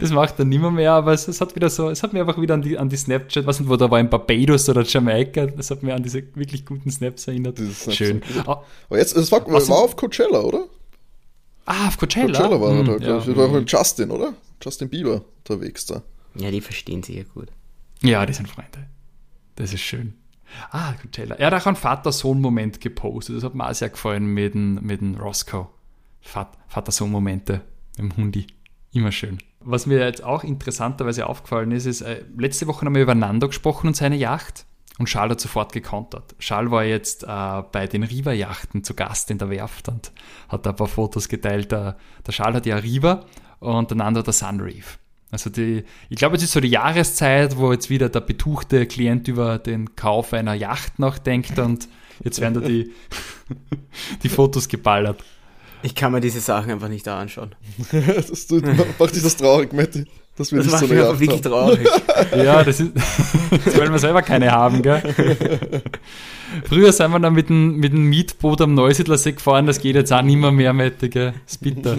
Das 0.00 0.10
macht 0.10 0.38
er 0.38 0.44
nimmer 0.46 0.70
mehr, 0.70 0.92
aber 0.92 1.12
es, 1.12 1.28
es 1.28 1.40
hat 1.40 1.54
wieder 1.54 1.68
so, 1.68 1.90
es 1.90 2.02
hat 2.02 2.12
mir 2.12 2.20
einfach 2.20 2.40
wieder 2.40 2.54
an 2.54 2.62
die, 2.62 2.78
an 2.78 2.88
die 2.88 2.96
Snapchat, 2.96 3.46
was 3.46 3.60
nicht, 3.60 3.68
wo 3.68 3.76
da 3.76 3.90
war 3.90 4.00
in 4.00 4.08
Barbados 4.08 4.68
oder 4.68 4.82
Jamaika, 4.82 5.46
das 5.46 5.70
hat 5.70 5.82
mir 5.82 5.94
an 5.94 6.02
diese 6.02 6.22
wirklich 6.34 6.64
guten 6.64 6.90
Snaps 6.90 7.28
erinnert. 7.28 7.58
Snaps 7.58 7.94
Schön. 7.94 8.22
Ah, 8.46 8.62
Aber 8.88 8.98
jetzt, 8.98 9.14
es 9.16 9.30
war, 9.30 9.44
Was- 9.52 9.68
war 9.68 9.76
auf 9.78 9.94
Coachella, 9.96 10.40
oder? 10.40 10.64
ah, 11.66 11.88
auf 11.88 11.98
Coachella. 11.98 12.38
Coachella 12.38 12.60
war 12.60 12.70
er 12.72 12.78
Hm, 12.78 12.86
da, 12.86 12.92
ja. 12.92 12.98
glaube 12.98 13.18
ich. 13.20 13.26
Das 13.26 13.36
war 13.36 13.44
auch 13.46 13.52
mit 13.52 13.70
Justin, 13.70 14.10
oder? 14.10 14.32
Justin 14.62 14.88
Bieber 14.88 15.22
unterwegs 15.46 15.84
da. 15.86 16.02
Ja, 16.36 16.50
die 16.50 16.60
verstehen 16.62 17.02
sich 17.02 17.16
ja 17.16 17.24
gut. 17.34 17.48
Ja, 18.02 18.24
die 18.26 18.32
sind 18.32 18.48
Freunde. 18.48 18.88
Das 19.56 19.72
ist 19.72 19.80
schön. 19.82 20.14
Ah, 20.70 20.92
Coachella. 21.00 21.36
Er 21.36 21.46
hat 21.50 21.62
auch 21.62 21.66
einen 21.66 21.76
Vater-Sohn-Moment 21.76 22.80
gepostet. 22.80 23.36
Das 23.36 23.44
hat 23.44 23.54
mir 23.54 23.68
auch 23.68 23.74
sehr 23.74 23.88
gefallen 23.88 24.26
mit 24.26 24.54
dem, 24.54 24.74
mit 24.82 25.00
dem 25.00 25.14
Roscoe. 25.14 25.68
Vat- 26.32 26.58
Vater-Sohn-Momente 26.68 27.62
mit 27.98 28.12
dem 28.12 28.16
Hundi. 28.16 28.46
Immer 28.92 29.12
schön. 29.12 29.38
Was 29.60 29.86
mir 29.86 29.98
jetzt 30.00 30.22
auch 30.22 30.44
interessanterweise 30.44 31.26
aufgefallen 31.26 31.72
ist, 31.72 31.86
ist, 31.86 32.02
äh, 32.02 32.24
letzte 32.36 32.66
Woche 32.66 32.84
haben 32.84 32.94
wir 32.94 33.02
über 33.02 33.14
Nando 33.14 33.48
gesprochen 33.48 33.86
und 33.86 33.96
seine 33.96 34.16
Yacht. 34.16 34.66
Und 34.98 35.06
Charles 35.06 35.32
hat 35.32 35.40
sofort 35.40 35.72
gekontert. 35.72 36.34
Charles 36.38 36.70
war 36.70 36.84
jetzt 36.84 37.24
äh, 37.24 37.62
bei 37.72 37.86
den 37.86 38.02
Riva-Yachten 38.02 38.84
zu 38.84 38.92
Gast 38.94 39.30
in 39.30 39.38
der 39.38 39.48
Werft 39.48 39.88
und 39.88 40.12
hat 40.48 40.66
ein 40.66 40.76
paar 40.76 40.86
Fotos 40.88 41.28
geteilt. 41.28 41.72
Der, 41.72 41.96
der 42.26 42.34
Charles 42.34 42.56
hat 42.56 42.66
ja 42.66 42.76
Riva 42.76 43.24
und 43.58 43.90
der 43.90 43.96
Nando 43.96 44.18
hat 44.20 44.26
der 44.26 44.34
Sunreef. 44.34 44.98
Also 45.32 45.48
die, 45.48 45.84
ich 46.10 46.16
glaube, 46.18 46.36
es 46.36 46.42
ist 46.42 46.52
so 46.52 46.60
die 46.60 46.68
Jahreszeit, 46.68 47.56
wo 47.56 47.72
jetzt 47.72 47.88
wieder 47.88 48.10
der 48.10 48.20
betuchte 48.20 48.84
Klient 48.86 49.26
über 49.28 49.58
den 49.58 49.96
Kauf 49.96 50.34
einer 50.34 50.52
Yacht 50.52 50.98
nachdenkt 50.98 51.58
und 51.58 51.88
jetzt 52.22 52.38
werden 52.42 52.60
da 52.60 52.60
die, 52.60 52.92
die 54.22 54.28
Fotos 54.28 54.68
geballert. 54.68 55.24
Ich 55.82 55.94
kann 55.94 56.12
mir 56.12 56.20
diese 56.20 56.40
Sachen 56.40 56.70
einfach 56.70 56.88
nicht 56.88 57.06
da 57.06 57.18
anschauen. 57.18 57.54
das 57.92 58.46
tut, 58.46 58.62
macht 58.98 59.16
dich 59.16 59.22
das 59.22 59.36
traurig, 59.36 59.72
Matti? 59.72 60.04
Dass 60.36 60.52
wir 60.52 60.62
Das 60.62 60.70
macht 60.70 60.80
so 60.80 60.86
mich 60.86 60.98
Yacht 60.98 61.18
wirklich 61.18 61.40
traurig. 61.40 61.88
Ja, 62.36 62.62
das 62.62 62.80
ist, 62.80 62.92
das 63.64 63.76
wollen 63.76 63.92
wir 63.92 63.98
selber 63.98 64.22
keine 64.22 64.50
haben, 64.50 64.82
gell? 64.82 65.02
Früher 66.64 66.92
sind 66.92 67.10
wir 67.10 67.20
dann 67.20 67.32
mit 67.32 67.48
dem, 67.48 67.76
mit 67.78 67.92
dem 67.92 68.08
Mietboot 68.10 68.60
am 68.60 68.74
Neusiedlersee 68.74 69.32
gefahren, 69.32 69.66
das 69.66 69.80
geht 69.80 69.96
jetzt 69.96 70.12
auch 70.12 70.22
nicht 70.22 70.36
mehr 70.36 70.52
mehr, 70.52 70.74
Mette, 70.74 71.08
gell? 71.08 71.32
Das 71.44 71.54
ist 71.54 71.62
bitter. 71.62 71.96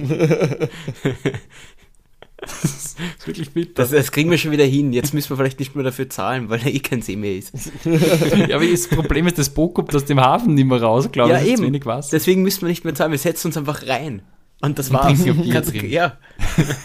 Das 2.45 2.63
ist 2.63 3.27
wirklich 3.27 3.51
bitter. 3.51 3.73
Das, 3.84 3.91
das 3.91 4.12
kriegen 4.12 4.29
wir 4.29 4.38
schon 4.38 4.51
wieder 4.51 4.65
hin. 4.65 4.93
Jetzt 4.93 5.13
müssen 5.13 5.29
wir 5.29 5.38
vielleicht 5.38 5.60
nicht 5.60 5.75
mehr 5.75 5.84
dafür 5.84 6.10
zahlen, 6.10 6.49
weil 6.49 6.60
da 6.60 6.67
eh 6.67 6.79
kein 6.79 7.01
See 7.01 7.15
mehr 7.15 7.36
ist. 7.38 7.53
Ja, 7.86 8.58
aber 8.58 8.65
das 8.65 8.88
Problem 8.88 9.27
ist, 9.27 9.38
das 9.38 9.49
Boot 9.49 9.73
kommt 9.73 9.95
aus 9.95 10.06
dem 10.06 10.19
Hafen 10.19 10.53
nicht 10.53 10.65
mehr 10.65 10.82
raus, 10.82 11.12
glaube 11.12 11.34
ich. 11.34 11.39
ja, 11.47 11.53
eben. 11.53 11.63
wenig 11.63 11.86
Wasser. 11.86 12.10
Deswegen 12.12 12.41
müssen 12.41 12.62
wir 12.62 12.69
nicht 12.69 12.84
mehr 12.84 12.93
zahlen. 12.95 13.12
Wir 13.12 13.17
setzen 13.17 13.47
uns 13.47 13.58
einfach 13.58 13.88
rein. 13.88 14.21
Und 14.62 14.79
das 14.79 14.89
Und 14.89 14.95
war's. 14.95 15.23
drin. 15.23 15.89
ja. 15.89 16.17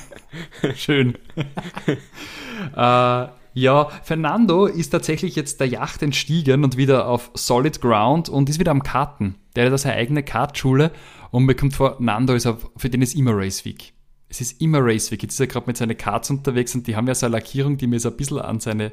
Schön. 0.76 1.14
äh, 2.76 3.26
ja, 3.54 3.88
Fernando 4.02 4.66
ist 4.66 4.90
tatsächlich 4.90 5.34
jetzt 5.36 5.60
der 5.60 5.68
Yacht 5.68 6.02
entstiegen 6.02 6.64
und 6.64 6.76
wieder 6.76 7.08
auf 7.08 7.30
Solid 7.34 7.80
Ground 7.80 8.28
und 8.28 8.48
ist 8.48 8.60
wieder 8.60 8.70
am 8.70 8.82
Karten. 8.82 9.36
Der 9.56 9.70
hat 9.70 9.80
seine 9.80 9.96
eigene 9.96 10.22
Kartschule 10.22 10.92
und 11.30 11.44
mir 11.44 11.54
kommt 11.54 11.74
vor, 11.74 11.96
Nando 11.98 12.34
ist 12.34 12.46
auf, 12.46 12.70
für 12.76 12.90
den 12.90 13.02
ist 13.02 13.14
immer 13.14 13.32
Race 13.34 13.64
Week. 13.64 13.92
Es 14.28 14.40
ist 14.40 14.60
immer 14.60 14.78
Race 14.82 15.10
Week. 15.10 15.22
Jetzt 15.22 15.34
ist 15.34 15.40
er 15.40 15.46
gerade 15.46 15.66
mit 15.66 15.76
seinen 15.76 15.96
Karts 15.96 16.30
unterwegs 16.30 16.74
und 16.74 16.86
die 16.86 16.96
haben 16.96 17.06
ja 17.06 17.14
so 17.14 17.26
eine 17.26 17.34
Lackierung, 17.36 17.78
die 17.78 17.86
mir 17.86 17.98
so 17.98 18.10
ein 18.10 18.16
bisschen 18.16 18.38
an 18.38 18.60
seine 18.60 18.92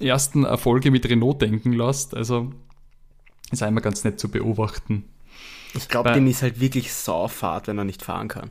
ersten 0.00 0.44
Erfolge 0.44 0.90
mit 0.90 1.08
Renault 1.08 1.42
denken 1.42 1.72
lässt. 1.72 2.14
Also 2.14 2.52
ist 3.50 3.62
einmal 3.62 3.82
ganz 3.82 4.04
nett 4.04 4.18
zu 4.20 4.30
beobachten. 4.30 5.04
Ich 5.74 5.88
glaube, 5.88 6.12
dem 6.12 6.26
ist 6.26 6.42
halt 6.42 6.60
wirklich 6.60 6.92
Saufahrt, 6.92 7.66
wenn 7.66 7.78
er 7.78 7.84
nicht 7.84 8.02
fahren 8.02 8.28
kann. 8.28 8.50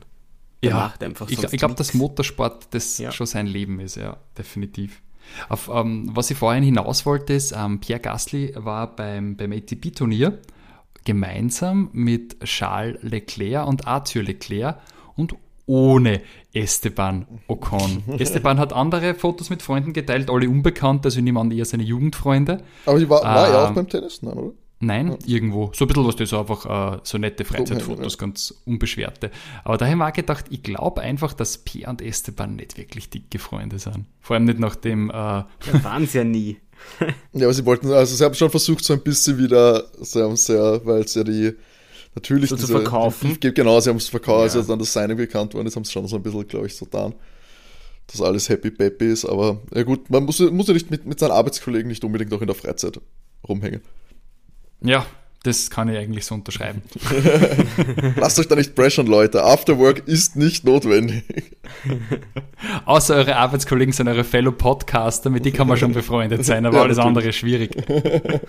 Der 0.62 0.74
macht 0.74 1.02
einfach 1.02 1.28
ich, 1.28 1.42
ich 1.42 1.58
glaube, 1.58 1.74
dass 1.74 1.92
Motorsport 1.94 2.68
das 2.70 2.98
Ja. 2.98 3.10
schon 3.10 3.26
sein 3.26 3.46
Leben 3.46 3.80
ist, 3.80 3.96
ja, 3.96 4.16
definitiv. 4.38 5.02
Auf, 5.48 5.68
ähm, 5.72 6.10
was 6.12 6.30
ich 6.30 6.38
vorhin 6.38 6.62
hinaus 6.62 7.04
wollte, 7.06 7.32
ist, 7.32 7.52
ähm, 7.52 7.80
Pierre 7.80 8.00
Gasly 8.00 8.52
war 8.56 8.94
beim, 8.94 9.36
beim 9.36 9.52
ATP-Turnier 9.52 10.38
gemeinsam 11.04 11.90
mit 11.92 12.38
Charles 12.44 13.02
Leclerc 13.02 13.66
und 13.66 13.86
Arthur 13.88 14.22
Leclerc 14.22 14.78
und 15.16 15.34
ohne 15.66 16.20
Esteban 16.52 17.26
Ocon. 17.46 18.02
Esteban 18.18 18.58
hat 18.58 18.72
andere 18.72 19.14
Fotos 19.14 19.50
mit 19.50 19.62
Freunden 19.62 19.92
geteilt, 19.92 20.28
alle 20.30 20.48
unbekannt, 20.48 21.04
also 21.04 21.18
ich 21.18 21.24
nehme 21.24 21.40
an, 21.40 21.50
eher 21.50 21.64
seine 21.64 21.84
Jugendfreunde. 21.84 22.62
Aber 22.86 22.98
die 22.98 23.08
war, 23.08 23.22
war 23.22 23.48
er 23.48 23.64
auch 23.64 23.68
Ähm, 23.68 23.74
beim 23.74 23.88
Tennis? 23.88 24.22
Nein, 24.22 24.34
oder? 24.34 24.52
Nein, 24.84 25.16
irgendwo. 25.24 25.70
So 25.74 25.84
ein 25.84 25.88
bisschen 25.88 26.06
was 26.06 26.16
das 26.16 26.34
einfach 26.34 26.96
äh, 26.96 26.98
so 27.04 27.16
nette 27.16 27.44
Freizeitfotos, 27.44 28.18
ganz 28.18 28.52
unbeschwerte. 28.66 29.30
Aber 29.62 29.76
da 29.78 29.84
habe 29.84 29.94
ich 29.94 29.98
mir 29.98 30.08
auch 30.08 30.12
gedacht, 30.12 30.46
ich 30.50 30.64
glaube 30.64 31.00
einfach, 31.02 31.34
dass 31.34 31.58
Pierre 31.58 31.90
und 31.90 32.02
Esteban 32.02 32.56
nicht 32.56 32.76
wirklich 32.76 33.08
dicke 33.08 33.38
Freunde 33.38 33.78
sind. 33.78 34.06
Vor 34.20 34.34
allem 34.34 34.44
nicht 34.46 34.58
nach 34.58 34.74
dem, 34.74 35.08
äh, 35.10 35.12
Ja, 35.14 35.46
waren 35.84 36.06
sie 36.08 36.18
ja 36.18 36.24
nie. 36.24 36.58
Ja, 37.32 37.46
aber 37.46 37.54
sie 37.54 37.64
wollten, 37.64 37.92
also 37.92 38.16
sie 38.16 38.24
haben 38.24 38.34
schon 38.34 38.50
versucht, 38.50 38.84
so 38.84 38.92
ein 38.92 39.02
bisschen 39.02 39.38
wieder, 39.38 39.84
sie 40.00 40.20
haben 40.20 40.34
ja, 40.34 40.84
weil 40.84 41.02
es 41.02 41.14
ja 41.14 41.22
die, 41.22 41.52
natürlich 42.14 42.50
So 42.50 42.56
zu 42.56 42.62
diese- 42.66 42.72
verkaufen. 42.80 43.38
Die, 43.42 43.52
genau, 43.54 43.80
sie 43.80 43.90
haben 43.90 43.96
es 43.96 44.08
verkauft, 44.08 44.38
Ja. 44.38 44.42
als 44.44 44.54
ja 44.54 44.62
dann 44.62 44.78
das 44.78 44.92
Signing 44.92 45.16
bekannt 45.16 45.54
worden 45.54 45.66
ist, 45.66 45.76
haben 45.76 45.84
sie 45.84 45.92
schon 45.92 46.06
so 46.08 46.16
ein 46.16 46.22
bisschen, 46.22 46.46
glaube 46.48 46.66
ich, 46.66 46.74
so 46.76 46.84
getan. 46.84 47.14
dass 48.08 48.20
alles 48.20 48.48
happy 48.48 48.70
peppy 48.70 49.06
ist. 49.12 49.24
Aber 49.24 49.60
ja 49.74 49.84
gut, 49.84 50.10
man 50.10 50.24
muss, 50.24 50.38
muss 50.40 50.66
ja 50.68 50.74
nicht 50.74 50.90
mit, 50.90 51.06
mit 51.06 51.18
seinen 51.20 51.30
Arbeitskollegen 51.30 51.88
nicht 51.88 52.04
unbedingt 52.04 52.32
auch 52.34 52.40
in 52.40 52.46
der 52.48 52.56
Freizeit 52.56 53.00
rumhängen. 53.48 53.80
Ja, 54.82 55.06
das 55.44 55.70
kann 55.70 55.88
ich 55.88 55.96
eigentlich 55.96 56.26
so 56.26 56.34
unterschreiben. 56.34 56.82
Lasst 58.16 58.38
euch 58.38 58.48
da 58.48 58.56
nicht 58.56 58.74
pressern, 58.74 59.06
Leute. 59.06 59.42
Afterwork 59.44 60.06
ist 60.06 60.36
nicht 60.36 60.64
notwendig. 60.64 61.22
Außer 62.84 63.14
eure 63.14 63.36
Arbeitskollegen 63.36 63.92
sind 63.92 64.08
eure 64.08 64.24
Fellow 64.24 64.52
Podcaster, 64.52 65.30
mit 65.30 65.44
denen 65.44 65.56
kann 65.56 65.68
man 65.68 65.78
schon 65.78 65.92
befreundet 65.92 66.44
sein, 66.44 66.66
aber 66.66 66.76
Ja, 66.78 66.82
alles 66.82 66.96
natürlich. 66.98 67.08
andere 67.08 67.28
ist 67.30 67.36
schwierig. 67.36 67.76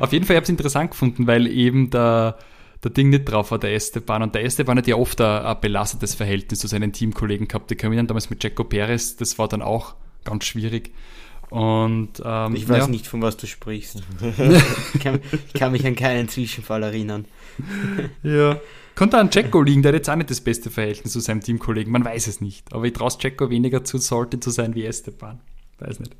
Auf 0.00 0.12
jeden 0.12 0.24
Fall, 0.24 0.34
ich 0.34 0.38
habe 0.38 0.44
es 0.44 0.50
interessant 0.50 0.90
gefunden, 0.90 1.26
weil 1.26 1.46
eben 1.46 1.90
der, 1.90 2.38
der 2.82 2.90
Ding 2.90 3.10
nicht 3.10 3.24
drauf 3.24 3.50
war, 3.50 3.58
der 3.58 3.74
Esteban. 3.74 4.22
Und 4.22 4.34
der 4.34 4.44
Esteban 4.44 4.78
hat 4.78 4.86
ja 4.86 4.96
oft 4.96 5.20
ein, 5.20 5.44
ein 5.44 5.60
belastetes 5.60 6.14
Verhältnis 6.14 6.60
zu 6.60 6.66
seinen 6.66 6.92
Teamkollegen 6.92 7.48
gehabt. 7.48 7.70
Die 7.70 7.76
können 7.76 8.06
damals 8.06 8.30
mit 8.30 8.42
Jaco 8.42 8.64
Perez, 8.64 9.16
das 9.16 9.38
war 9.38 9.48
dann 9.48 9.62
auch 9.62 9.94
ganz 10.24 10.44
schwierig. 10.44 10.92
Und 11.50 12.20
ähm, 12.24 12.56
Ich 12.56 12.68
weiß 12.68 12.78
ja, 12.78 12.88
nicht, 12.88 13.06
von 13.06 13.22
was 13.22 13.36
du 13.36 13.46
sprichst. 13.46 14.02
ich, 14.94 15.00
kann, 15.00 15.20
ich 15.46 15.52
kann 15.52 15.72
mich 15.72 15.86
an 15.86 15.94
keinen 15.94 16.28
Zwischenfall 16.28 16.82
erinnern. 16.82 17.26
Ja. 18.22 18.58
Konnte 18.94 19.18
an 19.18 19.28
Jacko 19.30 19.62
liegen, 19.62 19.82
der 19.82 19.90
hat 19.90 19.96
jetzt 19.96 20.10
auch 20.10 20.16
nicht 20.16 20.30
das 20.30 20.40
beste 20.40 20.70
Verhältnis 20.70 21.12
zu 21.12 21.20
seinem 21.20 21.40
Teamkollegen. 21.40 21.92
Man 21.92 22.04
weiß 22.04 22.26
es 22.26 22.40
nicht. 22.40 22.72
Aber 22.72 22.84
ich 22.84 22.92
traue 22.92 23.10
Jacko 23.20 23.50
weniger 23.50 23.84
zu, 23.84 23.98
sollte 23.98 24.40
zu 24.40 24.50
sein 24.50 24.74
wie 24.74 24.84
Esteban. 24.84 25.40
Weiß 25.78 26.00
nicht. 26.00 26.16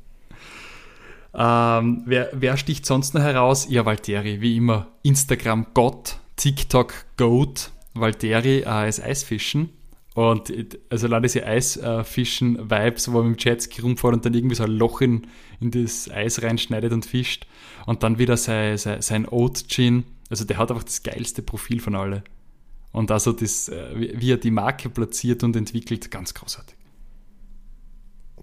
Ähm, 1.36 2.02
wer, 2.06 2.30
wer 2.32 2.56
sticht 2.56 2.86
sonst 2.86 3.14
noch 3.14 3.22
heraus? 3.22 3.66
Ja, 3.68 3.84
Valtteri, 3.84 4.40
wie 4.40 4.56
immer. 4.56 4.88
Instagram 5.02 5.66
Gott, 5.74 6.18
TikTok 6.36 6.94
Goat, 7.16 7.72
Valtteri 7.94 8.60
äh, 8.60 8.64
als 8.64 9.02
Eisfischen. 9.02 9.70
Und 10.14 10.50
äh, 10.50 10.68
also 10.90 11.06
allein 11.08 11.22
diese 11.22 11.44
Eisfischen-Vibes, 11.44 13.12
wo 13.12 13.18
er 13.18 13.24
mit 13.24 13.40
dem 13.40 13.44
Jetski 13.44 13.80
rumfährt 13.80 14.14
und 14.14 14.24
dann 14.24 14.34
irgendwie 14.34 14.54
so 14.54 14.62
ein 14.62 14.70
Loch 14.70 15.00
in, 15.00 15.26
in 15.60 15.72
das 15.72 16.08
Eis 16.08 16.40
reinschneidet 16.40 16.92
und 16.92 17.04
fischt. 17.04 17.46
Und 17.86 18.04
dann 18.04 18.18
wieder 18.18 18.36
sein, 18.36 18.78
sein, 18.78 19.02
sein 19.02 19.28
Oat 19.28 19.66
Gin. 19.68 20.04
Also 20.30 20.44
der 20.44 20.58
hat 20.58 20.70
einfach 20.70 20.84
das 20.84 21.02
geilste 21.02 21.42
Profil 21.42 21.80
von 21.80 21.96
alle. 21.96 22.22
Und 22.92 23.10
also 23.10 23.32
das, 23.32 23.68
äh, 23.68 24.18
wie 24.20 24.30
er 24.30 24.36
die 24.36 24.52
Marke 24.52 24.88
platziert 24.88 25.42
und 25.42 25.56
entwickelt, 25.56 26.12
ganz 26.12 26.32
großartig. 26.32 26.76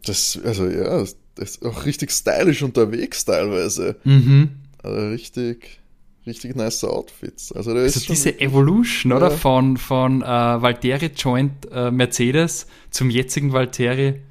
Das, 0.04 0.38
also 0.44 0.68
ja, 0.68 1.06
das 1.42 1.56
ist 1.56 1.66
auch 1.66 1.86
richtig 1.86 2.12
stylisch 2.12 2.62
unterwegs 2.62 3.26
teilweise. 3.26 3.96
Mhm. 4.04 4.52
Also 4.84 5.08
richtig, 5.10 5.80
richtig 6.28 6.56
nice 6.56 6.84
Outfits. 6.84 7.52
Also, 7.52 7.74
der 7.74 7.82
Also 7.82 8.00
diese 8.00 8.40
Evolution, 8.40 9.12
oder? 9.12 9.32
Ja. 9.32 9.36
Von, 9.36 9.78
von 9.78 10.22
äh, 10.22 10.26
Valtteri 10.26 11.08
Joint 11.18 11.68
äh, 11.72 11.90
Mercedes 11.90 12.68
zum 12.92 13.10
jetzigen 13.10 13.54
Valtteri. 13.54 14.22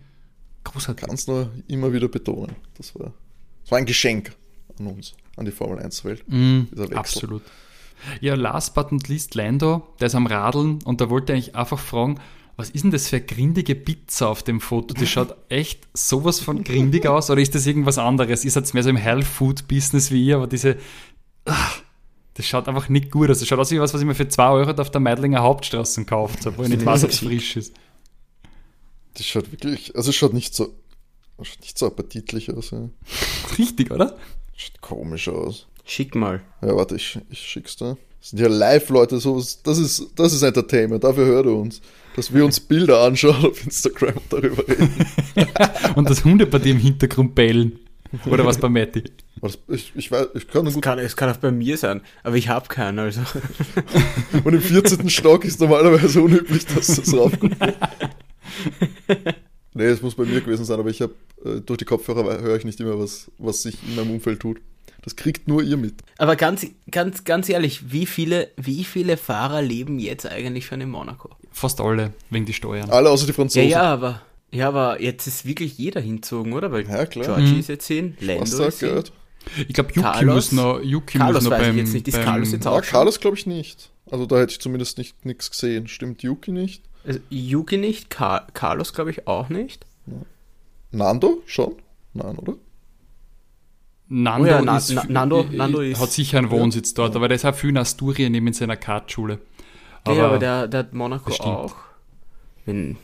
Großartig. 0.62 1.04
kann 1.04 1.14
es 1.16 1.26
nur 1.26 1.50
immer 1.66 1.92
wieder 1.92 2.06
betonen. 2.06 2.54
Das 2.76 2.94
war, 2.94 3.12
das 3.62 3.72
war 3.72 3.78
ein 3.78 3.86
Geschenk 3.86 4.30
an 4.78 4.86
uns, 4.86 5.14
an 5.36 5.46
die 5.46 5.50
Formel 5.50 5.80
1-Welt. 5.80 6.22
Mm, 6.28 6.60
absolut. 6.94 7.42
Ja, 8.20 8.36
last 8.36 8.74
but 8.74 8.92
not 8.92 9.08
least 9.08 9.34
Lando, 9.34 9.82
der 9.98 10.06
ist 10.06 10.14
am 10.14 10.28
Radeln 10.28 10.78
und 10.84 11.00
da 11.00 11.10
wollte 11.10 11.32
ich 11.32 11.56
einfach 11.56 11.80
fragen, 11.80 12.20
was 12.60 12.70
ist 12.70 12.82
denn 12.82 12.90
das 12.90 13.08
für 13.08 13.16
eine 13.16 13.24
grindige 13.24 13.74
Pizza 13.74 14.28
auf 14.28 14.42
dem 14.42 14.60
Foto? 14.60 14.92
Das 14.94 15.08
schaut 15.08 15.34
echt 15.48 15.88
sowas 15.94 16.40
von 16.40 16.62
grindig 16.62 17.06
aus 17.06 17.30
oder 17.30 17.40
ist 17.40 17.54
das 17.54 17.66
irgendwas 17.66 17.96
anderes? 17.96 18.44
Ist 18.44 18.54
jetzt 18.54 18.74
mehr 18.74 18.82
so 18.82 18.90
im 18.90 18.96
Health 18.96 19.24
Food 19.24 19.66
Business 19.66 20.10
wie 20.10 20.26
ihr, 20.26 20.36
aber 20.36 20.46
diese, 20.46 20.76
ah, 21.46 21.70
das 22.34 22.46
schaut 22.46 22.68
einfach 22.68 22.90
nicht 22.90 23.10
gut 23.10 23.30
aus. 23.30 23.38
Das 23.38 23.48
schaut 23.48 23.58
aus 23.58 23.70
wie 23.70 23.80
was, 23.80 23.94
was 23.94 24.00
ich 24.02 24.06
mir 24.06 24.14
für 24.14 24.28
2 24.28 24.50
Euro 24.50 24.70
auf 24.80 24.90
der 24.90 25.00
Meidlinger 25.00 25.40
Hauptstraße 25.40 26.02
gekauft 26.02 26.44
habe, 26.44 26.58
wo 26.58 26.62
ich 26.62 26.68
nicht 26.68 26.84
weiß, 26.84 27.04
ob 27.04 27.10
es 27.10 27.20
frisch 27.20 27.56
ist. 27.56 27.74
Das 29.14 29.26
schaut 29.26 29.50
wirklich, 29.50 29.96
also 29.96 30.10
es 30.10 30.16
schaut 30.16 30.34
nicht 30.34 30.54
so, 30.54 30.74
schaut 31.42 31.60
nicht 31.60 31.78
so 31.78 31.86
appetitlich 31.86 32.52
aus. 32.52 32.72
Ja. 32.72 32.90
Richtig, 33.58 33.90
oder? 33.90 34.18
Schaut 34.54 34.80
komisch 34.82 35.28
aus. 35.28 35.66
Schick 35.84 36.14
mal. 36.14 36.42
Ja, 36.60 36.76
warte, 36.76 36.96
ich, 36.96 37.18
ich 37.30 37.40
schick's 37.40 37.76
dir. 37.76 37.96
Das 38.20 38.30
sind 38.30 38.40
ja 38.40 38.48
Live-Leute, 38.48 39.18
so, 39.18 39.42
das 39.64 39.78
ist, 39.78 40.10
das 40.14 40.32
ist 40.32 40.42
Entertainment, 40.42 41.02
dafür 41.02 41.24
hört 41.26 41.46
ihr 41.46 41.54
uns. 41.54 41.80
Dass 42.16 42.34
wir 42.34 42.44
uns 42.44 42.60
Bilder 42.60 43.02
anschauen 43.02 43.46
auf 43.46 43.64
Instagram 43.64 44.14
und 44.14 44.32
darüber 44.32 44.68
reden. 44.68 45.06
Und 45.94 46.10
das 46.10 46.24
Hunde 46.24 46.44
bei 46.44 46.58
dir 46.58 46.72
im 46.72 46.78
Hintergrund 46.78 47.34
bellen. 47.34 47.78
Oder 48.26 48.44
was 48.44 48.58
bei 48.58 48.68
Matti? 48.68 49.04
Ich, 49.68 49.92
ich 49.94 50.10
weiß, 50.10 50.26
ich 50.34 50.48
kann 50.48 50.66
Es 50.66 50.80
kann, 50.80 50.98
es 50.98 51.16
kann 51.16 51.30
auch 51.30 51.36
bei 51.36 51.52
mir 51.52 51.78
sein, 51.78 52.02
aber 52.24 52.36
ich 52.36 52.48
habe 52.48 52.68
keinen, 52.68 52.98
also. 52.98 53.20
Und 54.44 54.52
im 54.52 54.60
14. 54.60 55.08
Stock 55.08 55.44
ist 55.44 55.60
normalerweise 55.60 56.20
unüblich, 56.20 56.66
dass 56.66 56.88
das 56.88 57.14
raufkommt. 57.14 57.56
Nee, 59.72 59.84
es 59.84 60.02
muss 60.02 60.16
bei 60.16 60.24
mir 60.24 60.40
gewesen 60.40 60.64
sein, 60.64 60.80
aber 60.80 60.90
ich 60.90 61.00
habe 61.00 61.14
äh, 61.44 61.60
durch 61.60 61.78
die 61.78 61.84
Kopfhörer 61.84 62.40
höre 62.40 62.56
ich 62.56 62.64
nicht 62.64 62.80
immer, 62.80 62.98
was, 62.98 63.30
was 63.38 63.62
sich 63.62 63.78
in 63.86 63.94
meinem 63.94 64.10
Umfeld 64.10 64.40
tut. 64.40 64.60
Das 65.02 65.16
kriegt 65.16 65.48
nur 65.48 65.62
ihr 65.62 65.76
mit. 65.76 65.94
Aber 66.18 66.36
ganz, 66.36 66.66
ganz, 66.90 67.24
ganz 67.24 67.48
ehrlich, 67.48 67.90
wie 67.92 68.04
viele, 68.06 68.50
wie 68.56 68.84
viele 68.84 69.16
Fahrer 69.16 69.62
leben 69.62 69.98
jetzt 69.98 70.26
eigentlich 70.26 70.66
schon 70.66 70.80
in 70.80 70.90
Monaco? 70.90 71.30
Fast 71.52 71.80
alle, 71.80 72.12
wegen 72.28 72.44
die 72.46 72.52
Steuern. 72.52 72.90
Alle 72.90 73.08
außer 73.10 73.24
die 73.24 73.30
Ja, 73.30 73.34
Franzosen. 73.34 73.68
ja, 73.68 73.82
aber, 73.82 74.20
ja, 74.52 74.68
aber 74.68 75.00
jetzt 75.00 75.26
ist 75.26 75.46
wirklich 75.46 75.78
jeder 75.78 76.00
hinzogen, 76.00 76.52
oder? 76.52 76.70
Weil 76.70 76.86
Ja, 76.86 77.06
klar. 77.06 77.24
Georgie 77.26 77.54
Mhm. 77.54 77.60
ist 77.60 77.68
jetzt 77.68 77.86
hin, 77.86 78.16
Lando 78.20 78.64
ist 78.66 78.80
hin. 78.80 78.88
gehört? 78.90 79.12
Ich 79.56 79.72
glaube, 79.72 79.88
Yuki 79.90 80.00
Carlos? 80.02 80.34
muss 80.34 80.52
noch, 80.52 80.80
Yuki 80.82 81.16
Carlos 81.18 81.34
muss 81.36 81.44
noch 81.44 81.50
weiß 81.52 81.60
ich 81.62 81.66
beim, 81.68 81.78
jetzt 81.78 81.92
nicht. 81.94 82.08
Ist 82.08 82.14
beim 82.16 82.24
Carlos 82.24 82.52
jetzt 82.52 82.66
auch 82.66 82.76
Ja, 82.76 82.82
schon? 82.82 82.92
Carlos 82.92 83.20
glaube 83.20 83.36
ich 83.38 83.46
nicht. 83.46 83.90
Also 84.10 84.26
da 84.26 84.38
hätte 84.38 84.52
ich 84.52 84.60
zumindest 84.60 84.98
nicht 84.98 85.24
nichts 85.24 85.50
gesehen. 85.50 85.88
Stimmt 85.88 86.22
Yuki 86.22 86.52
nicht? 86.52 86.82
Also, 87.06 87.20
Yuki 87.30 87.78
nicht, 87.78 88.10
Car 88.10 88.46
Carlos 88.52 88.92
glaube 88.92 89.10
ich 89.12 89.26
auch 89.26 89.48
nicht. 89.48 89.86
Nando 90.90 91.42
schon? 91.46 91.76
Nein, 92.12 92.36
oder? 92.36 92.54
Nando, 94.12 94.44
Oh 94.48 94.50
ja, 94.50 94.60
Na- 94.62 94.76
ist, 94.76 94.92
Na- 94.92 95.04
Nando- 95.08 95.42
äh, 95.50 95.56
Nando 95.56 95.80
ist- 95.80 96.00
hat 96.00 96.10
sicher 96.10 96.38
einen 96.38 96.50
Wohnsitz 96.50 96.94
dort, 96.94 97.14
aber 97.14 97.28
der 97.28 97.36
ist 97.36 97.44
auch 97.44 97.54
viel 97.54 97.70
in 97.70 97.76
Asturien 97.78 98.32
neben 98.32 98.52
seiner 98.52 98.76
Kartschule. 98.76 99.38
Aber, 100.04 100.16
ja, 100.16 100.26
aber 100.26 100.38
der, 100.38 100.66
der 100.68 100.80
hat 100.80 100.92
Monaco 100.94 101.26
bestimmt. 101.26 101.48
auch. 101.48 101.74
Wen, 102.66 102.96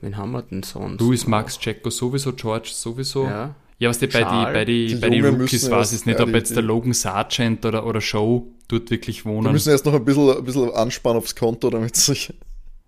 wen 0.00 0.16
haben 0.16 0.32
wir 0.32 0.42
denn 0.42 0.62
sonst? 0.62 1.00
Luis, 1.00 1.26
Max, 1.26 1.58
Checo 1.58 1.90
sowieso, 1.90 2.32
George 2.32 2.70
sowieso. 2.72 3.24
Ja, 3.24 3.54
Ja. 3.78 3.88
was 3.90 3.98
die 3.98 4.06
bei 4.06 4.18
die, 4.20 4.24
Charles. 4.24 4.54
bei 4.54 4.64
die, 4.64 4.86
Die 4.86 4.94
bei 4.96 5.10
die 5.10 5.20
Rookies 5.20 5.68
erst- 5.68 5.92
ich 5.94 6.06
nicht, 6.06 6.18
ja, 6.18 6.24
ob 6.24 6.30
die- 6.30 6.36
jetzt 6.38 6.50
der 6.54 6.62
die- 6.62 6.68
Logan 6.68 6.92
Sargent 6.94 7.64
oder, 7.66 7.84
oder 7.86 8.00
Show 8.00 8.46
dort 8.68 8.90
wirklich 8.90 9.24
Wir 9.26 9.32
wohnen. 9.32 9.52
müssen 9.52 9.70
erst 9.70 9.84
noch 9.84 9.94
ein 9.94 10.04
bisschen, 10.04 10.36
ein 10.36 10.44
bisschen 10.44 10.70
anspannen 10.72 11.18
aufs 11.18 11.34
Konto, 11.36 11.68
damit 11.70 11.96
sich. 11.96 12.32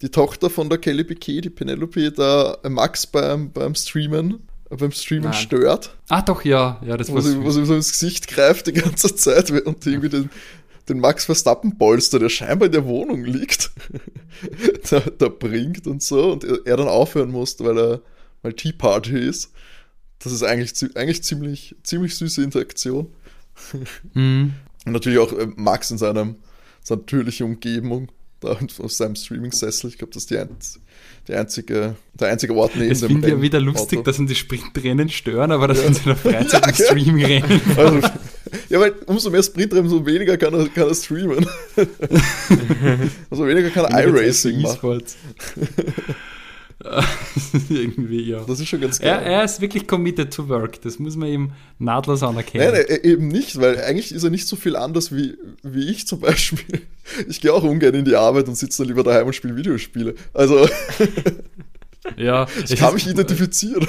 die 0.02 0.10
Tochter 0.10 0.50
von 0.50 0.70
der 0.70 0.78
Kelly 0.78 1.04
Piquet, 1.04 1.42
die 1.42 1.50
Penelope, 1.50 2.12
da 2.12 2.58
Max 2.68 3.06
beim, 3.06 3.52
beim 3.52 3.76
Streamen 3.76 4.48
beim 4.78 4.92
Streamen 4.92 5.32
Nein. 5.32 5.34
stört. 5.34 5.96
Ah, 6.10 6.22
doch, 6.22 6.44
ja. 6.44 6.82
ja 6.86 6.98
das 6.98 7.08
sie, 7.08 7.44
wo 7.44 7.52
sie 7.52 7.66
so 7.66 7.76
ins 7.76 7.92
Gesicht 7.92 8.28
greift 8.28 8.68
die 8.68 8.74
ganze 8.74 9.16
Zeit 9.16 9.52
und 9.52 9.86
irgendwie 9.86 10.10
den, 10.10 10.30
den 10.90 11.00
Max 11.00 11.26
Verstappen 11.26 11.78
Polster, 11.78 12.20
der 12.20 12.30
scheinbar 12.30 12.68
in 12.68 12.72
der 12.72 12.86
Wohnung 12.86 13.24
liegt, 13.24 13.72
da, 14.90 15.00
da, 15.00 15.30
bringt 15.30 15.88
und 15.88 16.02
so 16.02 16.32
und 16.32 16.44
er, 16.44 16.60
er 16.66 16.78
dann 16.78 16.88
aufhören 16.88 17.32
muss, 17.32 17.60
weil 17.60 17.78
er 17.78 18.02
weil 18.44 18.54
Tea 18.54 18.74
Party 18.74 19.18
ist. 19.18 19.52
Das 20.20 20.32
ist 20.32 20.44
eigentlich, 20.44 20.96
eigentlich 20.96 21.24
ziemlich, 21.24 21.76
ziemlich 21.84 22.16
süße 22.16 22.44
Interaktion. 22.44 23.08
Mhm. 24.14 24.54
Und 24.86 24.92
natürlich 24.92 25.20
auch 25.20 25.34
äh, 25.34 25.48
Max 25.56 25.90
in 25.90 25.98
seinem, 25.98 26.36
seiner 26.82 27.02
natürlichen 27.02 27.48
Umgebung, 27.48 28.12
da 28.78 28.84
auf 28.84 28.92
seinem 28.92 29.16
Streaming-Sessel. 29.16 29.90
Ich 29.90 29.98
glaube, 29.98 30.14
das 30.14 30.24
ist 30.24 30.32
die, 30.32 30.40
die 31.28 31.34
einzige, 31.34 31.96
der 32.20 32.30
einzige 32.30 32.54
Ort 32.56 32.76
neben 32.76 32.88
dem 32.88 32.94
Ich 32.94 33.06
finde 33.06 33.30
ja 33.30 33.42
wieder 33.42 33.60
lustig, 33.60 34.00
Auto. 34.00 34.06
dass 34.06 34.20
ihn 34.20 34.28
die 34.28 34.36
Sprintrennen 34.36 35.10
stören, 35.10 35.52
aber 35.52 35.68
dass 35.68 35.80
ja. 35.80 35.88
in 35.88 35.94
seiner 35.94 36.16
Freizeit 36.16 36.66
ja, 36.80 36.86
Stream 36.86 37.16
rennen. 37.16 37.62
Also, 37.78 38.00
ja, 38.70 38.80
weil 38.80 38.92
umso 39.08 39.30
mehr 39.30 39.42
Sprintrennen, 39.42 39.90
umso 39.92 40.06
weniger 40.06 40.38
kann 40.38 40.54
er, 40.54 40.68
kann 40.70 40.88
er 40.88 40.96
streamen. 40.96 41.46
umso 43.30 43.48
weniger 43.48 43.70
kann 43.70 43.86
er 43.86 44.06
iRacing 44.06 44.62
machen. 44.62 45.04
Irgendwie, 47.70 48.30
ja. 48.30 48.44
Das 48.46 48.60
ist 48.60 48.68
schon 48.68 48.82
ganz 48.82 49.00
geil. 49.00 49.10
Er, 49.10 49.22
er, 49.22 49.44
ist 49.44 49.62
wirklich 49.62 49.88
committed 49.88 50.34
to 50.34 50.50
work. 50.50 50.82
Das 50.82 51.00
muss 51.00 51.16
man 51.16 51.30
ihm 51.30 51.52
nahtlos 51.80 52.24
anerkennen. 52.24 52.74
Nein, 52.74 52.86
nein, 52.88 53.00
eben 53.04 53.28
nicht, 53.28 53.60
weil 53.60 53.80
eigentlich 53.82 54.12
ist 54.12 54.24
er 54.24 54.30
nicht 54.30 54.48
so 54.48 54.56
viel 54.56 54.76
anders 54.76 55.16
wie, 55.16 55.38
wie 55.64 55.90
ich 55.90 56.08
zum 56.08 56.20
Beispiel. 56.20 56.82
Ich 57.28 57.42
gehe 57.42 57.54
auch 57.54 57.64
ungern 57.64 57.94
in 57.94 58.06
die 58.06 58.16
Arbeit 58.16 58.48
und 58.48 58.56
sitze 58.56 58.80
dann 58.80 58.88
lieber 58.88 59.04
daheim 59.04 59.28
und 59.28 59.34
spiele 59.34 59.56
Videospiele. 59.56 60.16
Also, 60.34 60.68
ja, 62.18 62.48
ich 62.68 62.76
kann 62.78 62.94
mich 62.94 63.08
identifizieren. 63.08 63.88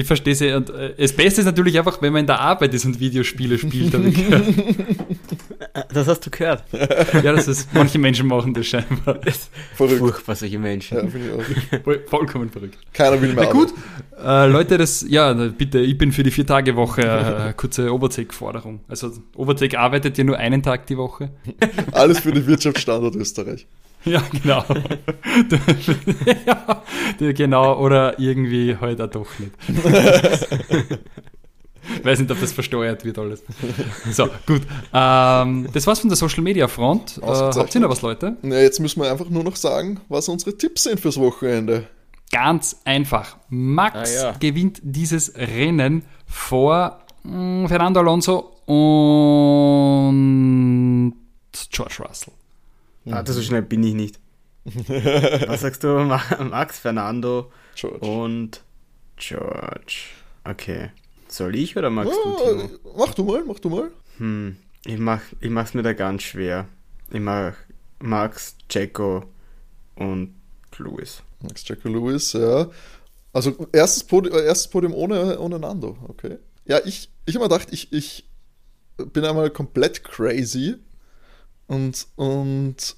Ich 0.00 0.06
verstehe 0.06 0.34
sie. 0.34 0.52
Und 0.52 0.70
äh, 0.70 0.94
das 0.96 1.12
Beste 1.12 1.42
ist 1.42 1.44
natürlich 1.44 1.76
einfach, 1.76 2.00
wenn 2.00 2.14
man 2.14 2.20
in 2.20 2.26
der 2.26 2.40
Arbeit 2.40 2.72
ist 2.72 2.86
und 2.86 2.98
Videospiele 2.98 3.58
spielt. 3.58 3.92
das 5.92 6.08
hast 6.08 6.24
du 6.24 6.30
gehört. 6.30 6.64
ja, 6.72 7.32
das 7.32 7.46
ist, 7.46 7.68
manche 7.74 7.98
Menschen 7.98 8.26
machen 8.26 8.54
das 8.54 8.66
scheinbar. 8.66 9.20
Verrückt. 9.74 9.98
Furchtbar, 9.98 10.36
solche 10.36 10.58
Menschen. 10.58 10.96
Ja, 10.96 11.04
ich 11.04 11.12
auch. 11.34 11.42
Vollkommen 12.08 12.48
verrückt. 12.48 12.78
Keiner 12.94 13.20
will 13.20 13.34
mehr. 13.34 13.44
Na 13.44 13.52
gut, 13.52 13.74
äh, 14.24 14.46
Leute, 14.46 14.78
das, 14.78 15.04
ja, 15.06 15.34
bitte, 15.34 15.80
ich 15.80 15.98
bin 15.98 16.12
für 16.12 16.22
die 16.22 16.30
Vier-Tage-Woche 16.30 17.02
äh, 17.02 17.52
kurze 17.54 17.92
Overtake-Forderung. 17.92 18.80
Also, 18.88 19.12
Overtake 19.36 19.78
arbeitet 19.78 20.16
ja 20.16 20.24
nur 20.24 20.38
einen 20.38 20.62
Tag 20.62 20.86
die 20.86 20.96
Woche. 20.96 21.30
Alles 21.92 22.20
für 22.20 22.32
den 22.32 22.46
Wirtschaftsstandort 22.46 23.16
Österreich. 23.16 23.66
Ja, 24.04 24.22
genau. 24.30 24.64
ja, 26.46 26.82
genau, 27.32 27.78
oder 27.78 28.18
irgendwie 28.18 28.76
heute 28.76 29.02
halt 29.02 29.16
auch 29.16 29.26
doch 29.26 29.38
nicht. 29.38 29.52
Weiß 32.02 32.18
nicht, 32.18 32.30
ob 32.30 32.40
das 32.40 32.52
versteuert 32.52 33.04
wird 33.04 33.18
alles. 33.18 33.42
So, 34.10 34.28
gut. 34.46 34.62
Ähm, 34.92 35.68
das 35.72 35.86
war's 35.86 36.00
von 36.00 36.08
der 36.08 36.16
Social 36.16 36.42
Media 36.42 36.68
Front. 36.68 37.20
Äh, 37.22 37.26
habt 37.26 37.74
ihr 37.74 37.80
noch 37.80 37.90
was, 37.90 38.02
Leute? 38.02 38.36
Ja, 38.42 38.58
jetzt 38.58 38.80
müssen 38.80 39.02
wir 39.02 39.10
einfach 39.10 39.28
nur 39.28 39.44
noch 39.44 39.56
sagen, 39.56 40.00
was 40.08 40.28
unsere 40.28 40.56
Tipps 40.56 40.84
sind 40.84 41.00
fürs 41.00 41.18
Wochenende. 41.18 41.88
Ganz 42.32 42.80
einfach. 42.84 43.36
Max 43.48 44.16
ah, 44.16 44.22
ja. 44.22 44.32
gewinnt 44.38 44.80
dieses 44.82 45.34
Rennen 45.36 46.04
vor 46.26 47.00
mh, 47.24 47.62
hm, 47.62 47.68
Fernando 47.68 48.00
Alonso 48.00 48.52
und 48.66 48.76
George 51.70 52.04
Russell. 52.06 52.32
Ah, 53.12 53.24
so 53.26 53.42
schnell 53.42 53.62
bin 53.62 53.82
ich 53.82 53.94
nicht. 53.94 54.20
Was 54.64 55.62
sagst 55.62 55.84
du, 55.84 55.88
Max, 55.98 56.78
Fernando 56.78 57.50
George. 57.74 58.06
und 58.06 58.62
George? 59.16 60.10
Okay. 60.44 60.90
Soll 61.28 61.56
ich 61.56 61.76
oder 61.76 61.90
magst 61.90 62.12
ja, 62.12 62.30
du, 62.30 62.66
Timo? 62.66 62.70
Mach 62.96 63.14
du 63.14 63.24
mal, 63.24 63.44
mach 63.46 63.58
du 63.58 63.70
mal. 63.70 63.90
Hm, 64.18 64.56
ich 64.84 64.98
mach, 64.98 65.20
ich 65.40 65.50
mach's 65.50 65.74
mir 65.74 65.82
da 65.82 65.92
ganz 65.92 66.22
schwer. 66.22 66.66
Ich 67.10 67.20
mach 67.20 67.54
Max, 68.00 68.56
Jacko 68.68 69.24
und 69.94 70.34
Lewis. 70.78 71.22
Max, 71.40 71.66
Jacko, 71.66 71.88
Lewis, 71.88 72.32
ja. 72.32 72.68
Also 73.32 73.68
erstes 73.72 74.04
Podium, 74.04 74.36
erstes 74.36 74.68
Podium 74.68 74.92
ohne, 74.92 75.38
ohne 75.38 75.58
Nando, 75.58 75.96
okay. 76.08 76.38
Ja, 76.66 76.80
ich, 76.84 77.10
ich 77.26 77.34
habe 77.36 77.44
mir 77.44 77.48
gedacht, 77.48 77.68
ich, 77.70 77.92
ich 77.92 78.28
bin 78.96 79.24
einmal 79.24 79.50
komplett 79.50 80.04
crazy 80.04 80.76
und, 81.70 82.08
und 82.16 82.96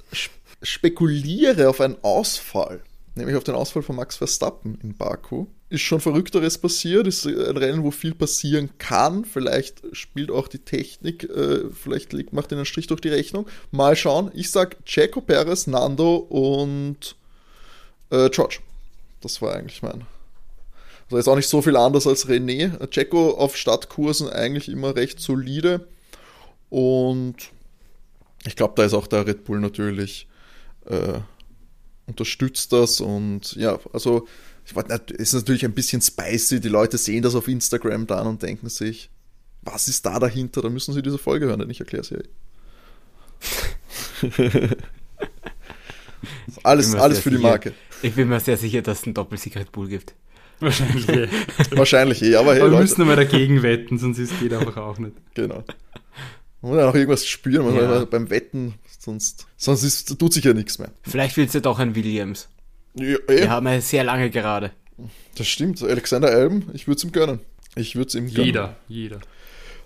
spekuliere 0.63 1.69
auf 1.69 1.83
einen 1.83 1.97
Ausfall, 2.01 2.83
nämlich 3.15 3.37
auf 3.37 3.45
den 3.45 3.55
Ausfall 3.55 3.83
von 3.83 3.97
Max 3.97 4.17
Verstappen 4.17 4.79
in 4.83 4.97
Baku. 4.97 5.47
Ist 5.69 5.83
schon 5.83 6.01
Verrückteres 6.01 6.57
passiert, 6.57 7.07
ist 7.07 7.27
ein 7.27 7.57
Rennen, 7.59 7.83
wo 7.83 7.91
viel 7.91 8.15
passieren 8.15 8.71
kann. 8.79 9.27
Vielleicht 9.27 9.83
spielt 9.93 10.31
auch 10.31 10.49
die 10.49 10.61
Technik, 10.61 11.25
äh, 11.25 11.71
vielleicht 11.71 12.15
liegt, 12.15 12.33
macht 12.33 12.51
einen 12.51 12.65
Strich 12.65 12.87
durch 12.87 13.03
die 13.03 13.11
Rechnung. 13.11 13.47
Mal 13.73 13.95
schauen. 13.95 14.31
Ich 14.35 14.51
sag 14.51 14.83
Checo 14.87 15.21
Perez, 15.21 15.67
Nando 15.67 16.17
und 16.17 17.17
äh, 18.09 18.31
George. 18.31 18.61
Das 19.21 19.43
war 19.43 19.55
eigentlich 19.55 19.83
mein. 19.83 20.07
Also 21.05 21.19
ist 21.19 21.29
auch 21.29 21.37
nicht 21.37 21.49
so 21.49 21.61
viel 21.61 21.77
anders 21.77 22.07
als 22.07 22.27
René. 22.27 22.87
Checo 22.89 23.33
auf 23.33 23.55
Stadtkursen 23.55 24.31
eigentlich 24.31 24.71
immer 24.71 24.97
recht 24.97 25.21
solide. 25.21 25.87
Und 26.71 27.51
ich 28.45 28.57
glaube, 28.57 28.75
da 28.77 28.85
ist 28.85 28.95
auch 28.95 29.07
der 29.07 29.27
Red 29.27 29.45
Bull 29.45 29.61
natürlich 29.61 30.29
äh, 30.87 31.21
unterstützt 32.07 32.73
das 32.73 33.01
und 33.01 33.55
ja, 33.55 33.79
also 33.93 34.27
ich 34.65 34.75
weiß, 34.75 34.85
ist 35.13 35.33
natürlich 35.33 35.65
ein 35.65 35.75
bisschen 35.75 36.01
spicy. 36.03 36.61
Die 36.61 36.69
Leute 36.69 36.99
sehen 36.99 37.23
das 37.23 37.35
auf 37.35 37.49
Instagram 37.49 38.07
dann 38.07 38.27
und 38.27 38.43
denken 38.43 38.69
sich, 38.69 39.11
was 39.63 39.89
ist 39.89 40.07
da 40.07 40.19
dahinter? 40.19 40.63
Da 40.63 40.69
müssen 40.69 40.95
sie 40.95 41.03
diese 41.03 41.19
Folge 41.19 41.47
hören, 41.47 41.61
denn 41.61 41.71
ich 41.71 41.81
erkläre 41.81 42.03
es 42.03 42.11
ja. 42.11 42.19
alles 46.63 46.95
alles 46.95 47.19
für 47.21 47.31
die 47.31 47.37
sicher, 47.37 47.49
Marke. 47.49 47.73
Ich 48.03 48.15
bin 48.15 48.29
mir 48.29 48.39
sehr 48.41 48.57
sicher, 48.57 48.83
dass 48.83 49.01
es 49.01 49.05
einen 49.05 49.15
Doppelsieg 49.15 49.57
Red 49.57 49.73
Bull 49.73 49.89
gibt. 49.89 50.15
Wahrscheinlich 50.61 51.09
eh. 51.09 51.29
Wahrscheinlich 51.73 52.23
eh, 52.23 52.37
aber 52.37 52.55
hey. 52.55 52.63
Aber 52.63 52.71
wir 52.73 52.79
müssen 52.79 53.05
mal 53.05 53.17
dagegen 53.17 53.63
wetten, 53.63 53.99
sonst 53.99 54.19
ist 54.19 54.39
geht 54.39 54.53
einfach 54.53 54.77
auch 54.77 54.99
nicht. 54.99 55.17
Genau. 55.35 55.65
Man 56.63 56.71
muss 56.71 56.81
ja 56.81 56.89
auch 56.89 56.95
irgendwas 56.95 57.27
spüren 57.27 57.75
ja. 57.75 58.05
beim 58.05 58.31
Wetten, 58.31 58.75
sonst, 58.99 59.47
sonst 59.57 59.83
ist, 59.83 60.17
tut 60.19 60.33
sich 60.33 60.45
ja 60.45 60.55
nichts 60.55 60.79
mehr. 60.79 60.93
Vielleicht 61.03 61.37
wird 61.37 61.49
es 61.49 61.55
ja 61.55 61.61
doch 61.61 61.81
ein 61.81 61.97
Williams. 61.97 62.49
Ja, 62.95 63.17
Wir 63.29 63.51
haben 63.51 63.67
ja 63.67 63.81
sehr 63.81 64.05
lange 64.05 64.31
gerade. 64.31 64.71
Das 65.37 65.49
stimmt. 65.49 65.83
Alexander 65.83 66.29
Alben, 66.29 66.71
ich 66.73 66.87
würde 66.87 66.99
es 66.99 67.05
ihm 67.05 67.11
gönnen. 67.11 67.41
Ich 67.75 67.97
würde 67.97 68.09
es 68.09 68.15
ihm 68.15 68.27
gönnen. 68.27 68.47
Jeder, 68.47 68.77
jeder. 68.87 69.21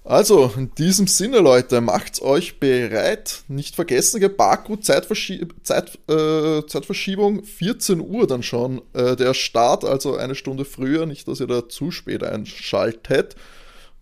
Also, 0.05 0.53
in 0.57 0.73
diesem 0.75 1.07
Sinne, 1.09 1.39
Leute, 1.39 1.81
macht's 1.81 2.21
euch 2.21 2.61
bereit. 2.61 3.43
Nicht 3.49 3.75
vergessen, 3.75 4.23
Baku 4.37 4.77
Zeitverschieb 4.77 5.55
Zeit, 5.65 5.99
äh, 6.09 6.65
Zeitverschiebung, 6.67 7.43
14 7.43 8.01
Uhr 8.01 8.27
dann 8.27 8.45
schon 8.45 8.83
äh, 8.93 9.17
der 9.17 9.35
Start, 9.35 9.85
also 9.85 10.17
eine 10.17 10.37
Stunde 10.37 10.65
früher, 10.65 11.07
nicht, 11.07 11.27
dass 11.27 11.41
ihr 11.41 11.49
da 11.49 11.69
zu 11.69 11.91
spät 11.91 12.23
einschaltet 12.23 13.35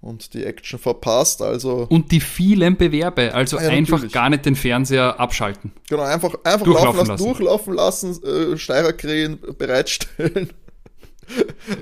und 0.05 0.35
die 0.35 0.45
Action 0.45 0.79
verpasst. 0.79 1.41
Also 1.41 1.87
und 1.89 2.13
die 2.13 2.21
vielen 2.21 2.77
Bewerbe, 2.77 3.35
also 3.35 3.59
ja, 3.59 3.69
einfach 3.69 4.07
gar 4.13 4.29
nicht 4.31 4.45
den 4.45 4.55
Fernseher 4.55 5.19
abschalten. 5.19 5.73
Genau, 5.89 6.03
einfach, 6.03 6.35
einfach 6.45 6.65
durchlaufen 6.65 6.99
lassen, 6.99 7.11
lassen, 7.11 7.25
durchlaufen 7.25 7.75
lassen, 7.75 8.23
äh, 8.23 8.59
Steirerkrähen 8.59 9.39
bereitstellen. 9.59 10.51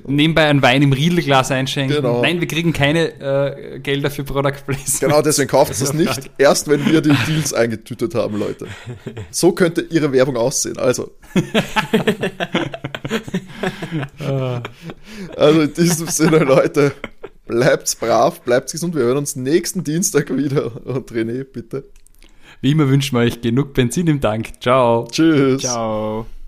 Nebenbei 0.06 0.46
ein 0.46 0.62
Wein 0.62 0.82
im 0.82 0.92
Riedelglas 0.92 1.50
einschenken. 1.50 1.96
Genau. 1.96 2.22
Nein, 2.22 2.40
wir 2.40 2.46
kriegen 2.46 2.72
keine 2.72 3.74
äh, 3.74 3.80
Gelder 3.80 4.08
für 4.08 4.22
Product 4.22 4.54
Placement. 4.64 5.00
Genau, 5.00 5.20
deswegen 5.20 5.48
kauft 5.48 5.72
es 5.72 5.78
das 5.80 5.92
nicht. 5.92 6.30
Erst 6.38 6.68
wenn 6.68 6.86
wir 6.86 7.00
die 7.00 7.12
Deals 7.26 7.52
eingetütet 7.52 8.14
haben, 8.14 8.38
Leute. 8.38 8.68
So 9.32 9.50
könnte 9.50 9.80
ihre 9.90 10.12
Werbung 10.12 10.36
aussehen. 10.36 10.78
Also. 10.78 11.10
also 15.36 15.62
in 15.62 15.74
diesem 15.74 16.06
Sinne, 16.06 16.38
Leute. 16.38 16.92
Bleibt's 17.52 17.96
brav, 17.96 18.40
bleibt 18.40 18.72
gesund. 18.72 18.94
Wir 18.94 19.02
hören 19.02 19.18
uns 19.18 19.36
nächsten 19.36 19.84
Dienstag 19.84 20.34
wieder. 20.34 20.86
Und 20.86 21.12
René, 21.12 21.44
bitte. 21.44 21.84
Wie 22.62 22.70
immer 22.70 22.88
wünschen 22.88 23.14
wir 23.18 23.20
euch 23.20 23.42
genug 23.42 23.74
Benzin 23.74 24.06
im 24.06 24.22
Tank. 24.22 24.52
Ciao. 24.62 25.06
Tschüss. 25.10 25.60
Ciao. 25.60 26.24